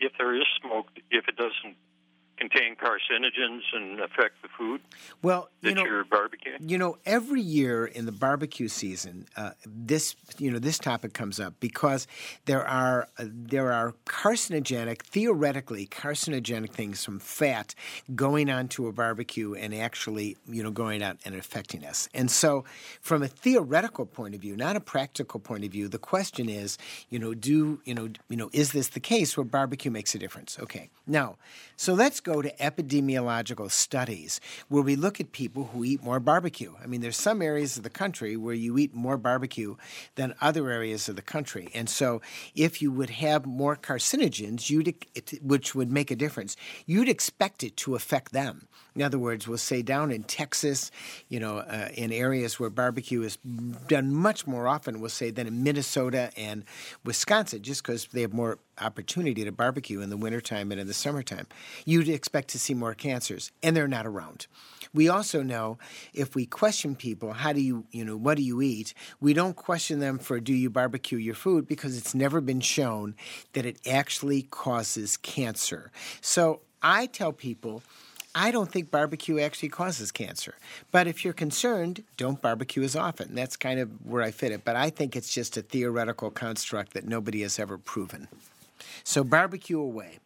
if 0.03 0.13
there 0.17 0.35
is 0.35 0.43
smoke, 0.61 0.87
if 1.09 1.27
it 1.27 1.35
doesn't 1.35 1.77
contain 2.37 2.75
carcinogens 2.75 3.61
and 3.73 3.99
affect 3.99 4.41
the 4.41 4.49
food 4.57 4.81
well, 5.21 5.49
that 5.61 5.69
you 5.69 5.75
know, 5.75 5.85
you're 5.85 6.03
barbecuing? 6.03 6.69
You 6.69 6.77
know, 6.77 6.97
every 7.05 7.41
year 7.41 7.85
in 7.85 8.05
the 8.05 8.11
barbecue 8.11 8.67
season, 8.67 9.25
uh, 9.37 9.51
this 9.65 10.15
you 10.37 10.51
know 10.51 10.59
this 10.59 10.77
topic 10.77 11.13
comes 11.13 11.39
up 11.39 11.53
because 11.59 12.07
there 12.45 12.67
are 12.67 13.07
uh, 13.17 13.25
there 13.27 13.71
are 13.71 13.93
carcinogenic, 14.05 15.01
theoretically 15.03 15.87
carcinogenic 15.87 16.71
things 16.71 17.03
from 17.03 17.19
fat 17.19 17.75
going 18.15 18.49
onto 18.49 18.87
a 18.87 18.91
barbecue 18.91 19.53
and 19.53 19.73
actually 19.73 20.37
you 20.47 20.63
know 20.63 20.71
going 20.71 21.01
out 21.01 21.17
and 21.25 21.35
affecting 21.35 21.85
us. 21.85 22.09
And 22.13 22.29
so, 22.29 22.65
from 23.01 23.23
a 23.23 23.27
theoretical 23.27 24.05
point 24.05 24.35
of 24.35 24.41
view, 24.41 24.57
not 24.57 24.75
a 24.75 24.81
practical 24.81 25.39
point 25.39 25.63
of 25.63 25.71
view, 25.71 25.87
the 25.87 25.99
question 25.99 26.49
is, 26.49 26.77
you 27.09 27.19
know, 27.19 27.33
do 27.33 27.79
you 27.85 27.93
know 27.93 28.09
you 28.29 28.37
know 28.37 28.49
is 28.51 28.71
this 28.71 28.89
the 28.89 28.99
case 28.99 29.37
where 29.37 29.45
barbecue 29.45 29.91
makes 29.91 30.13
a 30.15 30.19
difference? 30.19 30.57
Okay, 30.59 30.89
now 31.07 31.37
so 31.75 31.93
let's 31.93 32.19
go 32.19 32.32
to 32.41 32.55
epidemiological 32.57 33.69
studies 33.69 34.41
where 34.67 34.83
we 34.83 34.95
look 34.95 35.19
at 35.19 35.31
people 35.31 35.65
who 35.65 35.83
eat 35.83 36.03
more 36.03 36.19
barbecue. 36.19 36.73
I 36.83 36.87
mean, 36.87 37.01
there's 37.01 37.17
some 37.17 37.41
areas 37.41 37.77
of 37.77 37.83
the 37.83 37.89
country 37.89 38.35
where 38.35 38.53
you 38.53 38.77
eat 38.77 38.93
more 38.93 39.17
barbecue 39.17 39.75
than 40.15 40.33
other 40.41 40.69
areas 40.69 41.07
of 41.09 41.15
the 41.15 41.21
country. 41.21 41.69
And 41.73 41.89
so 41.89 42.21
if 42.55 42.81
you 42.81 42.91
would 42.91 43.11
have 43.11 43.45
more 43.45 43.75
carcinogens, 43.75 44.69
you'd, 44.69 44.93
which 45.41 45.75
would 45.75 45.91
make 45.91 46.11
a 46.11 46.15
difference, 46.15 46.55
you'd 46.85 47.09
expect 47.09 47.63
it 47.63 47.77
to 47.77 47.95
affect 47.95 48.31
them. 48.31 48.67
In 48.95 49.01
other 49.01 49.17
words, 49.17 49.47
we'll 49.47 49.57
say 49.57 49.81
down 49.81 50.11
in 50.11 50.23
Texas, 50.23 50.91
you 51.27 51.39
know, 51.39 51.57
uh, 51.57 51.89
in 51.93 52.11
areas 52.11 52.59
where 52.59 52.69
barbecue 52.69 53.21
is 53.23 53.37
done 53.87 54.13
much 54.13 54.45
more 54.45 54.67
often, 54.67 54.99
we'll 54.99 55.09
say 55.09 55.31
than 55.31 55.47
in 55.47 55.63
Minnesota 55.63 56.31
and 56.37 56.63
Wisconsin, 57.03 57.61
just 57.61 57.83
because 57.83 58.07
they 58.07 58.21
have 58.21 58.33
more 58.33 58.59
opportunity 58.79 59.43
to 59.43 59.51
barbecue 59.51 60.01
in 60.01 60.09
the 60.09 60.17
wintertime 60.17 60.71
and 60.71 60.79
in 60.79 60.87
the 60.87 60.93
summertime. 60.93 61.47
You'd 61.85 62.09
expect 62.09 62.49
to 62.49 62.59
see 62.59 62.73
more 62.73 62.93
cancers, 62.93 63.51
and 63.61 63.75
they're 63.75 63.87
not 63.87 64.05
around. 64.05 64.47
We 64.93 65.09
also 65.09 65.41
know 65.41 65.79
if 66.13 66.35
we 66.35 66.45
question 66.45 66.95
people, 66.95 67.33
how 67.33 67.53
do 67.53 67.61
you, 67.61 67.85
you 67.91 68.05
know, 68.05 68.15
what 68.15 68.37
do 68.37 68.43
you 68.43 68.61
eat? 68.61 68.93
We 69.19 69.33
don't 69.33 69.55
question 69.55 69.99
them 69.99 70.19
for 70.19 70.39
do 70.39 70.53
you 70.53 70.69
barbecue 70.69 71.17
your 71.17 71.35
food 71.35 71.67
because 71.67 71.97
it's 71.97 72.13
never 72.13 72.41
been 72.41 72.61
shown 72.61 73.15
that 73.53 73.65
it 73.65 73.77
actually 73.87 74.43
causes 74.43 75.17
cancer. 75.17 75.91
So 76.21 76.61
I 76.83 77.07
tell 77.07 77.31
people, 77.31 77.81
I 78.35 78.51
don't 78.51 78.71
think 78.71 78.89
barbecue 78.89 79.39
actually 79.39 79.69
causes 79.69 80.11
cancer. 80.11 80.55
But 80.91 81.07
if 81.07 81.23
you're 81.23 81.33
concerned, 81.33 82.03
don't 82.17 82.41
barbecue 82.41 82.81
as 82.83 82.95
often. 82.95 83.35
That's 83.35 83.55
kind 83.55 83.79
of 83.79 83.89
where 84.05 84.23
I 84.23 84.31
fit 84.31 84.51
it. 84.51 84.65
But 84.65 84.75
I 84.75 84.89
think 84.89 85.15
it's 85.15 85.33
just 85.33 85.55
a 85.55 85.61
theoretical 85.61 86.31
construct 86.31 86.93
that 86.93 87.05
nobody 87.05 87.41
has 87.41 87.59
ever 87.59 87.77
proven. 87.77 88.27
So 89.03 89.23
barbecue 89.23 89.79
away. 89.79 90.17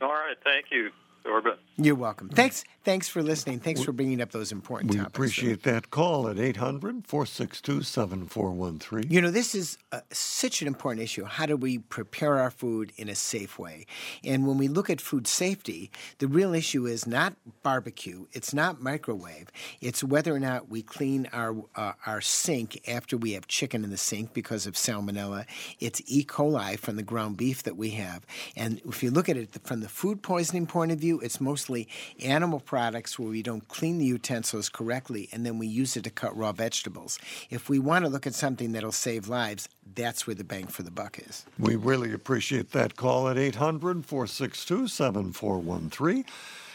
All 0.00 0.08
right. 0.08 0.36
Thank 0.42 0.66
you, 0.70 0.90
Zorba. 1.26 1.56
You're 1.76 1.94
welcome. 1.94 2.28
Thanks. 2.30 2.64
Thanks 2.84 3.08
for 3.08 3.22
listening. 3.22 3.58
Thanks 3.58 3.82
for 3.82 3.90
bringing 3.90 4.20
up 4.20 4.30
those 4.30 4.52
important 4.52 4.92
We 4.92 4.98
topics. 4.98 5.18
We 5.18 5.24
appreciate 5.24 5.62
that 5.64 5.90
call 5.90 6.28
at 6.28 6.38
800 6.38 7.04
462 7.06 7.82
7413. 7.82 9.10
You 9.10 9.20
know, 9.20 9.30
this 9.30 9.54
is 9.56 9.76
uh, 9.90 10.00
such 10.12 10.62
an 10.62 10.68
important 10.68 11.02
issue. 11.02 11.24
How 11.24 11.46
do 11.46 11.56
we 11.56 11.78
prepare 11.78 12.38
our 12.38 12.50
food 12.50 12.92
in 12.96 13.08
a 13.08 13.16
safe 13.16 13.58
way? 13.58 13.86
And 14.24 14.46
when 14.46 14.56
we 14.56 14.68
look 14.68 14.88
at 14.88 15.00
food 15.00 15.26
safety, 15.26 15.90
the 16.18 16.28
real 16.28 16.54
issue 16.54 16.86
is 16.86 17.06
not 17.08 17.34
barbecue, 17.64 18.26
it's 18.32 18.54
not 18.54 18.80
microwave, 18.80 19.48
it's 19.80 20.04
whether 20.04 20.32
or 20.32 20.40
not 20.40 20.68
we 20.70 20.82
clean 20.82 21.28
our 21.32 21.56
uh, 21.74 21.92
our 22.06 22.20
sink 22.20 22.80
after 22.88 23.16
we 23.16 23.32
have 23.32 23.48
chicken 23.48 23.82
in 23.82 23.90
the 23.90 23.96
sink 23.96 24.32
because 24.32 24.64
of 24.64 24.74
salmonella. 24.74 25.44
It's 25.80 26.00
E. 26.06 26.24
coli 26.24 26.78
from 26.78 26.94
the 26.94 27.02
ground 27.02 27.36
beef 27.36 27.64
that 27.64 27.76
we 27.76 27.90
have. 27.90 28.24
And 28.54 28.80
if 28.86 29.02
you 29.02 29.10
look 29.10 29.28
at 29.28 29.36
it 29.36 29.50
from 29.64 29.80
the 29.80 29.88
food 29.88 30.22
poisoning 30.22 30.66
point 30.66 30.92
of 30.92 31.00
view, 31.00 31.15
it's 31.20 31.40
mostly 31.40 31.88
animal 32.22 32.60
products 32.60 33.18
where 33.18 33.28
we 33.28 33.42
don't 33.42 33.66
clean 33.68 33.98
the 33.98 34.04
utensils 34.04 34.68
correctly 34.68 35.28
and 35.32 35.44
then 35.44 35.58
we 35.58 35.66
use 35.66 35.96
it 35.96 36.04
to 36.04 36.10
cut 36.10 36.36
raw 36.36 36.52
vegetables. 36.52 37.18
If 37.50 37.68
we 37.68 37.78
want 37.78 38.04
to 38.04 38.10
look 38.10 38.26
at 38.26 38.34
something 38.34 38.72
that'll 38.72 38.92
save 38.92 39.28
lives, 39.28 39.68
that's 39.94 40.26
where 40.26 40.34
the 40.34 40.44
bang 40.44 40.66
for 40.66 40.82
the 40.82 40.90
buck 40.90 41.18
is. 41.18 41.44
We 41.58 41.76
really 41.76 42.12
appreciate 42.12 42.72
that 42.72 42.96
call 42.96 43.28
at 43.28 43.38
800 43.38 44.04
462 44.04 44.88
7413. 44.88 46.24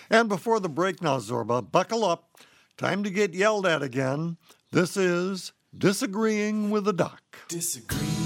And 0.09 0.27
before 0.27 0.59
the 0.59 0.69
break 0.69 1.01
now, 1.01 1.19
Zorba, 1.19 1.69
buckle 1.71 2.03
up. 2.03 2.29
Time 2.77 3.03
to 3.03 3.09
get 3.09 3.33
yelled 3.33 3.65
at 3.65 3.81
again. 3.81 4.37
This 4.71 4.97
is 4.97 5.53
Disagreeing 5.77 6.69
with 6.69 6.83
the 6.85 6.93
Doc. 6.93 7.21
Disagreeing 7.47 8.20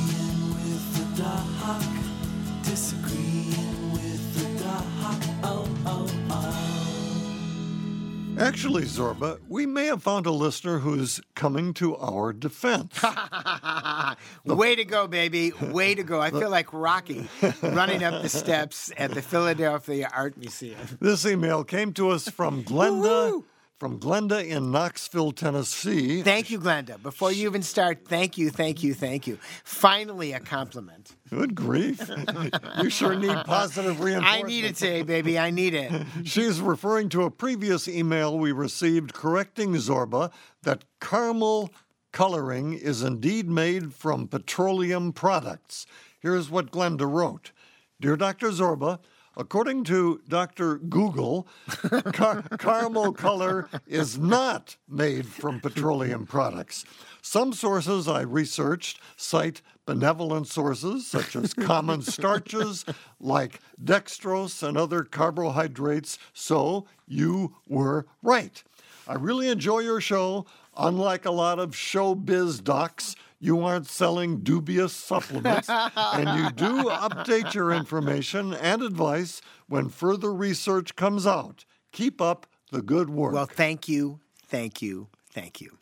Actually, 8.39 8.83
Zorba, 8.83 9.39
we 9.47 9.65
may 9.65 9.85
have 9.85 10.03
found 10.03 10.25
a 10.25 10.31
listener 10.31 10.79
who's 10.79 11.21
coming 11.35 11.73
to 11.75 11.95
our 11.97 12.33
defense. 12.33 13.01
Way 14.45 14.75
to 14.75 14.83
go, 14.85 15.07
baby. 15.07 15.51
Way 15.61 15.95
to 15.95 16.03
go. 16.03 16.19
I 16.21 16.31
feel 16.31 16.49
like 16.49 16.73
Rocky 16.73 17.27
running 17.61 18.03
up 18.03 18.21
the 18.21 18.29
steps 18.29 18.91
at 18.97 19.11
the 19.11 19.21
Philadelphia 19.21 20.09
Art 20.13 20.37
Museum. 20.37 20.77
this 20.99 21.25
email 21.25 21.63
came 21.63 21.93
to 21.93 22.09
us 22.09 22.27
from 22.27 22.63
Glenda. 22.63 23.43
From 23.77 23.99
Glenda 23.99 24.41
in 24.41 24.71
Knoxville, 24.71 25.33
Tennessee. 25.33 26.21
Thank 26.21 26.49
you, 26.49 26.61
Glenda. 26.61 27.01
Before 27.01 27.29
you 27.29 27.45
even 27.49 27.61
start, 27.61 28.07
thank 28.07 28.37
you, 28.37 28.49
thank 28.49 28.81
you, 28.81 28.93
thank 28.93 29.27
you. 29.27 29.37
Finally, 29.65 30.31
a 30.31 30.39
compliment. 30.39 31.11
Good 31.29 31.55
grief. 31.55 32.09
you 32.81 32.89
sure 32.89 33.15
need 33.15 33.35
positive 33.43 33.99
reinforcement. 33.99 34.45
I 34.45 34.47
need 34.47 34.63
it 34.63 34.77
today, 34.77 35.01
baby. 35.01 35.37
I 35.37 35.49
need 35.49 35.73
it. 35.73 35.91
She's 36.23 36.61
referring 36.61 37.09
to 37.09 37.23
a 37.23 37.31
previous 37.31 37.89
email 37.89 38.39
we 38.39 38.53
received 38.53 39.13
correcting 39.13 39.73
Zorba 39.73 40.31
that 40.63 40.85
caramel 41.01 41.69
coloring 42.13 42.71
is 42.71 43.03
indeed 43.03 43.49
made 43.49 43.93
from 43.93 44.29
petroleum 44.29 45.11
products. 45.11 45.85
Here's 46.21 46.49
what 46.49 46.71
Glenda 46.71 47.11
wrote 47.11 47.51
Dear 47.99 48.15
Dr. 48.15 48.51
Zorba, 48.51 48.99
according 49.37 49.83
to 49.85 50.21
Dr. 50.27 50.77
Google, 50.77 51.47
car- 52.13 52.43
caramel 52.57 53.13
color 53.13 53.69
is 53.87 54.17
not 54.17 54.77
made 54.87 55.27
from 55.27 55.59
petroleum 55.59 56.25
products. 56.25 56.85
Some 57.21 57.53
sources 57.53 58.07
I 58.07 58.21
researched 58.21 58.99
cite 59.17 59.61
benevolent 59.85 60.47
sources 60.47 61.07
such 61.07 61.35
as 61.35 61.53
common 61.53 62.01
starches 62.03 62.85
like 63.19 63.59
dextrose 63.83 64.61
and 64.61 64.77
other 64.77 65.03
carbohydrates, 65.03 66.17
so 66.33 66.85
you 67.07 67.55
were 67.67 68.05
right. 68.21 68.63
I 69.07 69.15
really 69.15 69.49
enjoy 69.49 69.79
your 69.79 70.01
show. 70.01 70.45
Unlike 70.77 71.25
a 71.25 71.31
lot 71.31 71.57
of 71.59 71.71
showbiz 71.71 72.61
docs, 72.63 73.15
you 73.45 73.63
aren't 73.63 73.87
selling 73.87 74.39
dubious 74.39 74.91
supplements, 74.91 75.69
and 75.69 76.39
you 76.39 76.51
do 76.51 76.89
update 76.89 77.53
your 77.53 77.71
information 77.71 78.53
and 78.53 78.81
advice 78.81 79.41
when 79.67 79.89
further 79.89 80.33
research 80.33 80.95
comes 80.95 81.27
out. 81.27 81.65
Keep 81.91 82.19
up 82.19 82.47
the 82.71 82.81
good 82.81 83.09
work. 83.09 83.33
Well, 83.33 83.45
thank 83.45 83.87
you, 83.87 84.19
thank 84.47 84.81
you, 84.81 85.07
thank 85.31 85.61
you. 85.61 85.77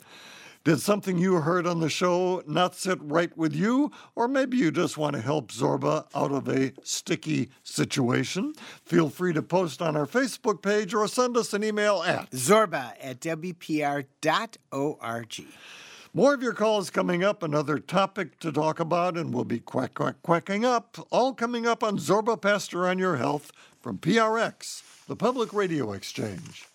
Did 0.64 0.80
something 0.80 1.18
you 1.18 1.36
heard 1.42 1.68
on 1.68 1.82
the 1.82 1.90
show 1.90 2.42
not 2.48 2.74
sit 2.74 2.98
right 3.02 3.36
with 3.38 3.54
you? 3.54 3.92
Or 4.16 4.30
maybe 4.30 4.56
you 4.56 4.72
just 4.72 4.98
want 4.98 5.14
to 5.14 5.22
help 5.22 5.52
Zorba 5.52 6.06
out 6.16 6.32
of 6.32 6.48
a 6.48 6.72
sticky 6.84 7.50
situation? 7.64 8.54
Feel 8.86 9.10
free 9.10 9.34
to 9.34 9.42
post 9.42 9.82
on 9.82 9.98
our 9.98 10.06
Facebook 10.06 10.62
page 10.62 10.94
or 10.94 11.06
send 11.10 11.36
us 11.36 11.54
an 11.54 11.66
email 11.66 12.02
at. 12.04 12.32
Zorba 12.32 12.94
at 13.02 13.20
WPR.org. 13.20 14.14
More 16.16 16.36
of 16.36 16.44
your 16.44 16.54
calls 16.54 16.92
coming 16.92 17.24
up, 17.24 17.42
another 17.42 17.80
topic 17.80 18.38
to 18.42 18.52
talk 18.52 18.80
about, 18.80 19.18
and 19.18 19.34
we'll 19.34 19.46
be 19.46 19.58
quack, 19.58 19.96
quack, 19.96 20.22
quacking 20.22 20.64
up. 20.64 21.08
All 21.10 21.34
coming 21.34 21.66
up 21.66 21.84
on 21.84 21.98
Zorba 21.98 22.40
Paster 22.40 22.88
on 22.88 23.00
Your 23.00 23.16
Health 23.16 23.52
from 23.82 23.98
PRX, 23.98 24.84
the 25.08 25.16
Public 25.16 25.52
Radio 25.52 25.92
Exchange. 25.92 26.68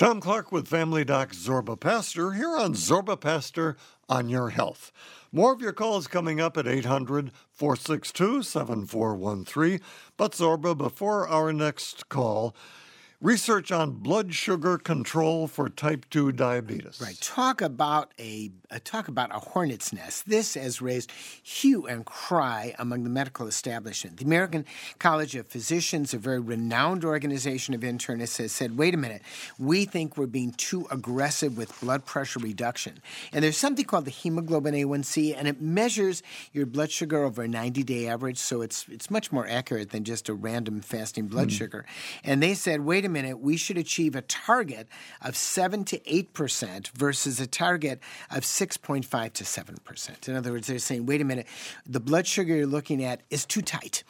Tom 0.00 0.18
Clark 0.18 0.50
with 0.50 0.66
Family 0.66 1.04
Doc 1.04 1.32
Zorba 1.32 1.78
Paster 1.78 2.32
here 2.32 2.56
on 2.56 2.72
Zorba 2.72 3.20
Paster 3.20 3.76
on 4.08 4.30
Your 4.30 4.48
Health. 4.48 4.92
More 5.30 5.52
of 5.52 5.60
your 5.60 5.74
calls 5.74 6.06
coming 6.06 6.40
up 6.40 6.56
at 6.56 6.66
800 6.66 7.30
462 7.52 8.42
7413. 8.42 9.78
But 10.16 10.32
Zorba, 10.32 10.74
before 10.74 11.28
our 11.28 11.52
next 11.52 12.08
call, 12.08 12.56
research 13.20 13.70
on 13.70 13.90
blood 13.90 14.34
sugar 14.34 14.78
control 14.78 15.46
for 15.46 15.68
type 15.68 16.06
2 16.10 16.32
diabetes. 16.32 16.98
Right. 17.00 17.18
Talk 17.20 17.60
about 17.60 18.12
a 18.18 18.50
uh, 18.70 18.78
talk 18.82 19.08
about 19.08 19.34
a 19.34 19.38
hornet's 19.38 19.92
nest. 19.92 20.28
This 20.28 20.54
has 20.54 20.80
raised 20.80 21.12
hue 21.42 21.86
and 21.86 22.06
cry 22.06 22.74
among 22.78 23.04
the 23.04 23.10
medical 23.10 23.46
establishment. 23.46 24.18
The 24.18 24.24
American 24.24 24.64
College 24.98 25.34
of 25.34 25.48
Physicians, 25.48 26.14
a 26.14 26.18
very 26.18 26.40
renowned 26.40 27.04
organization 27.04 27.74
of 27.74 27.80
internists, 27.80 28.38
has 28.38 28.52
said, 28.52 28.78
"Wait 28.78 28.94
a 28.94 28.96
minute, 28.96 29.22
we 29.58 29.84
think 29.84 30.16
we're 30.16 30.26
being 30.26 30.52
too 30.52 30.86
aggressive 30.90 31.58
with 31.58 31.78
blood 31.80 32.06
pressure 32.06 32.38
reduction." 32.38 33.00
And 33.32 33.44
there's 33.44 33.58
something 33.58 33.84
called 33.84 34.04
the 34.04 34.10
hemoglobin 34.10 34.74
A1C, 34.74 35.34
and 35.36 35.46
it 35.46 35.60
measures 35.60 36.22
your 36.52 36.64
blood 36.64 36.90
sugar 36.90 37.24
over 37.24 37.42
a 37.42 37.48
90-day 37.48 38.06
average. 38.08 38.38
So 38.38 38.62
it's 38.62 38.86
it's 38.88 39.10
much 39.10 39.30
more 39.30 39.46
accurate 39.46 39.90
than 39.90 40.04
just 40.04 40.28
a 40.28 40.34
random 40.34 40.80
fasting 40.80 41.26
blood 41.26 41.52
sugar. 41.52 41.84
And 42.24 42.42
they 42.42 42.54
said, 42.54 42.80
"Wait 42.82 43.04
a 43.04 43.09
minute, 43.10 43.40
we 43.40 43.56
should 43.56 43.78
achieve 43.78 44.16
a 44.16 44.22
target 44.22 44.88
of 45.22 45.36
seven 45.36 45.84
to 45.84 46.00
eight 46.10 46.32
percent 46.32 46.88
versus 46.88 47.40
a 47.40 47.46
target 47.46 48.00
of 48.30 48.42
6.5 48.42 49.32
to 49.32 49.44
7%. 49.44 50.28
In 50.28 50.36
other 50.36 50.52
words, 50.52 50.66
they're 50.66 50.78
saying, 50.78 51.06
wait 51.06 51.20
a 51.20 51.24
minute, 51.24 51.46
the 51.86 52.00
blood 52.00 52.26
sugar 52.26 52.54
you're 52.54 52.66
looking 52.66 53.04
at 53.04 53.22
is 53.30 53.44
too 53.44 53.62
tight. 53.62 54.04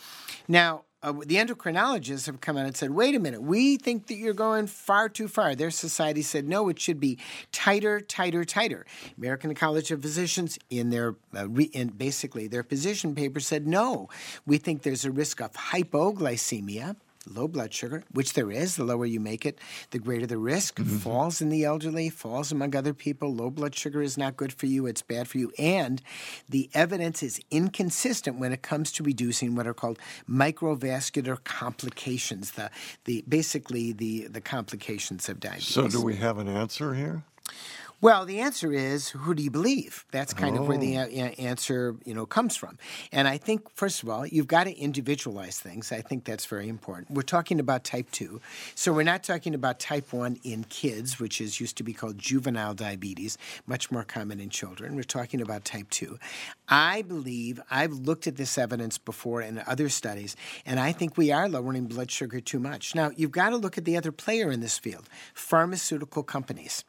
Now, 0.48 0.84
uh, 1.02 1.12
the 1.12 1.36
endocrinologists 1.36 2.26
have 2.26 2.40
come 2.40 2.58
out 2.58 2.66
and 2.66 2.76
said, 2.76 2.90
wait 2.90 3.14
a 3.14 3.18
minute, 3.18 3.40
we 3.40 3.76
think 3.76 4.06
that 4.08 4.16
you're 4.16 4.34
going 4.34 4.66
far 4.66 5.08
too 5.08 5.28
far. 5.28 5.54
Their 5.54 5.70
society 5.70 6.20
said, 6.20 6.46
no, 6.46 6.68
it 6.68 6.78
should 6.78 7.00
be 7.00 7.18
tighter, 7.52 8.00
tighter, 8.00 8.44
tighter. 8.44 8.84
American 9.16 9.54
College 9.54 9.90
of 9.90 10.02
Physicians, 10.02 10.58
in 10.68 10.90
their 10.90 11.16
uh, 11.34 11.48
re- 11.48 11.70
in 11.72 11.88
basically 11.88 12.48
their 12.48 12.62
position 12.62 13.14
paper, 13.14 13.40
said, 13.40 13.66
no, 13.66 14.10
we 14.44 14.58
think 14.58 14.82
there's 14.82 15.06
a 15.06 15.10
risk 15.10 15.40
of 15.40 15.52
hypoglycemia 15.52 16.96
low 17.30 17.48
blood 17.48 17.72
sugar, 17.72 18.04
which 18.12 18.34
there 18.34 18.50
is. 18.50 18.76
The 18.76 18.84
lower 18.84 19.06
you 19.06 19.20
make 19.20 19.46
it, 19.46 19.58
the 19.90 19.98
greater 19.98 20.26
the 20.26 20.38
risk. 20.38 20.76
Mm-hmm. 20.76 20.98
Falls 20.98 21.40
in 21.40 21.48
the 21.48 21.64
elderly, 21.64 22.10
falls 22.10 22.52
among 22.52 22.74
other 22.74 22.94
people. 22.94 23.34
Low 23.34 23.50
blood 23.50 23.74
sugar 23.74 24.02
is 24.02 24.18
not 24.18 24.36
good 24.36 24.52
for 24.52 24.66
you, 24.66 24.86
it's 24.86 25.02
bad 25.02 25.28
for 25.28 25.38
you. 25.38 25.52
And 25.58 26.02
the 26.48 26.70
evidence 26.74 27.22
is 27.22 27.40
inconsistent 27.50 28.38
when 28.38 28.52
it 28.52 28.62
comes 28.62 28.92
to 28.92 29.02
reducing 29.02 29.54
what 29.54 29.66
are 29.66 29.74
called 29.74 29.98
microvascular 30.28 31.42
complications, 31.44 32.52
the, 32.52 32.70
the 33.04 33.24
basically 33.28 33.92
the, 33.92 34.26
the 34.28 34.40
complications 34.40 35.28
of 35.28 35.40
diabetes. 35.40 35.68
So, 35.68 35.88
do 35.88 36.02
we 36.02 36.16
have 36.16 36.38
an 36.38 36.48
answer 36.48 36.94
here? 36.94 37.22
Well, 38.02 38.24
the 38.24 38.40
answer 38.40 38.72
is 38.72 39.10
who 39.10 39.34
do 39.34 39.42
you 39.42 39.50
believe? 39.50 40.06
That's 40.10 40.32
kind 40.32 40.56
of 40.56 40.66
where 40.66 40.78
the 40.78 40.96
Oh. 40.96 41.02
a- 41.02 41.34
answer, 41.38 41.96
you 42.06 42.14
know, 42.14 42.24
comes 42.24 42.56
from. 42.56 42.78
And 43.12 43.28
I 43.28 43.36
think 43.36 43.68
first 43.76 44.02
of 44.02 44.08
all, 44.08 44.26
you've 44.26 44.46
got 44.46 44.64
to 44.64 44.72
individualize 44.72 45.58
things. 45.60 45.92
I 45.92 46.00
think 46.00 46.24
that's 46.24 46.46
very 46.46 46.70
important. 46.70 47.10
We're 47.10 47.20
talking 47.20 47.60
about 47.60 47.84
type 47.84 48.10
2. 48.10 48.40
So 48.74 48.94
we're 48.94 49.02
not 49.02 49.22
talking 49.22 49.54
about 49.54 49.80
type 49.80 50.14
1 50.14 50.38
in 50.42 50.64
kids, 50.64 51.20
which 51.20 51.42
is 51.42 51.60
used 51.60 51.76
to 51.76 51.82
be 51.82 51.92
called 51.92 52.16
juvenile 52.16 52.72
diabetes, 52.72 53.36
much 53.66 53.90
more 53.90 54.04
common 54.04 54.40
in 54.40 54.48
children. 54.48 54.96
We're 54.96 55.02
talking 55.02 55.42
about 55.42 55.66
type 55.66 55.90
2. 55.90 56.18
I 56.68 57.02
believe 57.02 57.60
I've 57.70 57.92
looked 57.92 58.26
at 58.26 58.36
this 58.36 58.56
evidence 58.56 58.96
before 58.96 59.42
in 59.42 59.62
other 59.66 59.90
studies, 59.90 60.36
and 60.64 60.80
I 60.80 60.92
think 60.92 61.18
we 61.18 61.32
are 61.32 61.50
lowering 61.50 61.84
blood 61.84 62.10
sugar 62.10 62.40
too 62.40 62.60
much. 62.60 62.94
Now, 62.94 63.10
you've 63.14 63.30
got 63.30 63.50
to 63.50 63.58
look 63.58 63.76
at 63.76 63.84
the 63.84 63.98
other 63.98 64.10
player 64.12 64.50
in 64.50 64.60
this 64.60 64.78
field, 64.78 65.06
pharmaceutical 65.34 66.22
companies. 66.22 66.82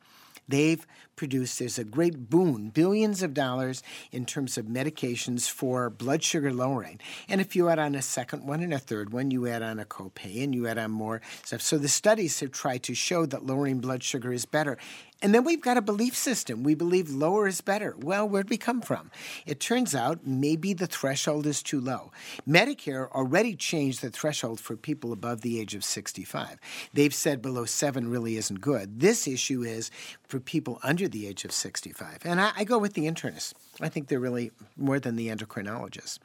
They've 0.51 0.85
produced, 1.22 1.59
there's 1.59 1.78
a 1.78 1.84
great 1.84 2.32
boon, 2.32 2.69
billions 2.69 3.22
of 3.22 3.36
dollars 3.36 3.84
in 4.11 4.26
terms 4.26 4.57
of 4.57 4.65
medications 4.65 5.47
for 5.47 5.88
blood 5.88 6.24
sugar 6.24 6.51
lowering. 6.51 6.99
And 7.30 7.39
if 7.39 7.55
you 7.55 7.69
add 7.69 7.78
on 7.78 7.93
a 7.93 8.01
second 8.01 8.47
one 8.47 8.63
and 8.63 8.74
a 8.74 8.80
third 8.80 9.13
one, 9.13 9.30
you 9.30 9.45
add 9.45 9.61
on 9.61 9.78
a 9.78 9.86
copay 9.86 10.43
and 10.43 10.55
you 10.55 10.65
add 10.65 10.80
on 10.80 10.89
more 10.89 11.22
stuff. 11.45 11.61
So 11.61 11.78
the 11.78 11.88
studies 11.88 12.39
have 12.39 12.51
tried 12.51 12.82
to 12.82 12.95
show 12.95 13.28
that 13.28 13.45
lowering 13.45 13.82
blood 13.82 14.01
sugar 14.01 14.34
is 14.34 14.45
better. 14.47 14.80
And 15.24 15.36
then 15.36 15.43
we've 15.43 15.61
got 15.61 15.78
a 15.78 15.84
belief 15.84 16.15
system. 16.15 16.63
We 16.63 16.74
believe 16.74 17.11
lower 17.11 17.47
is 17.47 17.61
better. 17.61 17.95
Well, 17.99 18.28
where'd 18.28 18.49
we 18.49 18.57
come 18.57 18.82
from? 18.82 19.11
It 19.45 19.59
turns 19.59 19.93
out 19.93 20.26
maybe 20.26 20.74
the 20.74 20.88
threshold 20.88 21.45
is 21.45 21.61
too 21.61 21.80
low. 21.80 22.11
Medicare 22.49 23.07
already 23.11 23.55
changed 23.55 24.01
the 24.01 24.09
threshold 24.09 24.59
for 24.59 24.76
people 24.76 25.13
above 25.13 25.41
the 25.41 25.59
age 25.59 25.76
of 25.76 25.84
65. 25.84 26.59
They've 26.91 27.13
said 27.13 27.39
below 27.39 27.65
seven 27.65 28.09
really 28.09 28.36
isn't 28.36 28.61
good. 28.61 28.99
This 28.99 29.28
issue 29.28 29.61
is 29.61 29.91
for 30.28 30.39
people 30.39 30.80
under 30.82 31.07
the 31.12 31.28
age 31.28 31.45
of 31.45 31.51
65. 31.51 32.20
And 32.26 32.41
I, 32.41 32.51
I 32.55 32.64
go 32.64 32.78
with 32.78 32.93
the 32.93 33.05
internists. 33.05 33.53
I 33.80 33.89
think 33.89 34.07
they're 34.07 34.20
really 34.20 34.51
more 34.78 34.99
than 34.99 35.16
the 35.16 35.28
endocrinologists. 35.28 36.20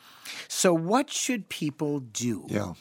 So, 0.48 0.74
what 0.74 1.10
should 1.10 1.48
people 1.48 2.00
do? 2.00 2.44
Yeah. 2.48 2.74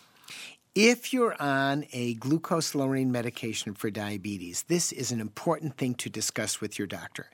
If 0.75 1.13
you're 1.13 1.41
on 1.41 1.85
a 1.93 2.15
glucose 2.15 2.75
lowering 2.75 3.09
medication 3.09 3.73
for 3.75 3.89
diabetes, 3.89 4.63
this 4.63 4.91
is 4.91 5.09
an 5.13 5.21
important 5.21 5.77
thing 5.77 5.93
to 5.95 6.09
discuss 6.09 6.59
with 6.59 6.77
your 6.77 6.85
doctor. 6.85 7.27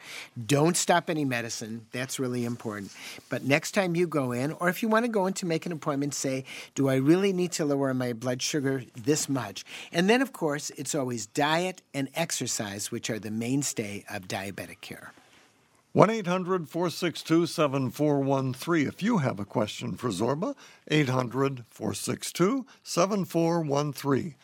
Don't 0.45 0.77
stop 0.77 1.09
any 1.09 1.25
medicine. 1.25 1.87
That's 1.91 2.19
really 2.19 2.45
important. 2.45 2.91
But 3.31 3.43
next 3.43 3.71
time 3.71 3.95
you 3.95 4.05
go 4.05 4.31
in, 4.31 4.51
or 4.51 4.69
if 4.69 4.83
you 4.83 4.89
want 4.89 5.05
to 5.05 5.11
go 5.11 5.25
in 5.25 5.33
to 5.33 5.47
make 5.47 5.65
an 5.65 5.71
appointment, 5.71 6.13
say, 6.13 6.45
Do 6.75 6.87
I 6.87 6.97
really 6.97 7.33
need 7.33 7.51
to 7.53 7.65
lower 7.65 7.91
my 7.95 8.13
blood 8.13 8.43
sugar 8.43 8.83
this 8.95 9.27
much? 9.27 9.65
And 9.91 10.07
then, 10.07 10.21
of 10.21 10.33
course, 10.33 10.69
it's 10.77 10.93
always 10.93 11.25
diet 11.25 11.81
and 11.95 12.09
exercise, 12.13 12.91
which 12.91 13.09
are 13.09 13.17
the 13.17 13.31
mainstay 13.31 14.05
of 14.07 14.27
diabetic 14.27 14.81
care. 14.81 15.13
1 15.93 16.09
800 16.09 16.69
462 16.69 17.45
7413. 17.47 18.87
If 18.87 19.03
you 19.03 19.17
have 19.17 19.41
a 19.41 19.45
question 19.45 19.97
for 19.97 20.07
Zorba, 20.07 20.55
800 20.87 21.65
462 21.69 22.65
7413. 22.81 24.35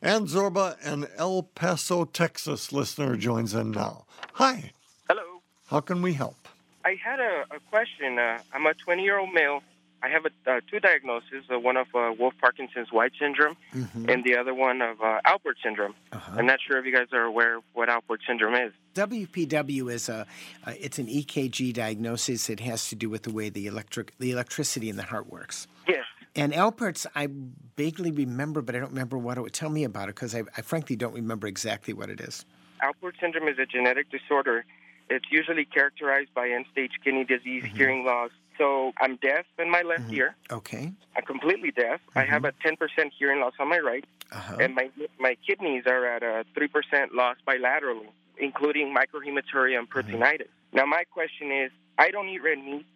And 0.00 0.28
Zorba, 0.28 0.76
an 0.84 1.08
El 1.16 1.42
Paso, 1.42 2.04
Texas 2.04 2.72
listener, 2.72 3.16
joins 3.16 3.52
in 3.52 3.72
now. 3.72 4.04
Hi, 4.34 4.70
Hello. 5.08 5.42
how 5.66 5.80
can 5.80 6.02
we 6.02 6.12
help? 6.12 6.36
I 6.84 6.96
had 7.02 7.18
a, 7.18 7.46
a 7.50 7.58
question. 7.68 8.20
Uh, 8.20 8.38
I'm 8.52 8.66
a 8.66 8.74
20 8.74 9.02
year 9.02 9.18
old 9.18 9.32
male. 9.32 9.62
I 10.04 10.08
have 10.08 10.24
a, 10.24 10.50
uh, 10.50 10.60
two 10.70 10.78
diagnoses 10.78 11.44
uh, 11.52 11.58
one 11.58 11.76
of 11.76 11.88
uh, 11.94 12.12
Wolff 12.16 12.34
Parkinson's 12.40 12.92
White 12.92 13.12
syndrome 13.18 13.56
and 13.72 14.24
the 14.24 14.36
other 14.36 14.54
one 14.54 14.82
of 14.82 15.00
uh, 15.00 15.20
Alport 15.26 15.54
syndrome. 15.62 15.94
I'm 16.12 16.46
not 16.46 16.60
sure 16.60 16.78
if 16.78 16.86
you 16.86 16.92
guys 16.92 17.06
are 17.12 17.22
aware 17.22 17.56
of 17.56 17.64
what 17.72 17.88
Alport 17.88 18.18
syndrome 18.26 18.54
is. 18.54 18.72
WPW 18.94 19.92
is 19.92 20.08
a 20.08 20.26
uh, 20.66 20.72
it's 20.78 20.98
an 20.98 21.06
EKG 21.06 21.72
diagnosis. 21.72 22.50
It 22.50 22.60
has 22.60 22.88
to 22.88 22.96
do 22.96 23.08
with 23.08 23.22
the 23.22 23.32
way 23.32 23.48
the 23.48 23.66
electric 23.66 24.16
the 24.18 24.30
electricity 24.30 24.88
in 24.88 24.96
the 24.96 25.04
heart 25.04 25.30
works. 25.30 25.66
Yes. 25.88 26.04
And 26.34 26.52
Alpert's, 26.52 27.06
I 27.14 27.28
vaguely 27.76 28.10
remember, 28.10 28.62
but 28.62 28.74
I 28.74 28.78
don't 28.78 28.90
remember 28.90 29.18
what 29.18 29.36
it 29.36 29.42
would 29.42 29.52
tell 29.52 29.68
me 29.68 29.84
about 29.84 30.08
it 30.08 30.14
because 30.14 30.34
I, 30.34 30.44
I 30.56 30.62
frankly 30.62 30.96
don't 30.96 31.14
remember 31.14 31.46
exactly 31.46 31.92
what 31.92 32.08
it 32.08 32.20
is. 32.20 32.46
Alport 32.82 33.12
syndrome 33.20 33.48
is 33.48 33.58
a 33.58 33.66
genetic 33.66 34.10
disorder. 34.10 34.64
It's 35.10 35.26
usually 35.30 35.66
characterized 35.66 36.32
by 36.34 36.48
end 36.48 36.64
stage 36.72 36.92
kidney 37.04 37.24
disease, 37.24 37.64
hearing 37.74 38.06
loss. 38.06 38.30
So 38.56 38.92
I'm 38.98 39.16
deaf 39.16 39.44
in 39.58 39.70
my 39.70 39.82
left 39.82 40.10
ear. 40.10 40.34
Okay. 40.50 40.92
I'm 41.16 41.24
completely 41.24 41.70
deaf. 41.70 42.00
I 42.14 42.24
have 42.24 42.44
a 42.44 42.52
10% 42.64 42.76
hearing 43.18 43.40
loss 43.40 43.54
on 43.58 43.68
my 43.68 43.78
right. 43.78 44.04
Uh-huh. 44.32 44.56
and 44.60 44.74
my 44.74 44.88
my 45.18 45.36
kidneys 45.46 45.84
are 45.86 46.06
at 46.06 46.22
a 46.22 46.44
three 46.54 46.68
percent 46.68 47.14
loss 47.14 47.36
bilaterally, 47.46 48.08
including 48.38 48.94
microhematuria 48.94 49.78
and 49.78 49.88
peritonitis. 49.90 50.48
Now, 50.72 50.86
my 50.86 51.04
question 51.04 51.52
is, 51.52 51.70
I 51.98 52.10
don't 52.10 52.28
eat 52.28 52.42
red 52.42 52.58
meat. 52.58 52.86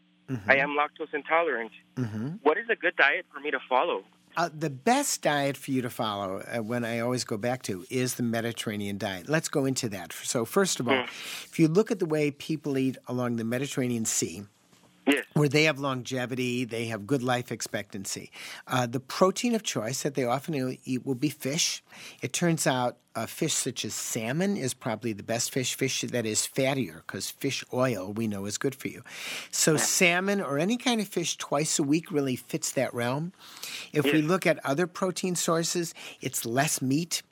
I 0.49 0.57
am 0.57 0.71
lactose 0.71 1.15
intolerant. 1.15 1.71
What 2.43 2.59
is 2.59 2.67
a 2.71 2.77
good 2.77 2.97
diet 2.97 3.27
for 3.33 3.41
me 3.41 3.51
to 3.51 3.61
follow? 3.69 4.03
Uh, 4.37 4.51
the 4.53 4.69
best 4.69 5.23
diet 5.23 5.57
for 5.57 5.71
you 5.71 5.81
to 5.81 5.89
follow, 5.89 6.41
uh, 6.41 6.63
when 6.63 6.85
I 6.85 6.99
always 6.99 7.25
go 7.25 7.39
back 7.39 7.63
to, 7.63 7.87
is 7.89 8.17
the 8.17 8.23
Mediterranean 8.23 8.99
diet. 8.99 9.31
Let's 9.31 9.49
go 9.49 9.65
into 9.65 9.89
that. 9.91 10.13
So, 10.13 10.45
first 10.45 10.79
of 10.79 10.89
all, 10.89 11.05
if 11.45 11.59
you 11.59 11.69
look 11.69 11.91
at 11.91 12.01
the 12.01 12.07
way 12.07 12.31
people 12.31 12.77
eat 12.77 12.99
along 13.07 13.37
the 13.37 13.45
Mediterranean 13.45 14.05
Sea, 14.05 14.45
Yes. 15.07 15.25
where 15.35 15.49
they 15.49 15.65
have 15.65 15.79
longevity, 15.79 16.65
they 16.65 16.87
have 16.87 17.07
good 17.07 17.23
life 17.23 17.53
expectancy. 17.53 18.33
Uh, 18.67 18.87
the 18.87 18.99
protein 18.99 19.55
of 19.55 19.63
choice 19.63 20.03
that 20.03 20.15
they 20.15 20.25
often 20.25 20.79
eat 20.85 21.07
will 21.07 21.15
be 21.15 21.29
fish. 21.29 21.85
It 22.23 22.33
turns 22.33 22.67
out 22.67 22.97
uh, 23.15 23.27
fish 23.27 23.55
such 23.55 23.85
as 23.85 23.95
salmon 23.95 24.57
is 24.57 24.75
probably 24.75 25.13
the 25.13 25.23
best 25.23 25.53
fish, 25.53 25.75
fish 25.75 26.03
that 26.03 26.27
is 26.27 26.41
fattier, 26.41 26.97
because 27.07 27.31
fish 27.31 27.65
oil 27.73 28.13
we 28.13 28.27
know 28.27 28.47
is 28.47 28.59
good 28.59 28.75
for 28.75 28.89
you. 28.89 29.03
So, 29.51 29.77
salmon 29.77 30.41
or 30.41 30.59
any 30.59 30.77
kind 30.77 31.01
of 31.01 31.09
fish 31.09 31.37
twice 31.37 31.79
a 31.79 31.83
week 31.83 32.11
really 32.11 32.37
fits 32.37 32.73
that 32.73 32.93
realm. 32.93 33.33
If 33.93 34.05
we 34.05 34.23
look 34.23 34.47
at 34.47 34.65
other 34.67 34.87
protein 34.87 35.37
sources, 35.37 35.95
it's 36.21 36.45
less 36.45 36.83
meat. 36.83 37.23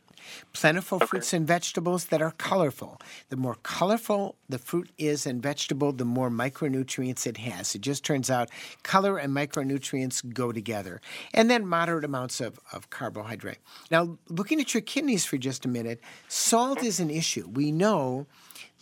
Plentiful 0.52 1.00
fruits 1.00 1.32
and 1.32 1.46
vegetables 1.46 2.06
that 2.06 2.22
are 2.22 2.32
colorful. 2.32 3.00
The 3.28 3.36
more 3.36 3.56
colorful 3.62 4.36
the 4.48 4.58
fruit 4.58 4.90
is 4.98 5.26
and 5.26 5.42
vegetable, 5.42 5.92
the 5.92 6.04
more 6.04 6.30
micronutrients 6.30 7.26
it 7.26 7.38
has. 7.38 7.74
It 7.74 7.80
just 7.80 8.04
turns 8.04 8.30
out 8.30 8.50
color 8.82 9.18
and 9.18 9.34
micronutrients 9.34 10.22
go 10.32 10.52
together. 10.52 11.00
And 11.32 11.50
then 11.50 11.66
moderate 11.66 12.04
amounts 12.04 12.40
of, 12.40 12.60
of 12.72 12.90
carbohydrate. 12.90 13.58
Now, 13.90 14.18
looking 14.28 14.60
at 14.60 14.74
your 14.74 14.80
kidneys 14.82 15.24
for 15.24 15.36
just 15.38 15.64
a 15.64 15.68
minute, 15.68 16.00
salt 16.28 16.82
is 16.82 17.00
an 17.00 17.10
issue. 17.10 17.48
We 17.52 17.72
know 17.72 18.26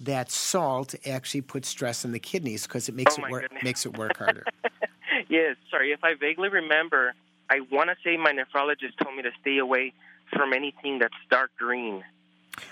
that 0.00 0.30
salt 0.30 0.94
actually 1.06 1.42
puts 1.42 1.68
stress 1.68 2.04
on 2.04 2.12
the 2.12 2.18
kidneys 2.18 2.66
because 2.66 2.88
it 2.88 2.94
makes 2.94 3.16
Oh, 3.18 3.24
it 3.24 3.30
work 3.30 3.42
goodness. 3.42 3.62
makes 3.62 3.86
it 3.86 3.96
work 3.96 4.16
harder. 4.16 4.44
Yes, 5.28 5.56
sorry. 5.70 5.92
If 5.92 6.02
I 6.04 6.14
vaguely 6.14 6.48
remember, 6.48 7.14
I 7.48 7.60
want 7.70 7.90
to 7.90 7.96
say 8.04 8.16
my 8.16 8.32
nephrologist 8.32 8.96
told 9.02 9.14
me 9.16 9.22
to 9.22 9.30
stay 9.40 9.58
away 9.58 9.92
from 10.34 10.52
anything 10.52 10.98
that's 10.98 11.14
dark 11.30 11.50
green. 11.58 12.04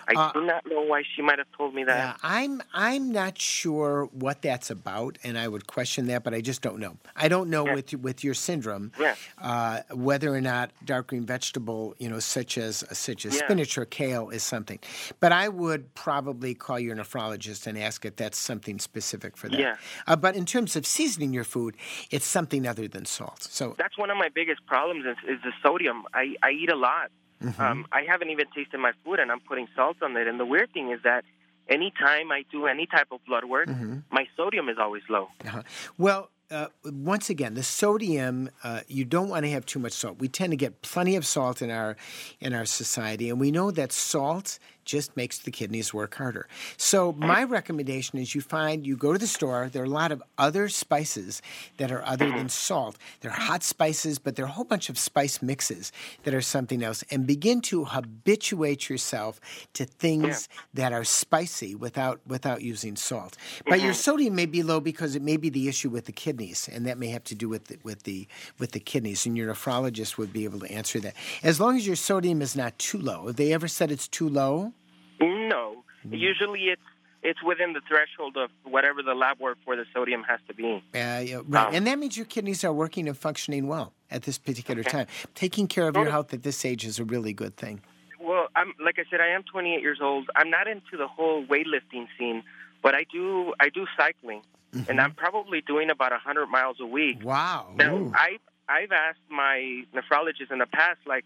I 0.07 0.13
Uh, 0.15 0.33
do 0.33 0.45
not 0.45 0.67
know 0.67 0.83
why 0.83 1.03
she 1.17 1.23
might 1.23 1.39
have 1.39 1.47
told 1.57 1.75
me 1.75 1.85
that. 1.85 1.97
Yeah, 1.97 2.15
I'm 2.23 2.61
I'm 2.75 3.11
not 3.13 3.39
sure 3.41 4.11
what 4.13 4.43
that's 4.43 4.69
about, 4.71 5.17
and 5.25 5.39
I 5.39 5.49
would 5.49 5.67
question 5.67 6.07
that, 6.09 6.23
but 6.23 6.35
I 6.35 6.43
just 6.43 6.61
don't 6.61 6.79
know. 6.81 6.99
I 7.17 7.29
don't 7.29 7.49
know 7.49 7.65
Yeah. 7.65 7.75
with 7.77 7.95
with 7.95 8.23
your 8.23 8.35
syndrome 8.35 8.93
Yeah. 9.01 9.15
uh, 9.41 9.81
whether 9.91 10.35
or 10.35 10.43
not 10.43 10.71
dark 10.85 11.07
green 11.09 11.25
vegetable, 11.25 11.95
you 11.99 12.11
know, 12.11 12.19
such 12.19 12.59
as 12.59 12.85
such 12.93 13.25
as 13.25 13.39
spinach 13.39 13.79
or 13.79 13.87
kale, 13.87 14.29
is 14.29 14.43
something. 14.43 14.81
But 15.19 15.33
I 15.33 15.49
would 15.49 15.95
probably 15.95 16.55
call 16.55 16.79
your 16.79 16.95
nephrologist 16.95 17.67
and 17.67 17.79
ask 17.79 18.05
if 18.05 18.17
that's 18.17 18.37
something 18.39 18.79
specific 18.81 19.35
for 19.39 19.49
that. 19.49 19.59
Yeah. 19.59 19.77
Uh, 20.07 20.15
but 20.15 20.37
in 20.37 20.45
terms 20.45 20.77
of 20.77 20.85
seasoning 20.85 21.33
your 21.33 21.45
food, 21.45 21.75
it's 22.11 22.27
something 22.27 22.67
other 22.67 22.87
than 22.87 23.07
salt. 23.07 23.43
So 23.45 23.75
That's 23.79 23.97
one 23.97 24.11
of 24.11 24.19
my 24.19 24.29
biggest 24.29 24.67
problems 24.67 25.07
is, 25.07 25.17
is 25.27 25.41
the 25.43 25.53
sodium. 25.63 26.05
I, 26.13 26.35
I 26.43 26.51
eat 26.51 26.71
a 26.71 26.77
lot. 26.77 27.11
Mm-hmm. 27.43 27.61
Um, 27.62 27.86
I 27.93 28.03
haven't 28.03 28.30
even 28.30 28.47
tasted 28.55 28.78
my 28.78 28.93
food, 29.05 29.18
and 29.18 29.30
I'm 29.32 29.41
putting 29.41 29.66
salt 29.74 29.97
on 30.03 30.16
it. 30.16 30.26
And 30.26 30.38
the 30.38 30.47
weird 30.47 30.72
thing 30.72 30.91
is 30.91 31.01
that 31.05 31.24
anytime 31.68 32.30
I 32.32 32.45
do 32.51 32.66
any 32.66 32.86
type 32.86 33.09
of 33.12 33.20
blood 33.26 33.45
work, 33.45 33.68
Mm-hmm. 33.68 33.99
my 34.11 34.26
sodium 34.36 34.68
is 34.68 34.76
always 34.78 35.03
low. 35.09 35.28
Uh-huh. 35.47 35.62
Well, 35.99 36.30
uh, 36.51 36.66
once 36.84 37.30
again, 37.30 37.55
the 37.55 37.62
sodium 37.62 38.51
uh, 38.64 38.80
you 38.88 39.05
don't 39.05 39.28
want 39.28 39.45
to 39.45 39.51
have 39.53 39.64
too 39.64 39.78
much 39.78 39.93
salt. 39.93 40.18
We 40.18 40.26
tend 40.28 40.51
to 40.51 40.57
get 40.57 40.82
plenty 40.82 41.14
of 41.14 41.24
salt 41.24 41.62
in 41.62 41.70
our 41.70 41.97
in 42.41 42.53
our 42.53 42.64
society, 42.64 43.30
and 43.30 43.38
we 43.38 43.51
know 43.53 43.70
that 43.70 43.93
salt 43.93 44.59
just 44.85 45.16
makes 45.16 45.39
the 45.39 45.51
kidneys 45.51 45.95
work 45.95 46.14
harder. 46.14 46.49
So 46.76 47.12
my 47.12 47.45
recommendation 47.45 48.18
is 48.18 48.35
you 48.35 48.41
find 48.41 48.87
you 48.87 48.97
go 48.97 49.12
to 49.12 49.18
the 49.18 49.26
store. 49.26 49.68
There 49.72 49.83
are 49.83 49.87
a 49.87 49.89
lot 49.89 50.12
of 50.12 50.22
other 50.39 50.68
spices 50.68 51.43
that 51.76 51.91
are 51.93 52.05
other 52.05 52.31
than 52.31 52.49
salt. 52.49 52.97
They're 53.20 53.31
hot 53.31 53.62
spices, 53.62 54.18
but 54.18 54.37
there 54.37 54.45
are 54.45 54.49
a 54.49 54.53
whole 54.53 54.64
bunch 54.64 54.89
of 54.89 54.99
spice 54.99 55.43
mixes 55.43 55.93
that 56.24 56.35
are 56.35 56.41
something 56.41 56.83
else, 56.83 57.05
and 57.11 57.26
begin 57.26 57.61
to 57.62 57.85
habituate 57.85 58.89
yourself 58.89 59.41
to 59.74 59.85
things 59.85 60.49
that 60.74 60.93
are 60.93 61.05
spicy 61.05 61.74
without 61.74 62.20
without 62.26 62.62
using 62.62 62.97
salt. 62.97 63.37
But 63.66 63.81
your 63.81 63.93
mm-hmm. 63.93 64.01
sodium 64.01 64.35
may 64.35 64.47
be 64.47 64.62
low 64.62 64.81
because 64.81 65.14
it 65.14 65.22
may 65.22 65.37
be 65.37 65.51
the 65.51 65.68
issue 65.68 65.91
with 65.91 66.07
the 66.07 66.12
kidneys, 66.12 66.68
and 66.70 66.87
that 66.87 66.99
may 66.99 67.09
have 67.09 67.24
to 67.24 67.35
do 67.35 67.49
with 67.49 67.66
the, 67.66 67.78
with 67.83 68.03
the 68.05 68.26
with 68.59 68.72
the 68.72 68.81
kidneys. 68.81 69.26
And 69.26 69.37
your 69.37 69.53
nephrologist 69.53 70.18
would 70.18 70.33
be 70.33 70.45
able 70.45 70.61
to 70.61 70.70
answer 70.72 71.01
that. 71.01 71.14
As 71.43 71.61
long 71.61 71.76
as 71.76 71.87
your 71.87 71.97
sodium 71.97 72.43
is 72.43 72.57
not 72.57 72.78
too 72.78 72.99
low. 72.99 73.26
Have 73.26 73.37
they 73.37 73.53
ever 73.53 73.68
said 73.68 73.93
it's 73.93 74.09
too 74.09 74.28
low? 74.28 74.72
No, 75.21 75.85
Mm-hmm. 76.07 76.14
usually 76.14 76.61
it's 76.71 76.81
it's 77.23 77.43
within 77.43 77.75
the 77.75 77.83
threshold 77.87 78.39
of 78.39 78.49
whatever 78.64 79.03
the 79.03 79.12
lab 79.14 79.39
work 79.39 79.59
for 79.66 79.77
the 79.77 79.85
sodium 79.93 80.23
has 80.23 80.41
to 80.49 80.55
be. 80.55 80.83
Uh, 80.95 80.99
yeah, 81.21 81.41
right, 81.47 81.66
Um, 81.68 81.75
and 81.75 81.87
that 81.87 81.99
means 81.99 82.16
your 82.16 82.25
kidneys 82.25 82.64
are 82.64 82.73
working 82.73 83.07
and 83.07 83.14
functioning 83.18 83.66
well 83.68 83.93
at 84.11 84.23
this 84.23 84.39
particular 84.39 84.83
time. 84.83 85.07
Taking 85.35 85.68
care 85.68 85.87
of 85.89 85.95
your 85.97 86.09
health 86.09 86.33
at 86.33 86.43
this 86.43 86.64
age 86.64 86.87
is 86.87 86.99
a 86.99 87.05
really 87.05 87.35
good 87.35 87.55
thing. 87.59 87.83
Well, 88.18 88.47
I'm 88.57 88.73
like 88.83 88.99
I 88.99 89.05
said, 89.11 89.21
I 89.21 89.27
am 89.29 89.43
28 89.43 89.83
years 89.83 89.99
old. 90.01 90.31
I'm 90.37 90.49
not 90.49 90.66
into 90.68 90.97
the 90.97 91.07
whole 91.07 91.45
weightlifting 91.45 92.07
scene, 92.18 92.43
but 92.83 92.95
I 92.95 93.05
do 93.12 93.53
I 93.61 93.68
do 93.68 93.87
cycling, 93.99 94.41
Mm-hmm. 94.75 94.89
and 94.89 95.01
I'm 95.03 95.12
probably 95.12 95.61
doing 95.61 95.91
about 95.91 96.12
100 96.12 96.47
miles 96.47 96.77
a 96.81 96.87
week. 96.87 97.23
Wow. 97.23 97.73
Now, 97.75 97.95
Ooh. 97.97 98.12
I 98.14 98.39
I've 98.71 98.93
asked 98.93 99.18
my 99.29 99.83
nephrologist 99.95 100.51
in 100.51 100.61
the 100.61 100.66
past, 100.66 101.01
like, 101.07 101.25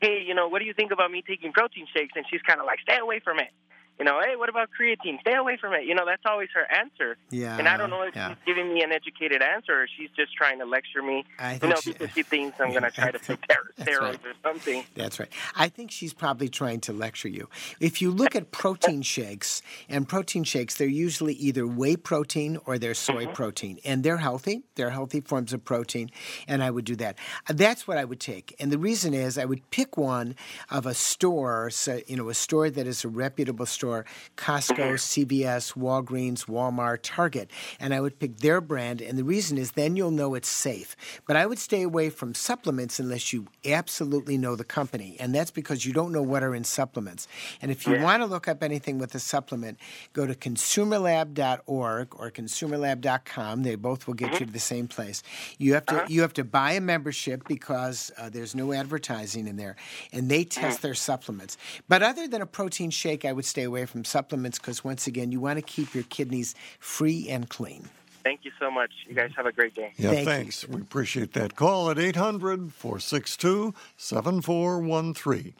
hey, 0.00 0.22
you 0.26 0.34
know, 0.34 0.48
what 0.48 0.60
do 0.60 0.64
you 0.64 0.74
think 0.74 0.92
about 0.92 1.10
me 1.10 1.22
taking 1.26 1.52
protein 1.52 1.86
shakes? 1.94 2.12
And 2.16 2.24
she's 2.30 2.42
kind 2.42 2.60
of 2.60 2.66
like, 2.66 2.80
stay 2.80 2.98
away 2.98 3.20
from 3.20 3.38
it. 3.38 3.50
You 3.98 4.04
know, 4.04 4.20
hey, 4.24 4.36
what 4.36 4.48
about 4.48 4.68
creatine? 4.78 5.20
Stay 5.20 5.34
away 5.34 5.56
from 5.56 5.72
it. 5.72 5.84
You 5.84 5.94
know, 5.94 6.04
that's 6.06 6.22
always 6.24 6.48
her 6.54 6.70
answer. 6.72 7.16
Yeah. 7.30 7.58
and 7.58 7.68
I 7.68 7.76
don't 7.76 7.90
know 7.90 8.02
if 8.02 8.14
yeah. 8.14 8.28
she's 8.28 8.36
giving 8.46 8.72
me 8.72 8.82
an 8.82 8.92
educated 8.92 9.42
answer 9.42 9.82
or 9.82 9.86
she's 9.96 10.10
just 10.16 10.34
trying 10.34 10.58
to 10.60 10.64
lecture 10.64 11.02
me. 11.02 11.24
I 11.38 11.54
You 11.54 11.58
think 11.58 11.74
know, 11.74 11.80
she- 11.80 11.92
because 11.92 12.10
she 12.14 12.22
thinks 12.22 12.60
I'm 12.60 12.70
going 12.76 12.82
to 12.84 12.90
try 12.90 13.10
to 13.10 13.18
take 13.18 13.40
steroids 13.80 14.00
right. 14.00 14.20
or 14.24 14.34
something. 14.42 14.84
That's 14.94 15.18
right. 15.18 15.28
I 15.56 15.68
think 15.68 15.90
she's 15.90 16.14
probably 16.14 16.48
trying 16.48 16.80
to 16.82 16.92
lecture 16.92 17.28
you. 17.28 17.48
If 17.80 18.00
you 18.00 18.10
look 18.10 18.36
at 18.36 18.50
protein 18.50 19.02
shakes, 19.02 19.62
and 19.88 20.08
protein 20.08 20.44
shakes, 20.44 20.76
they're 20.76 20.86
usually 20.86 21.34
either 21.34 21.66
whey 21.66 21.96
protein 21.96 22.58
or 22.66 22.78
they're 22.78 22.94
soy 22.94 23.24
mm-hmm. 23.24 23.32
protein, 23.32 23.78
and 23.84 24.04
they're 24.04 24.18
healthy. 24.18 24.62
They're 24.74 24.90
healthy 24.90 25.20
forms 25.20 25.52
of 25.52 25.64
protein, 25.64 26.10
and 26.46 26.62
I 26.62 26.70
would 26.70 26.84
do 26.84 26.96
that. 26.96 27.18
That's 27.48 27.88
what 27.88 27.98
I 27.98 28.04
would 28.04 28.20
take. 28.20 28.54
And 28.60 28.70
the 28.70 28.78
reason 28.78 29.14
is 29.14 29.38
I 29.38 29.44
would 29.44 29.68
pick 29.70 29.96
one 29.96 30.36
of 30.70 30.86
a 30.86 30.94
store, 30.94 31.70
so, 31.70 32.00
you 32.06 32.16
know, 32.16 32.28
a 32.28 32.34
store 32.34 32.70
that 32.70 32.86
is 32.86 33.04
a 33.04 33.08
reputable 33.08 33.66
store, 33.66 33.87
Costco, 34.36 34.76
mm-hmm. 34.76 34.94
CVS, 34.94 35.74
Walgreens, 35.76 36.46
Walmart, 36.46 37.00
Target, 37.02 37.50
and 37.80 37.94
I 37.94 38.00
would 38.00 38.18
pick 38.18 38.38
their 38.38 38.60
brand. 38.60 39.00
And 39.00 39.18
the 39.18 39.24
reason 39.24 39.58
is 39.58 39.72
then 39.72 39.96
you'll 39.96 40.10
know 40.10 40.34
it's 40.34 40.48
safe. 40.48 40.96
But 41.26 41.36
I 41.36 41.46
would 41.46 41.58
stay 41.58 41.82
away 41.82 42.10
from 42.10 42.34
supplements 42.34 42.98
unless 42.98 43.32
you 43.32 43.46
absolutely 43.64 44.38
know 44.38 44.56
the 44.56 44.64
company, 44.64 45.16
and 45.20 45.34
that's 45.34 45.50
because 45.50 45.84
you 45.84 45.92
don't 45.92 46.12
know 46.12 46.22
what 46.22 46.42
are 46.42 46.54
in 46.54 46.64
supplements. 46.64 47.28
And 47.60 47.70
if 47.70 47.86
you 47.86 48.00
want 48.00 48.22
to 48.22 48.26
look 48.26 48.48
up 48.48 48.62
anything 48.62 48.98
with 48.98 49.14
a 49.14 49.20
supplement, 49.20 49.78
go 50.12 50.26
to 50.26 50.34
consumerlab.org 50.34 52.14
or 52.14 52.30
consumerlab.com. 52.30 53.62
They 53.62 53.74
both 53.74 54.06
will 54.06 54.14
get 54.14 54.30
you 54.30 54.36
mm-hmm. 54.36 54.44
to 54.46 54.52
the 54.52 54.58
same 54.58 54.88
place. 54.88 55.22
You 55.58 55.74
have 55.74 55.86
to 55.86 55.96
uh-huh. 55.96 56.06
you 56.08 56.22
have 56.22 56.34
to 56.34 56.44
buy 56.44 56.72
a 56.72 56.80
membership 56.80 57.46
because 57.48 58.10
uh, 58.18 58.30
there's 58.30 58.54
no 58.54 58.72
advertising 58.72 59.46
in 59.46 59.56
there, 59.56 59.76
and 60.12 60.30
they 60.30 60.44
test 60.44 60.78
mm-hmm. 60.78 60.86
their 60.86 60.94
supplements. 60.94 61.56
But 61.88 62.02
other 62.02 62.28
than 62.28 62.42
a 62.42 62.46
protein 62.46 62.90
shake, 62.90 63.24
I 63.24 63.32
would 63.32 63.44
stay 63.44 63.64
away 63.64 63.77
from 63.86 64.04
supplements 64.04 64.58
because 64.58 64.82
once 64.84 65.06
again, 65.06 65.32
you 65.32 65.40
want 65.40 65.58
to 65.58 65.62
keep 65.62 65.94
your 65.94 66.04
kidneys 66.04 66.54
free 66.78 67.28
and 67.28 67.48
clean. 67.48 67.88
Thank 68.24 68.44
you 68.44 68.50
so 68.58 68.70
much. 68.70 68.90
You 69.06 69.14
guys 69.14 69.30
have 69.36 69.46
a 69.46 69.52
great 69.52 69.74
day. 69.74 69.92
Yeah, 69.96 70.10
Thank 70.10 70.18
you. 70.20 70.24
thanks. 70.26 70.68
We 70.68 70.80
appreciate 70.80 71.32
that. 71.34 71.56
Call 71.56 71.90
at 71.90 71.98
800 71.98 72.72
462 72.74 73.74
7413. 73.96 75.54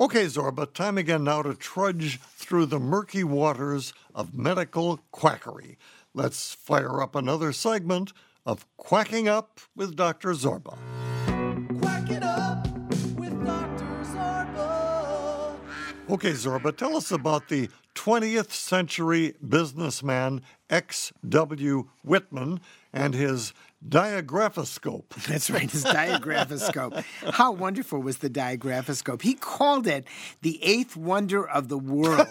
Okay, 0.00 0.26
Zorba, 0.26 0.72
time 0.72 0.96
again 0.98 1.24
now 1.24 1.42
to 1.42 1.54
trudge 1.54 2.20
through 2.20 2.66
the 2.66 2.78
murky 2.78 3.24
waters 3.24 3.92
of 4.14 4.32
medical 4.36 5.00
quackery. 5.10 5.76
Let's 6.14 6.52
fire 6.54 7.00
up 7.02 7.14
another 7.14 7.52
segment 7.52 8.12
of 8.46 8.64
Quacking 8.76 9.28
Up 9.28 9.60
with 9.74 9.96
Dr. 9.96 10.30
Zorba. 10.30 10.76
Okay, 16.10 16.30
Zorba, 16.30 16.74
tell 16.74 16.96
us 16.96 17.10
about 17.12 17.48
the 17.48 17.68
20th 17.94 18.50
century 18.50 19.34
businessman 19.46 20.40
X.W. 20.70 21.86
Whitman 22.02 22.60
and 22.94 23.12
his 23.12 23.52
diagraphoscope. 23.86 25.08
That's 25.28 25.50
right, 25.50 25.70
his 25.70 25.84
diagraphoscope. 25.84 27.04
How 27.32 27.52
wonderful 27.52 28.00
was 28.00 28.18
the 28.18 28.30
diagraphoscope? 28.30 29.22
He 29.22 29.34
called 29.34 29.86
it 29.86 30.04
the 30.42 30.62
eighth 30.62 30.96
wonder 30.96 31.48
of 31.48 31.68
the 31.68 31.78
world. 31.78 32.26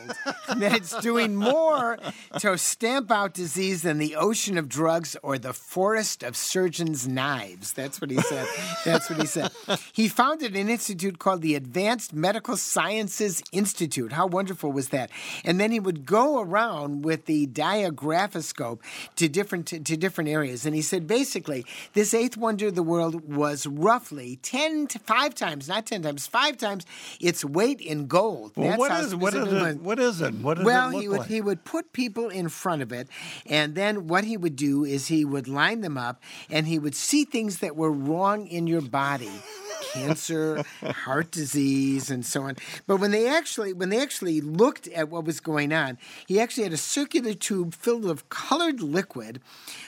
that 0.58 0.74
it's 0.76 0.98
doing 1.00 1.36
more 1.36 1.98
to 2.39 2.58
stamp 2.58 3.12
out 3.12 3.34
disease 3.34 3.84
than 3.84 3.98
the 3.98 4.16
ocean 4.16 4.58
of 4.58 4.68
drugs 4.68 5.16
or 5.24 5.38
the 5.38 5.54
forest 5.54 6.24
of 6.24 6.36
surgeons' 6.36 7.08
knives. 7.08 7.74
That's 7.74 8.02
what 8.02 8.12
he 8.12 8.20
said. 8.22 8.48
That's 8.84 9.10
what 9.10 9.20
he 9.20 9.26
said. 9.26 9.52
He 9.93 10.08
founded 10.08 10.56
an 10.56 10.70
institute 10.70 11.20
called 11.20 11.41
the 11.41 11.56
Advanced 11.56 12.14
Medical 12.14 12.58
Sciences 12.58 13.41
Institute. 13.52 14.12
How 14.12 14.28
wonderful 14.28 14.72
was 14.72 14.89
that? 14.89 15.10
And 15.43 15.60
then 15.60 15.72
he 15.72 15.80
would 15.80 16.06
go 16.06 16.41
around 16.41 17.04
with 17.04 17.26
the 17.26 17.48
diagraphoscope 17.48 18.82
to 19.16 19.30
different 19.30 19.68
to, 19.68 19.80
to 19.80 19.98
different 19.98 20.30
areas. 20.30 20.66
And 20.66 20.76
he 20.76 20.82
said 20.82 21.08
basically, 21.08 21.37
this 21.94 22.14
eighth 22.14 22.38
wonder 22.38 22.68
of 22.68 22.76
the 22.76 22.84
world 22.84 23.34
was 23.34 23.68
roughly 23.68 24.38
ten 24.42 24.88
to 24.88 25.00
five 25.00 25.36
times, 25.36 25.68
not 25.68 25.86
ten 25.86 26.02
times, 26.02 26.26
five 26.28 26.58
times 26.58 26.86
its 27.20 27.44
weight 27.46 27.82
in 27.82 28.08
gold. 28.08 28.54
Well, 28.56 28.78
what 28.78 28.92
is 28.92 29.16
what 29.16 29.34
is 29.34 29.52
it? 29.52 29.82
What 29.82 30.00
is 30.00 30.22
it? 30.22 30.34
What 30.36 30.58
does 30.58 30.66
Well, 30.66 30.90
it 30.90 30.94
look 30.94 31.02
he 31.02 31.08
would 31.10 31.20
like? 31.20 31.28
he 31.30 31.42
would 31.42 31.64
put 31.66 31.94
people 31.94 32.30
in 32.30 32.50
front 32.50 32.82
of 32.82 32.92
it, 32.92 33.08
and 33.46 33.76
then 33.76 34.08
what 34.08 34.24
he 34.24 34.38
would 34.38 34.56
do 34.56 34.84
is 34.84 35.08
he 35.08 35.26
would 35.26 35.48
line 35.48 35.82
them 35.82 35.98
up, 35.98 36.22
and 36.50 36.68
he 36.68 36.80
would 36.80 36.96
see 36.96 37.26
things 37.26 37.60
that 37.60 37.76
were 37.76 37.92
wrong 37.92 38.48
in 38.48 38.68
your 38.68 38.82
body. 38.82 39.32
cancer, 39.94 40.64
heart 40.82 41.32
disease, 41.32 42.10
and 42.10 42.26
so 42.26 42.44
on. 42.44 42.56
But 42.88 42.98
when 42.98 43.12
they 43.12 43.28
actually 43.28 43.74
when 43.74 43.90
they 43.90 44.02
actually 44.02 44.42
looked 44.42 44.88
at 44.90 45.10
what 45.10 45.24
was 45.26 45.40
going 45.40 45.72
on, 45.72 45.98
he 46.28 46.40
actually 46.40 46.64
had 46.64 46.74
a 46.74 46.78
circular 46.78 47.34
tube 47.34 47.74
filled 47.74 48.04
with 48.04 48.28
colored 48.30 48.82
liquid, 48.82 49.40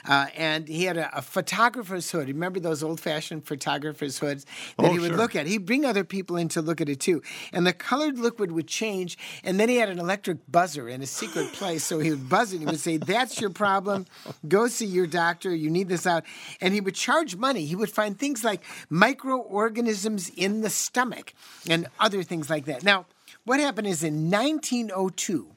uh, 0.08 0.26
and 0.36 0.68
he 0.68 0.84
had 0.84 0.96
a, 0.96 1.16
a 1.18 1.22
photographer's 1.44 2.10
hood. 2.10 2.28
Remember 2.28 2.60
those 2.60 2.82
old 2.82 3.00
fashioned 3.00 3.46
photographer's 3.46 4.18
hoods 4.18 4.44
that 4.76 4.86
Oh, 4.90 4.92
he 4.92 4.98
would 4.98 5.08
sure. 5.08 5.16
look 5.16 5.34
at. 5.34 5.46
He'd 5.46 5.64
bring 5.64 5.86
other 5.86 6.04
people 6.04 6.36
in 6.36 6.48
to 6.48 6.60
look 6.60 6.80
at 6.82 6.88
it 6.90 7.00
too, 7.00 7.22
and 7.52 7.66
the 7.66 7.72
colored 7.72 8.18
liquid 8.18 8.52
would 8.52 8.66
change, 8.66 9.16
and 9.42 9.58
then 9.58 9.70
he 9.70 9.76
had 9.76 9.88
an 9.88 9.98
electric 9.98 10.38
buzzer 10.50 10.86
in 10.88 11.00
a 11.02 11.06
secret 11.06 11.50
place. 11.54 11.82
So 11.82 11.98
he 11.98 12.10
would 12.10 12.28
buzz 12.28 12.52
it. 12.52 12.56
and 12.56 12.64
He 12.64 12.66
would 12.72 12.80
say, 12.80 12.98
"That's 12.98 13.40
your 13.40 13.50
problem. 13.50 14.04
Go 14.46 14.68
see 14.68 14.84
your 14.86 15.06
doctor. 15.06 15.54
You 15.54 15.70
need 15.70 15.88
this 15.88 16.06
out." 16.06 16.24
And 16.60 16.74
he 16.74 16.80
would 16.82 16.94
charge 16.94 17.36
money. 17.36 17.64
He 17.64 17.74
would 17.76 17.90
find 17.90 18.18
things 18.18 18.44
like 18.44 18.62
microorganisms 18.90 20.30
in 20.36 20.60
the 20.60 20.70
stomach 20.70 21.32
and 21.68 21.86
other 21.98 22.22
things 22.22 22.50
like 22.50 22.66
that. 22.66 22.82
Now, 22.84 23.06
what 23.44 23.60
happened 23.60 23.86
is 23.86 24.02
in 24.02 24.30
1902. 24.30 25.48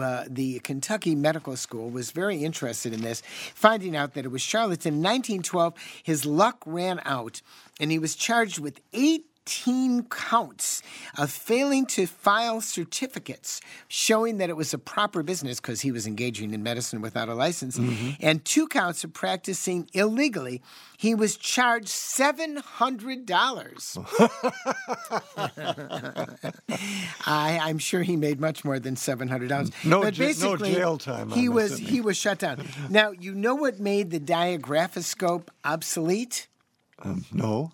Uh, 0.00 0.24
the 0.28 0.60
Kentucky 0.60 1.14
Medical 1.14 1.56
School 1.56 1.90
was 1.90 2.12
very 2.12 2.44
interested 2.44 2.92
in 2.92 3.00
this, 3.00 3.22
finding 3.54 3.96
out 3.96 4.14
that 4.14 4.24
it 4.24 4.30
was 4.30 4.42
charlatan. 4.42 4.94
In 4.94 5.02
1912, 5.02 5.74
his 6.02 6.24
luck 6.24 6.62
ran 6.64 7.00
out, 7.04 7.42
and 7.80 7.90
he 7.90 7.98
was 7.98 8.14
charged 8.14 8.58
with 8.60 8.80
18 9.46 10.04
counts 10.04 10.82
of 11.16 11.30
failing 11.30 11.86
to 11.86 12.06
file 12.06 12.60
certificates 12.60 13.60
showing 13.88 14.38
that 14.38 14.48
it 14.50 14.56
was 14.56 14.72
a 14.72 14.78
proper 14.78 15.22
business 15.22 15.60
because 15.60 15.80
he 15.80 15.90
was 15.90 16.06
engaging 16.06 16.52
in 16.54 16.62
medicine 16.62 17.00
without 17.00 17.28
a 17.28 17.34
license, 17.34 17.76
mm-hmm. 17.78 18.10
and 18.20 18.44
two 18.44 18.68
counts 18.68 19.02
of 19.04 19.12
practicing 19.12 19.88
illegally. 19.92 20.62
He 20.96 21.14
was 21.14 21.36
charged 21.36 21.88
$700. 21.88 22.60
I, 27.26 27.58
I'm 27.62 27.78
sure 27.78 28.02
he 28.02 28.16
made 28.16 28.40
much 28.40 28.64
more 28.64 28.78
than 28.78 28.96
seven 28.96 29.28
hundred 29.28 29.48
dollars. 29.48 29.70
No 29.84 30.02
but 30.02 30.16
ja- 30.16 30.24
no 30.24 30.28
basically, 30.28 30.74
jail 30.74 30.98
time, 30.98 31.30
He 31.30 31.48
was 31.48 31.72
assuming. 31.72 31.92
he 31.92 32.00
was 32.00 32.16
shut 32.16 32.38
down. 32.38 32.66
Now 32.88 33.10
you 33.12 33.34
know 33.34 33.54
what 33.54 33.80
made 33.80 34.10
the 34.10 34.20
diagraphoscope 34.20 35.50
obsolete? 35.64 36.48
Um, 37.02 37.24
no. 37.32 37.72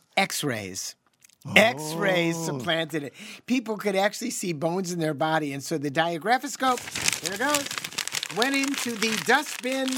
X-rays. 1.54 1.92
X-rays 1.92 2.36
supplanted 2.36 3.02
it. 3.04 3.14
People 3.46 3.76
could 3.76 3.96
actually 3.96 4.30
see 4.30 4.52
bones 4.52 4.92
in 4.92 4.98
their 4.98 5.14
body, 5.14 5.52
and 5.52 5.62
so 5.62 5.78
the 5.78 5.90
diagraphoscope, 5.90 6.80
here 7.22 7.34
it 7.34 7.38
goes, 7.38 8.36
went 8.36 8.56
into 8.56 8.92
the 8.92 9.16
dustbin 9.24 9.88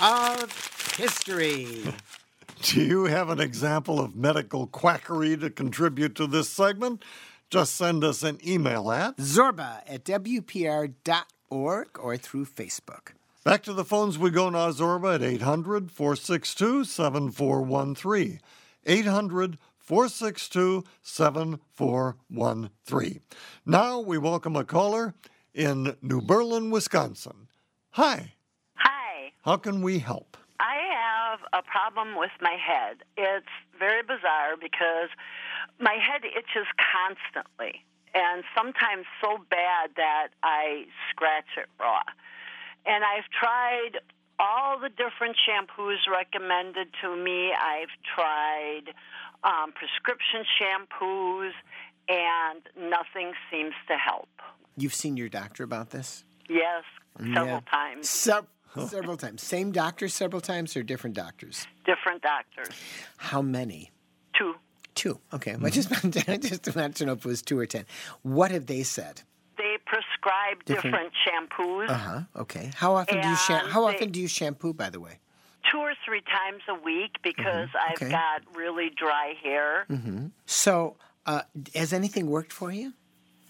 of 0.00 0.94
history. 0.96 1.84
Do 2.62 2.82
you 2.82 3.04
have 3.04 3.30
an 3.30 3.40
example 3.40 3.98
of 3.98 4.14
medical 4.14 4.66
quackery 4.66 5.36
to 5.38 5.48
contribute 5.48 6.14
to 6.16 6.26
this 6.26 6.50
segment? 6.50 7.02
Just 7.48 7.74
send 7.74 8.04
us 8.04 8.22
an 8.22 8.38
email 8.46 8.92
at. 8.92 9.16
Zorba 9.16 9.80
at 9.88 10.04
WPR.org 10.04 11.88
or 11.98 12.16
through 12.16 12.44
Facebook. 12.44 13.12
Back 13.44 13.62
to 13.62 13.72
the 13.72 13.84
phones 13.84 14.18
we 14.18 14.30
go 14.30 14.50
now, 14.50 14.70
Zorba, 14.70 15.14
at 15.14 15.22
800 15.22 15.90
462 15.90 16.84
7413. 16.84 18.40
800 18.84 19.58
462 19.90 20.84
7413. 21.02 23.20
Now 23.66 23.98
we 23.98 24.18
welcome 24.18 24.54
a 24.54 24.62
caller 24.62 25.14
in 25.52 25.96
New 26.00 26.20
Berlin, 26.20 26.70
Wisconsin. 26.70 27.48
Hi, 27.94 28.34
Hi. 28.76 29.32
how 29.42 29.56
can 29.56 29.82
we 29.82 29.98
help? 29.98 30.36
I 30.60 30.76
have 30.94 31.40
a 31.52 31.60
problem 31.68 32.16
with 32.16 32.30
my 32.40 32.54
head. 32.54 32.98
It's 33.16 33.50
very 33.80 34.02
bizarre 34.02 34.54
because 34.60 35.08
my 35.80 35.94
head 35.94 36.22
itches 36.24 36.68
constantly, 36.78 37.84
and 38.14 38.44
sometimes 38.56 39.06
so 39.20 39.38
bad 39.50 39.90
that 39.96 40.28
I 40.44 40.84
scratch 41.10 41.56
it 41.56 41.66
raw. 41.80 42.02
And 42.86 43.02
I've 43.02 43.28
tried 43.36 43.98
all 44.40 44.78
the 44.80 44.88
different 44.88 45.36
shampoos 45.46 45.98
recommended 46.10 46.88
to 47.02 47.14
me. 47.16 47.52
I've 47.52 47.92
tried 48.14 48.94
um, 49.44 49.72
prescription 49.72 50.44
shampoos, 50.60 51.50
and 52.08 52.62
nothing 52.90 53.32
seems 53.50 53.74
to 53.88 53.96
help. 53.96 54.28
You've 54.76 54.94
seen 54.94 55.16
your 55.16 55.28
doctor 55.28 55.62
about 55.62 55.90
this? 55.90 56.24
Yes, 56.48 56.84
several 57.18 57.46
Yeah. 57.46 57.60
times, 57.70 58.08
Se- 58.08 58.40
several 58.88 59.16
times. 59.16 59.42
Same 59.42 59.72
doctor 59.72 60.08
several 60.08 60.40
times 60.40 60.76
or 60.76 60.82
different 60.82 61.14
doctors? 61.16 61.66
different 61.84 62.22
doctors. 62.22 62.68
How 63.18 63.42
many? 63.42 63.90
Two. 64.38 64.54
Two. 64.94 65.20
Okay. 65.32 65.56
I 65.62 65.70
just 65.70 65.90
I 66.28 66.36
just 66.36 66.76
know 66.76 67.12
if 67.12 67.18
it 67.18 67.24
was 67.26 67.42
two 67.42 67.58
or 67.58 67.66
ten. 67.66 67.84
What 68.22 68.50
have 68.52 68.66
they 68.66 68.82
said? 68.84 69.22
Prescribe 70.20 70.64
Different- 70.64 71.12
different, 71.12 71.50
shampoos 71.50 71.88
Uh 71.88 71.94
huh. 71.94 72.20
Okay. 72.36 72.70
How 72.76 72.94
often 72.94 73.20
do 73.20 73.28
you 73.28 73.36
sha- 73.36 73.66
How 73.68 73.86
they- 73.86 73.94
often 73.94 74.10
do 74.10 74.20
you 74.20 74.28
shampoo? 74.28 74.72
By 74.74 74.90
the 74.90 75.00
way. 75.00 75.18
two 75.70 75.78
or 75.78 75.92
three 76.04 76.22
times 76.22 76.62
a 76.68 76.74
week 76.74 77.16
because 77.22 77.68
I've 77.74 77.96
Mm-hmm. 77.98 78.04
Okay. 78.06 78.10
got 78.10 78.42
really 78.56 78.90
dry 78.90 79.34
hair. 79.42 79.86
So, 80.46 80.96
uh, 81.26 81.42
has 81.74 81.92
anything 81.92 82.26
worked 82.28 82.52
for 82.52 82.72
you? 82.72 82.94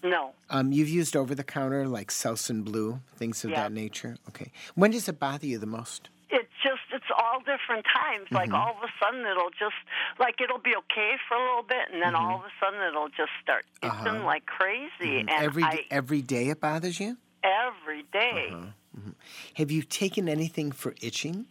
No, 0.03 0.33
Um, 0.49 0.71
you've 0.71 0.89
used 0.89 1.15
over 1.15 1.33
the 1.35 1.43
counter 1.43 1.87
like 1.87 2.09
Selsun 2.09 2.63
Blue, 2.63 2.99
things 3.15 3.43
of 3.43 3.51
Yeah. 3.51 3.61
that 3.63 3.71
nature. 3.71 4.17
Okay. 4.29 4.51
When 4.75 4.91
does 4.91 5.07
it 5.07 5.19
bother 5.19 5.47
you 5.47 5.57
the 5.57 5.65
most? 5.67 6.09
it's 6.33 6.53
just 6.63 6.81
it's 6.93 7.11
all 7.17 7.30
different 7.41 7.85
times. 7.85 8.25
Mm-hmm. 8.25 8.35
Like 8.35 8.53
all 8.53 8.71
of 8.71 8.83
a 8.83 8.91
sudden 9.03 9.25
it'll 9.25 9.49
just 9.51 9.75
like 10.19 10.39
it'll 10.41 10.59
be 10.59 10.75
okay 10.75 11.13
for 11.27 11.35
a 11.35 11.39
little 11.41 11.63
bit, 11.63 11.91
and 11.91 12.01
then 12.01 12.15
all 12.15 12.35
of 12.39 12.41
a 12.45 12.51
sudden 12.59 12.79
it'll 12.87 13.09
just 13.09 13.31
start 13.41 13.65
itching 13.83 14.23
like 14.23 14.45
crazy. 14.45 15.19
And 15.19 15.29
Mm-hmm. 15.29 15.43
every 15.45 15.63
I 15.63 15.85
every 15.91 16.21
day 16.21 16.49
it 16.49 16.59
bothers 16.61 16.99
you. 16.99 17.17
every 17.43 18.03
day. 18.11 18.49
Uh-huh. 18.53 19.11
Have 19.55 19.71
you 19.71 19.81
taken 19.83 20.27
anything 20.29 20.71
for 20.71 20.93
itching? 21.01 21.45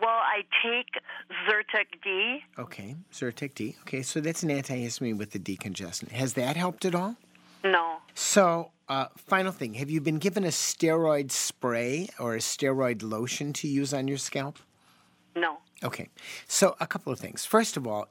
Well, 0.00 0.08
I 0.10 0.42
take 0.62 0.88
Zyrtec 1.48 1.86
D. 2.02 2.42
Okay, 2.58 2.96
Zyrtec 3.12 3.54
D. 3.54 3.76
Okay, 3.82 4.02
so 4.02 4.20
that's 4.20 4.42
an 4.42 4.50
antihistamine 4.50 5.16
with 5.18 5.30
the 5.30 5.38
decongestant. 5.38 6.10
Has 6.12 6.34
that 6.34 6.56
helped 6.56 6.84
at 6.84 6.94
all? 6.94 7.16
No, 7.64 7.96
So, 8.14 8.70
uh, 8.88 9.06
final 9.16 9.50
thing: 9.52 9.74
Have 9.74 9.90
you 9.90 10.00
been 10.00 10.18
given 10.18 10.44
a 10.44 10.48
steroid 10.48 11.30
spray 11.32 12.08
or 12.20 12.34
a 12.34 12.38
steroid 12.38 13.02
lotion 13.02 13.52
to 13.54 13.66
use 13.68 13.92
on 13.94 14.06
your 14.06 14.18
scalp? 14.18 14.58
No. 15.36 15.58
Okay, 15.84 16.08
so 16.48 16.74
a 16.80 16.86
couple 16.86 17.12
of 17.12 17.20
things. 17.20 17.44
First 17.44 17.76
of 17.76 17.86
all, 17.86 18.08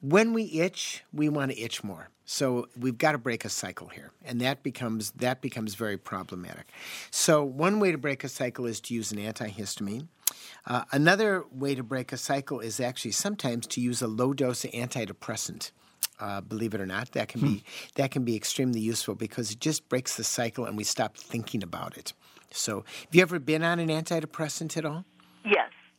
when 0.00 0.32
we 0.32 0.44
itch, 0.44 1.04
we 1.12 1.28
want 1.28 1.50
to 1.50 1.58
itch 1.58 1.82
more. 1.84 2.08
So 2.24 2.68
we've 2.78 2.96
got 2.96 3.12
to 3.12 3.18
break 3.18 3.44
a 3.44 3.48
cycle 3.48 3.88
here, 3.88 4.12
and 4.24 4.40
that 4.40 4.62
becomes 4.62 5.10
that 5.12 5.40
becomes 5.40 5.74
very 5.74 5.96
problematic. 5.96 6.70
So 7.10 7.42
one 7.42 7.80
way 7.80 7.90
to 7.90 7.98
break 7.98 8.22
a 8.22 8.28
cycle 8.28 8.66
is 8.66 8.80
to 8.82 8.94
use 8.94 9.10
an 9.10 9.18
antihistamine. 9.18 10.06
Uh, 10.64 10.84
another 10.92 11.44
way 11.50 11.74
to 11.74 11.82
break 11.82 12.12
a 12.12 12.16
cycle 12.16 12.60
is 12.60 12.78
actually 12.78 13.10
sometimes 13.10 13.66
to 13.66 13.80
use 13.80 14.00
a 14.00 14.06
low 14.06 14.32
dose 14.32 14.62
antidepressant. 14.62 15.72
Uh, 16.20 16.40
believe 16.40 16.74
it 16.74 16.80
or 16.80 16.86
not, 16.86 17.10
that 17.12 17.28
can 17.28 17.40
be 17.40 17.64
that 17.96 18.10
can 18.10 18.24
be 18.24 18.36
extremely 18.36 18.80
useful 18.80 19.14
because 19.14 19.50
it 19.50 19.58
just 19.58 19.88
breaks 19.88 20.16
the 20.16 20.24
cycle 20.24 20.66
and 20.66 20.76
we 20.76 20.84
stop 20.84 21.16
thinking 21.16 21.62
about 21.62 21.96
it. 21.96 22.12
So, 22.52 22.84
have 23.06 23.14
you 23.14 23.22
ever 23.22 23.38
been 23.38 23.62
on 23.62 23.78
an 23.78 23.88
antidepressant 23.88 24.76
at 24.76 24.84
all? 24.84 25.04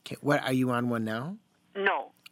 Okay, 0.06 0.18
what 0.22 0.44
are 0.44 0.54
you 0.54 0.72
on 0.72 0.90
one 0.90 1.06
now? 1.06 1.38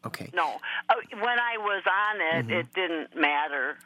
Okay. 0.06 0.30
No. 0.34 0.58
Uh, 0.90 0.94
when 1.12 1.40
I 1.40 1.58
was 1.58 1.84
on 1.86 2.22
it, 2.22 2.30
Mm-hmm. 2.40 2.52
it 2.52 2.74
didn't 2.74 3.16
matter. 3.20 3.78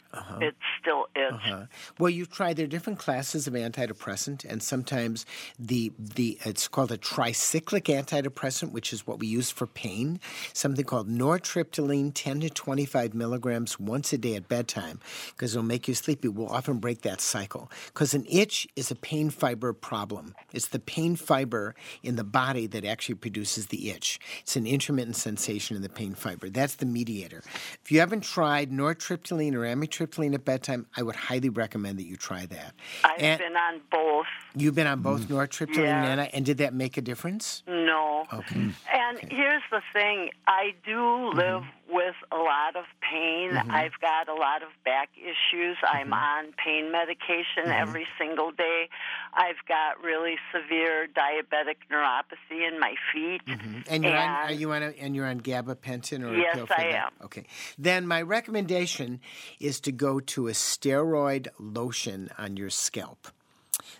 It 0.41 0.53
still 0.79 1.07
itched. 1.15 1.51
Uh, 1.51 1.65
well, 1.97 2.09
you've 2.09 2.29
tried. 2.29 2.57
There 2.57 2.65
are 2.65 2.67
different 2.67 2.99
classes 2.99 3.47
of 3.47 3.53
antidepressant, 3.55 4.45
and 4.45 4.61
sometimes 4.61 5.25
the 5.57 5.91
the 5.97 6.37
it's 6.45 6.67
called 6.67 6.91
a 6.91 6.97
tricyclic 6.99 7.85
antidepressant, 7.85 8.71
which 8.71 8.93
is 8.93 9.07
what 9.07 9.17
we 9.17 9.25
use 9.25 9.49
for 9.49 9.65
pain. 9.65 10.19
Something 10.53 10.85
called 10.85 11.09
nortriptyline, 11.09 12.11
ten 12.13 12.41
to 12.41 12.49
twenty 12.49 12.85
five 12.85 13.15
milligrams 13.15 13.79
once 13.79 14.13
a 14.13 14.17
day 14.19 14.35
at 14.35 14.47
bedtime, 14.47 14.99
because 15.31 15.55
it'll 15.55 15.65
make 15.65 15.87
you 15.87 15.95
sleepy. 15.95 16.27
We'll 16.27 16.49
often 16.49 16.77
break 16.77 17.01
that 17.01 17.21
cycle. 17.21 17.71
Because 17.87 18.13
an 18.13 18.25
itch 18.29 18.67
is 18.75 18.91
a 18.91 18.95
pain 18.95 19.31
fiber 19.31 19.73
problem. 19.73 20.35
It's 20.51 20.67
the 20.67 20.79
pain 20.79 21.15
fiber 21.15 21.73
in 22.03 22.17
the 22.17 22.23
body 22.23 22.67
that 22.67 22.85
actually 22.85 23.15
produces 23.15 23.67
the 23.67 23.89
itch. 23.89 24.19
It's 24.41 24.55
an 24.55 24.67
intermittent 24.67 25.15
sensation 25.15 25.75
in 25.75 25.81
the 25.81 25.89
pain 25.89 26.02
fiber. 26.11 26.49
That's 26.49 26.75
the 26.75 26.85
mediator. 26.85 27.41
If 27.83 27.91
you 27.91 27.99
haven't 27.99 28.21
tried 28.21 28.71
nortriptyline 28.71 29.53
or 29.53 29.61
amitriptyline 29.61 30.33
at 30.33 30.43
bedtime, 30.45 30.85
I 30.97 31.03
would 31.03 31.15
highly 31.15 31.49
recommend 31.49 31.99
that 31.99 32.05
you 32.05 32.17
try 32.17 32.45
that. 32.45 32.73
I've 33.03 33.19
and 33.19 33.39
been 33.39 33.55
on 33.55 33.81
both. 33.91 34.25
you've 34.55 34.75
been 34.75 34.87
on 34.87 35.01
both 35.01 35.21
mm. 35.21 35.27
nortriptyline 35.27 35.77
Yeah. 35.77 36.11
and, 36.11 36.33
and 36.35 36.45
did 36.45 36.57
that 36.57 36.73
make 36.73 36.97
a 36.97 37.01
difference? 37.01 37.63
No. 37.67 38.25
Okay. 38.33 38.55
Mm. 38.55 38.73
And 38.93 39.31
here's 39.31 39.63
the 39.71 39.81
thing 39.93 40.29
I 40.47 40.73
do 40.85 40.91
mm-hmm. 40.91 41.37
live 41.37 41.63
with 41.89 42.15
a 42.31 42.37
lot 42.37 42.75
of 42.75 42.85
pain. 43.01 43.51
Mm-hmm. 43.51 43.69
I've 43.69 43.99
got 44.01 44.27
a 44.27 44.33
lot 44.33 44.63
of 44.63 44.69
back 44.83 45.09
issues. 45.17 45.77
I'm 45.87 46.07
mm-hmm. 46.07 46.13
on 46.13 46.53
pain 46.63 46.91
medication 46.91 47.63
Mm-hmm. 47.63 47.71
every 47.71 48.07
single 48.17 48.51
day. 48.51 48.89
I've 49.33 49.63
got 49.67 50.03
really 50.03 50.35
severe 50.51 51.07
diabetic 51.07 51.75
neuropathy 51.91 52.67
in 52.67 52.79
my 52.79 52.95
feet. 53.13 53.41
Mm-hmm. 53.47 53.79
And 53.89 54.03
you're 54.03 54.15
on, 54.15 54.21
And- 54.21 54.49
are 54.49 54.53
you 54.53 54.71
on 54.71 54.83
a, 54.83 54.87
and 54.99 55.15
you're 55.15 55.27
on 55.27 55.39
gabapentin 55.41 55.92
or 56.23 56.33
a 56.33 56.37
Yes, 56.37 56.55
pill 56.55 56.65
for 56.65 56.79
I 56.79 56.91
that? 56.91 57.05
am. 57.05 57.11
Okay. 57.25 57.45
Then 57.77 58.07
my 58.07 58.21
recommendation 58.21 59.19
is 59.59 59.79
to 59.81 59.91
go 59.91 60.19
to 60.19 60.47
a 60.47 60.51
steroid 60.51 61.47
lotion 61.59 62.29
on 62.37 62.57
your 62.57 62.69
scalp. 62.69 63.27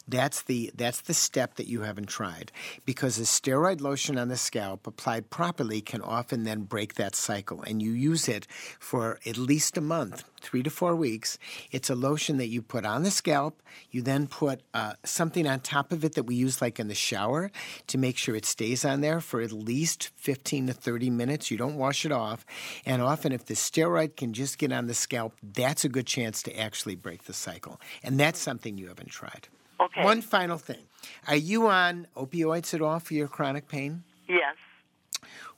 That's 0.08 0.41
the 0.41 0.70
that's 0.76 0.99
the 0.99 1.14
step 1.14 1.56
that 1.56 1.68
you 1.68 1.82
haven't 1.82 2.08
tried 2.08 2.51
because 2.86 3.18
a 3.18 3.22
steroid 3.22 3.80
lotion 3.80 4.18
on 4.18 4.28
the 4.28 4.36
scalp 4.36 4.86
applied 4.86 5.30
properly 5.30 5.80
can 5.80 6.01
often 6.01 6.43
then 6.43 6.64
break 6.64 6.95
that 6.95 7.16
cycle 7.16 7.64
and 7.66 7.82
you 7.82 7.91
use 7.91 8.28
it 8.28 8.45
for 8.80 9.20
at 9.26 9.38
least 9.38 9.78
a 9.78 9.82
month, 9.82 10.26
3 10.41 10.62
to 10.64 10.70
4 10.70 10.93
weeks. 10.93 11.38
It's 11.72 11.89
a 11.89 11.95
lotion 11.95 12.36
that 12.38 12.47
you 12.47 12.62
put 12.62 12.86
on 12.86 13.04
the 13.04 13.12
scalp, 13.12 13.62
you 13.91 14.01
then 14.01 14.28
put 14.28 14.62
uh, 14.74 14.93
something 15.06 15.47
on 15.47 15.62
top 15.62 15.93
of 15.93 16.04
it 16.04 16.16
that 16.16 16.24
we 16.24 16.36
use 16.36 16.62
like 16.62 16.82
in 16.82 16.89
the 16.89 16.95
shower 16.95 17.49
to 17.88 17.97
make 17.97 18.18
sure 18.18 18.36
it 18.36 18.45
stays 18.45 18.84
on 18.84 18.99
there 18.99 19.22
for 19.22 19.39
at 19.39 19.54
least 19.54 20.10
15 20.18 20.68
to 20.68 20.74
30 20.74 21.12
minutes. 21.12 21.49
You 21.49 21.58
don't 21.58 21.78
wash 21.78 22.06
it 22.06 22.12
off. 22.12 22.45
And 22.86 23.01
often 23.01 23.32
if 23.32 23.45
the 23.45 23.54
steroid 23.54 24.18
can 24.18 24.34
just 24.34 24.58
get 24.58 24.74
on 24.74 24.88
the 24.88 24.93
scalp, 24.93 25.34
that's 25.41 25.86
a 25.86 25.89
good 25.89 26.08
chance 26.08 26.43
to 26.43 26.60
actually 26.60 26.95
break 26.95 27.24
the 27.24 27.34
cycle. 27.34 27.80
And 28.04 28.20
that's 28.20 28.39
something 28.39 28.78
you 28.78 28.89
haven't 28.89 29.10
tried. 29.10 29.47
Okay. 29.94 30.04
One 30.04 30.22
final 30.22 30.58
thing. 30.58 30.84
Are 31.28 31.36
you 31.36 31.68
on 31.68 32.08
opioids 32.16 32.74
at 32.74 32.82
all 32.82 33.00
for 33.00 33.14
your 33.14 33.28
chronic 33.28 33.68
pain? 33.68 34.04
Yes. 34.28 34.56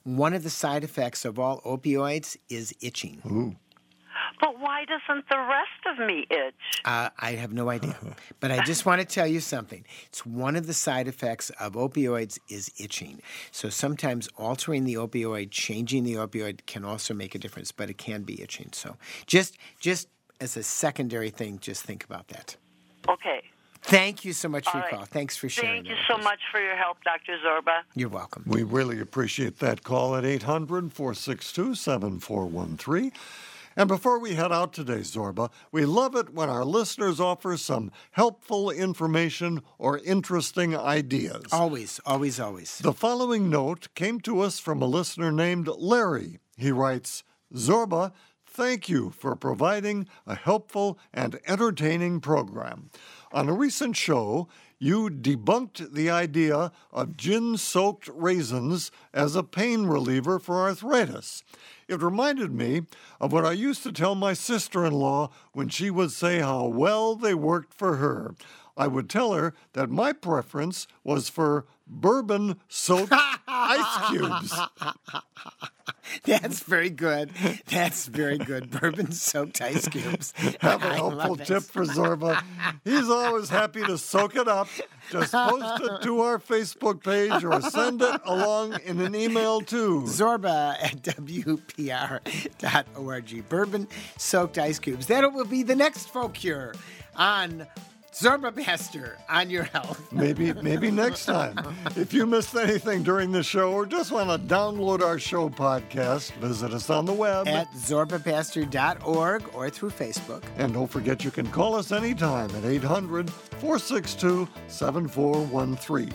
One 0.04 0.34
of 0.34 0.44
the 0.44 0.50
side 0.50 0.84
effects 0.84 1.26
of 1.26 1.40
all 1.40 1.62
opioids 1.62 2.38
is 2.50 2.76
itching. 2.82 3.22
Ooh. 3.26 3.56
But 4.40 4.60
why 4.60 4.86
doesn't 4.86 5.30
the 5.30 5.38
rest 5.38 6.00
of 6.00 6.06
me 6.06 6.26
itch? 6.30 6.82
Uh, 6.84 7.10
I 7.18 7.32
have 7.34 7.54
no 7.54 7.70
idea. 7.70 7.96
But 8.40 8.52
I 8.52 8.64
just 8.64 8.86
want 8.86 9.02
to 9.02 9.08
tell 9.08 9.26
you 9.26 9.40
something. 9.40 9.86
It's 10.08 10.26
one 10.26 10.56
of 10.56 10.68
the 10.68 10.74
side 10.74 11.08
effects 11.08 11.50
of 11.52 11.74
opioids 11.74 12.38
is 12.50 12.72
itching. 12.78 13.22
So 13.52 13.70
sometimes 13.70 14.28
altering 14.38 14.84
the 14.84 14.96
opioid, 14.96 15.52
changing 15.52 16.04
the 16.04 16.16
opioid 16.16 16.66
can 16.66 16.84
also 16.86 17.14
make 17.14 17.34
a 17.34 17.40
difference, 17.40 17.72
but 17.72 17.90
it 17.90 17.98
can 17.98 18.24
be 18.24 18.42
itching. 18.42 18.70
So 18.74 18.98
just 19.26 19.58
just 19.80 20.10
as 20.42 20.58
a 20.58 20.64
secondary 20.64 21.30
thing, 21.30 21.60
just 21.60 21.84
think 21.84 22.04
about 22.04 22.28
that. 22.28 22.58
Okay. 23.08 23.42
Thank 23.88 24.26
you 24.26 24.34
so 24.34 24.50
much 24.50 24.66
for 24.66 24.70
All 24.72 24.76
your 24.78 24.84
right. 24.84 24.96
call. 24.96 25.06
Thanks 25.06 25.38
for 25.38 25.48
sharing. 25.48 25.84
Thank 25.84 25.90
you 25.90 26.04
so 26.08 26.16
us. 26.16 26.24
much 26.24 26.40
for 26.52 26.60
your 26.60 26.76
help, 26.76 26.98
Dr. 27.04 27.38
Zorba. 27.46 27.82
You're 27.94 28.10
welcome. 28.10 28.44
We 28.48 28.64
really 28.64 29.00
appreciate 29.00 29.60
that 29.60 29.84
call 29.84 30.16
at 30.16 30.26
800 30.26 30.92
462 30.92 31.76
7413. 31.76 33.12
And 33.78 33.88
before 33.88 34.18
we 34.20 34.36
head 34.36 34.52
out 34.52 34.74
today, 34.74 35.00
Zorba, 35.00 35.52
we 35.72 35.86
love 35.86 36.16
it 36.16 36.34
when 36.34 36.50
our 36.50 36.64
listeners 36.66 37.20
offer 37.20 37.58
some 37.58 37.92
helpful 38.12 38.72
information 38.72 39.62
or 39.78 40.00
interesting 40.00 40.76
ideas. 40.76 41.44
Always, 41.52 42.00
always, 42.06 42.40
always. 42.40 42.80
The 42.80 42.94
following 42.94 43.50
note 43.50 43.90
came 43.94 44.20
to 44.22 44.40
us 44.40 44.60
from 44.60 44.82
a 44.82 44.86
listener 44.86 45.32
named 45.32 45.68
Larry. 45.78 46.40
He 46.58 46.72
writes 46.72 47.24
Zorba, 47.54 48.14
thank 48.56 48.88
you 48.88 49.10
for 49.10 49.36
providing 49.36 50.08
a 50.26 50.34
helpful 50.34 50.98
and 51.14 51.38
entertaining 51.46 52.22
program. 52.22 52.90
On 53.34 53.50
a 53.50 53.54
recent 53.54 53.98
show, 53.98 54.48
you 54.80 55.10
debunked 55.10 55.92
the 55.92 56.10
idea 56.10 56.72
of 56.94 57.18
gin 57.18 57.58
soaked 57.58 58.10
raisins 58.14 58.92
as 59.14 59.36
a 59.36 59.44
pain 59.44 59.88
reliever 59.88 60.40
for 60.40 60.62
arthritis. 60.62 61.44
It 61.90 62.02
reminded 62.02 62.54
me 62.54 62.84
of 63.20 63.34
what 63.34 63.46
I 63.46 63.52
used 63.52 63.84
to 63.84 63.92
tell 63.92 64.16
my 64.16 64.32
sister 64.32 64.86
in 64.86 64.94
law 64.94 65.32
when 65.52 65.68
she 65.68 65.90
would 65.90 66.12
say 66.12 66.40
how 66.40 66.66
well 66.66 67.16
they 67.16 67.34
worked 67.34 67.74
for 67.74 67.98
her. 67.98 68.36
I 68.78 68.88
would 68.88 69.10
tell 69.10 69.34
her 69.34 69.54
that 69.74 69.90
my 69.90 70.12
preference 70.14 70.88
was 71.04 71.30
for 71.30 71.66
bourbon 71.88 72.60
soaked 72.68 73.14
ice 73.48 74.10
cubes. 74.10 74.54
That's 76.26 76.60
very 76.62 76.90
good. 76.90 77.32
That's 77.68 78.08
very 78.08 78.38
good. 78.38 78.70
Bourbon 78.72 79.12
soaked 79.12 79.62
ice 79.62 79.88
cubes. 79.88 80.34
Have 80.60 80.84
a 80.84 80.94
helpful 80.94 81.36
tip 81.38 81.64
for 81.64 81.84
Zorba. 81.86 82.44
He's 82.84 83.10
always 83.10 83.50
happy 83.50 83.84
to 83.84 83.98
soak 83.98 84.36
it 84.36 84.48
up. 84.48 84.68
Just 85.12 85.32
post 85.34 85.84
it 85.84 86.02
to 86.04 86.22
our 86.22 86.40
Facebook 86.40 87.04
page 87.04 87.44
or 87.44 87.62
send 87.62 88.02
it 88.02 88.22
along 88.26 88.80
in 88.86 89.00
an 89.02 89.16
email 89.16 89.62
too. 89.62 90.04
Zorba 90.04 90.76
at 90.82 91.02
WPR.org. 91.04 91.90
Bourbon 93.50 93.88
soaked 94.18 94.58
ice 94.58 94.80
cubes. 94.80 95.08
That 95.08 95.32
will 95.34 95.46
be 95.46 95.64
the 95.64 95.76
next 95.76 96.10
folk 96.10 96.34
cure 96.34 96.74
on 97.16 97.66
Zorba 98.16 98.56
Master 98.56 99.18
on 99.30 99.50
your 99.50 99.64
health. 99.64 100.02
Maybe 100.14 100.54
maybe 100.54 100.90
next 100.90 101.26
time. 101.26 101.58
If 101.98 102.14
you 102.14 102.26
missed 102.26 102.56
anything 102.56 103.04
during 103.04 103.32
the 103.34 103.44
show 103.44 103.74
or 103.74 103.86
just 103.86 104.10
want 104.12 104.30
to 104.30 104.38
download 104.56 105.02
our 105.02 105.20
show 105.20 105.50
podcast, 105.50 106.32
visit 106.36 106.72
us 106.74 106.90
on 106.90 107.06
the 107.06 107.12
web. 107.14 107.46
At 107.46 107.70
zorbapaster.org 107.74 109.44
or 109.54 109.70
through 109.70 109.90
Facebook. 109.90 110.44
and 110.58 110.74
don't 110.74 110.88
forget 110.88 111.26
you 111.26 111.32
can 111.32 111.48
call 111.48 111.76
us 111.76 111.92
anytime 111.92 112.50
at 112.56 112.64
800 112.64 113.30
462 113.30 114.48
7413. 114.68 116.14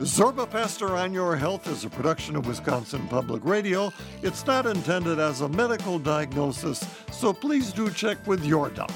Zorba 0.00 0.48
Paster 0.48 0.96
on 0.96 1.12
Your 1.12 1.36
Health 1.36 1.68
is 1.68 1.84
a 1.84 1.90
production 1.90 2.34
of 2.36 2.46
Wisconsin 2.46 3.06
Public 3.08 3.44
Radio. 3.44 3.92
It's 4.22 4.46
not 4.46 4.66
intended 4.66 5.18
as 5.18 5.40
a 5.40 5.48
medical 5.48 5.98
diagnosis, 5.98 6.84
so 7.12 7.32
please 7.32 7.72
do 7.72 7.90
check 7.90 8.24
with 8.26 8.44
your 8.44 8.70
doc. 8.70 8.92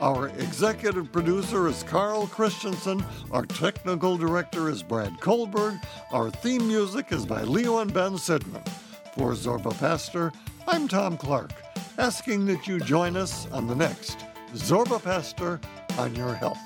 Our 0.00 0.28
executive 0.28 1.10
producer 1.10 1.68
is 1.68 1.82
Carl 1.82 2.26
Christensen. 2.26 3.02
Our 3.30 3.46
technical 3.46 4.18
director 4.18 4.68
is 4.68 4.82
Brad 4.82 5.18
Kohlberg. 5.20 5.82
Our 6.12 6.30
theme 6.30 6.68
music 6.68 7.12
is 7.12 7.24
by 7.24 7.42
Leo 7.42 7.78
and 7.78 7.92
Ben 7.92 8.12
Sidran. 8.12 8.66
For 9.14 9.32
Zorba 9.32 9.76
Paster, 9.78 10.32
I'm 10.68 10.86
Tom 10.86 11.16
Clark, 11.16 11.52
asking 11.96 12.44
that 12.46 12.66
you 12.66 12.78
join 12.78 13.16
us 13.16 13.50
on 13.52 13.66
the 13.66 13.74
next 13.74 14.18
Zorba 14.52 15.02
Paster 15.02 15.58
on 15.96 16.14
Your 16.14 16.34
Health. 16.34 16.58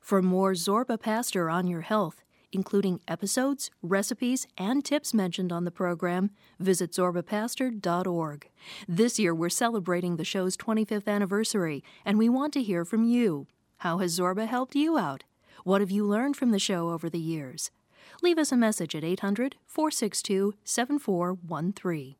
For 0.00 0.20
more 0.20 0.52
Zorba 0.52 1.00
Paster 1.00 1.48
on 1.48 1.66
your 1.66 1.80
health, 1.80 2.23
including 2.54 3.00
episodes, 3.08 3.70
recipes, 3.82 4.46
and 4.56 4.84
tips 4.84 5.12
mentioned 5.12 5.52
on 5.52 5.64
the 5.64 5.70
program, 5.70 6.30
visit 6.58 6.92
zorbapaster.org. 6.92 8.50
This 8.88 9.18
year 9.18 9.34
we're 9.34 9.48
celebrating 9.48 10.16
the 10.16 10.24
show's 10.24 10.56
25th 10.56 11.08
anniversary, 11.08 11.82
and 12.04 12.18
we 12.18 12.28
want 12.28 12.52
to 12.54 12.62
hear 12.62 12.84
from 12.84 13.04
you. 13.04 13.46
How 13.78 13.98
has 13.98 14.18
Zorba 14.18 14.46
helped 14.46 14.74
you 14.74 14.96
out? 14.96 15.24
What 15.64 15.80
have 15.80 15.90
you 15.90 16.04
learned 16.04 16.36
from 16.36 16.50
the 16.50 16.58
show 16.58 16.90
over 16.90 17.10
the 17.10 17.18
years? 17.18 17.70
Leave 18.22 18.38
us 18.38 18.52
a 18.52 18.56
message 18.56 18.94
at 18.94 19.04
800 19.04 19.56
462 19.66 20.54
7413. 20.64 22.16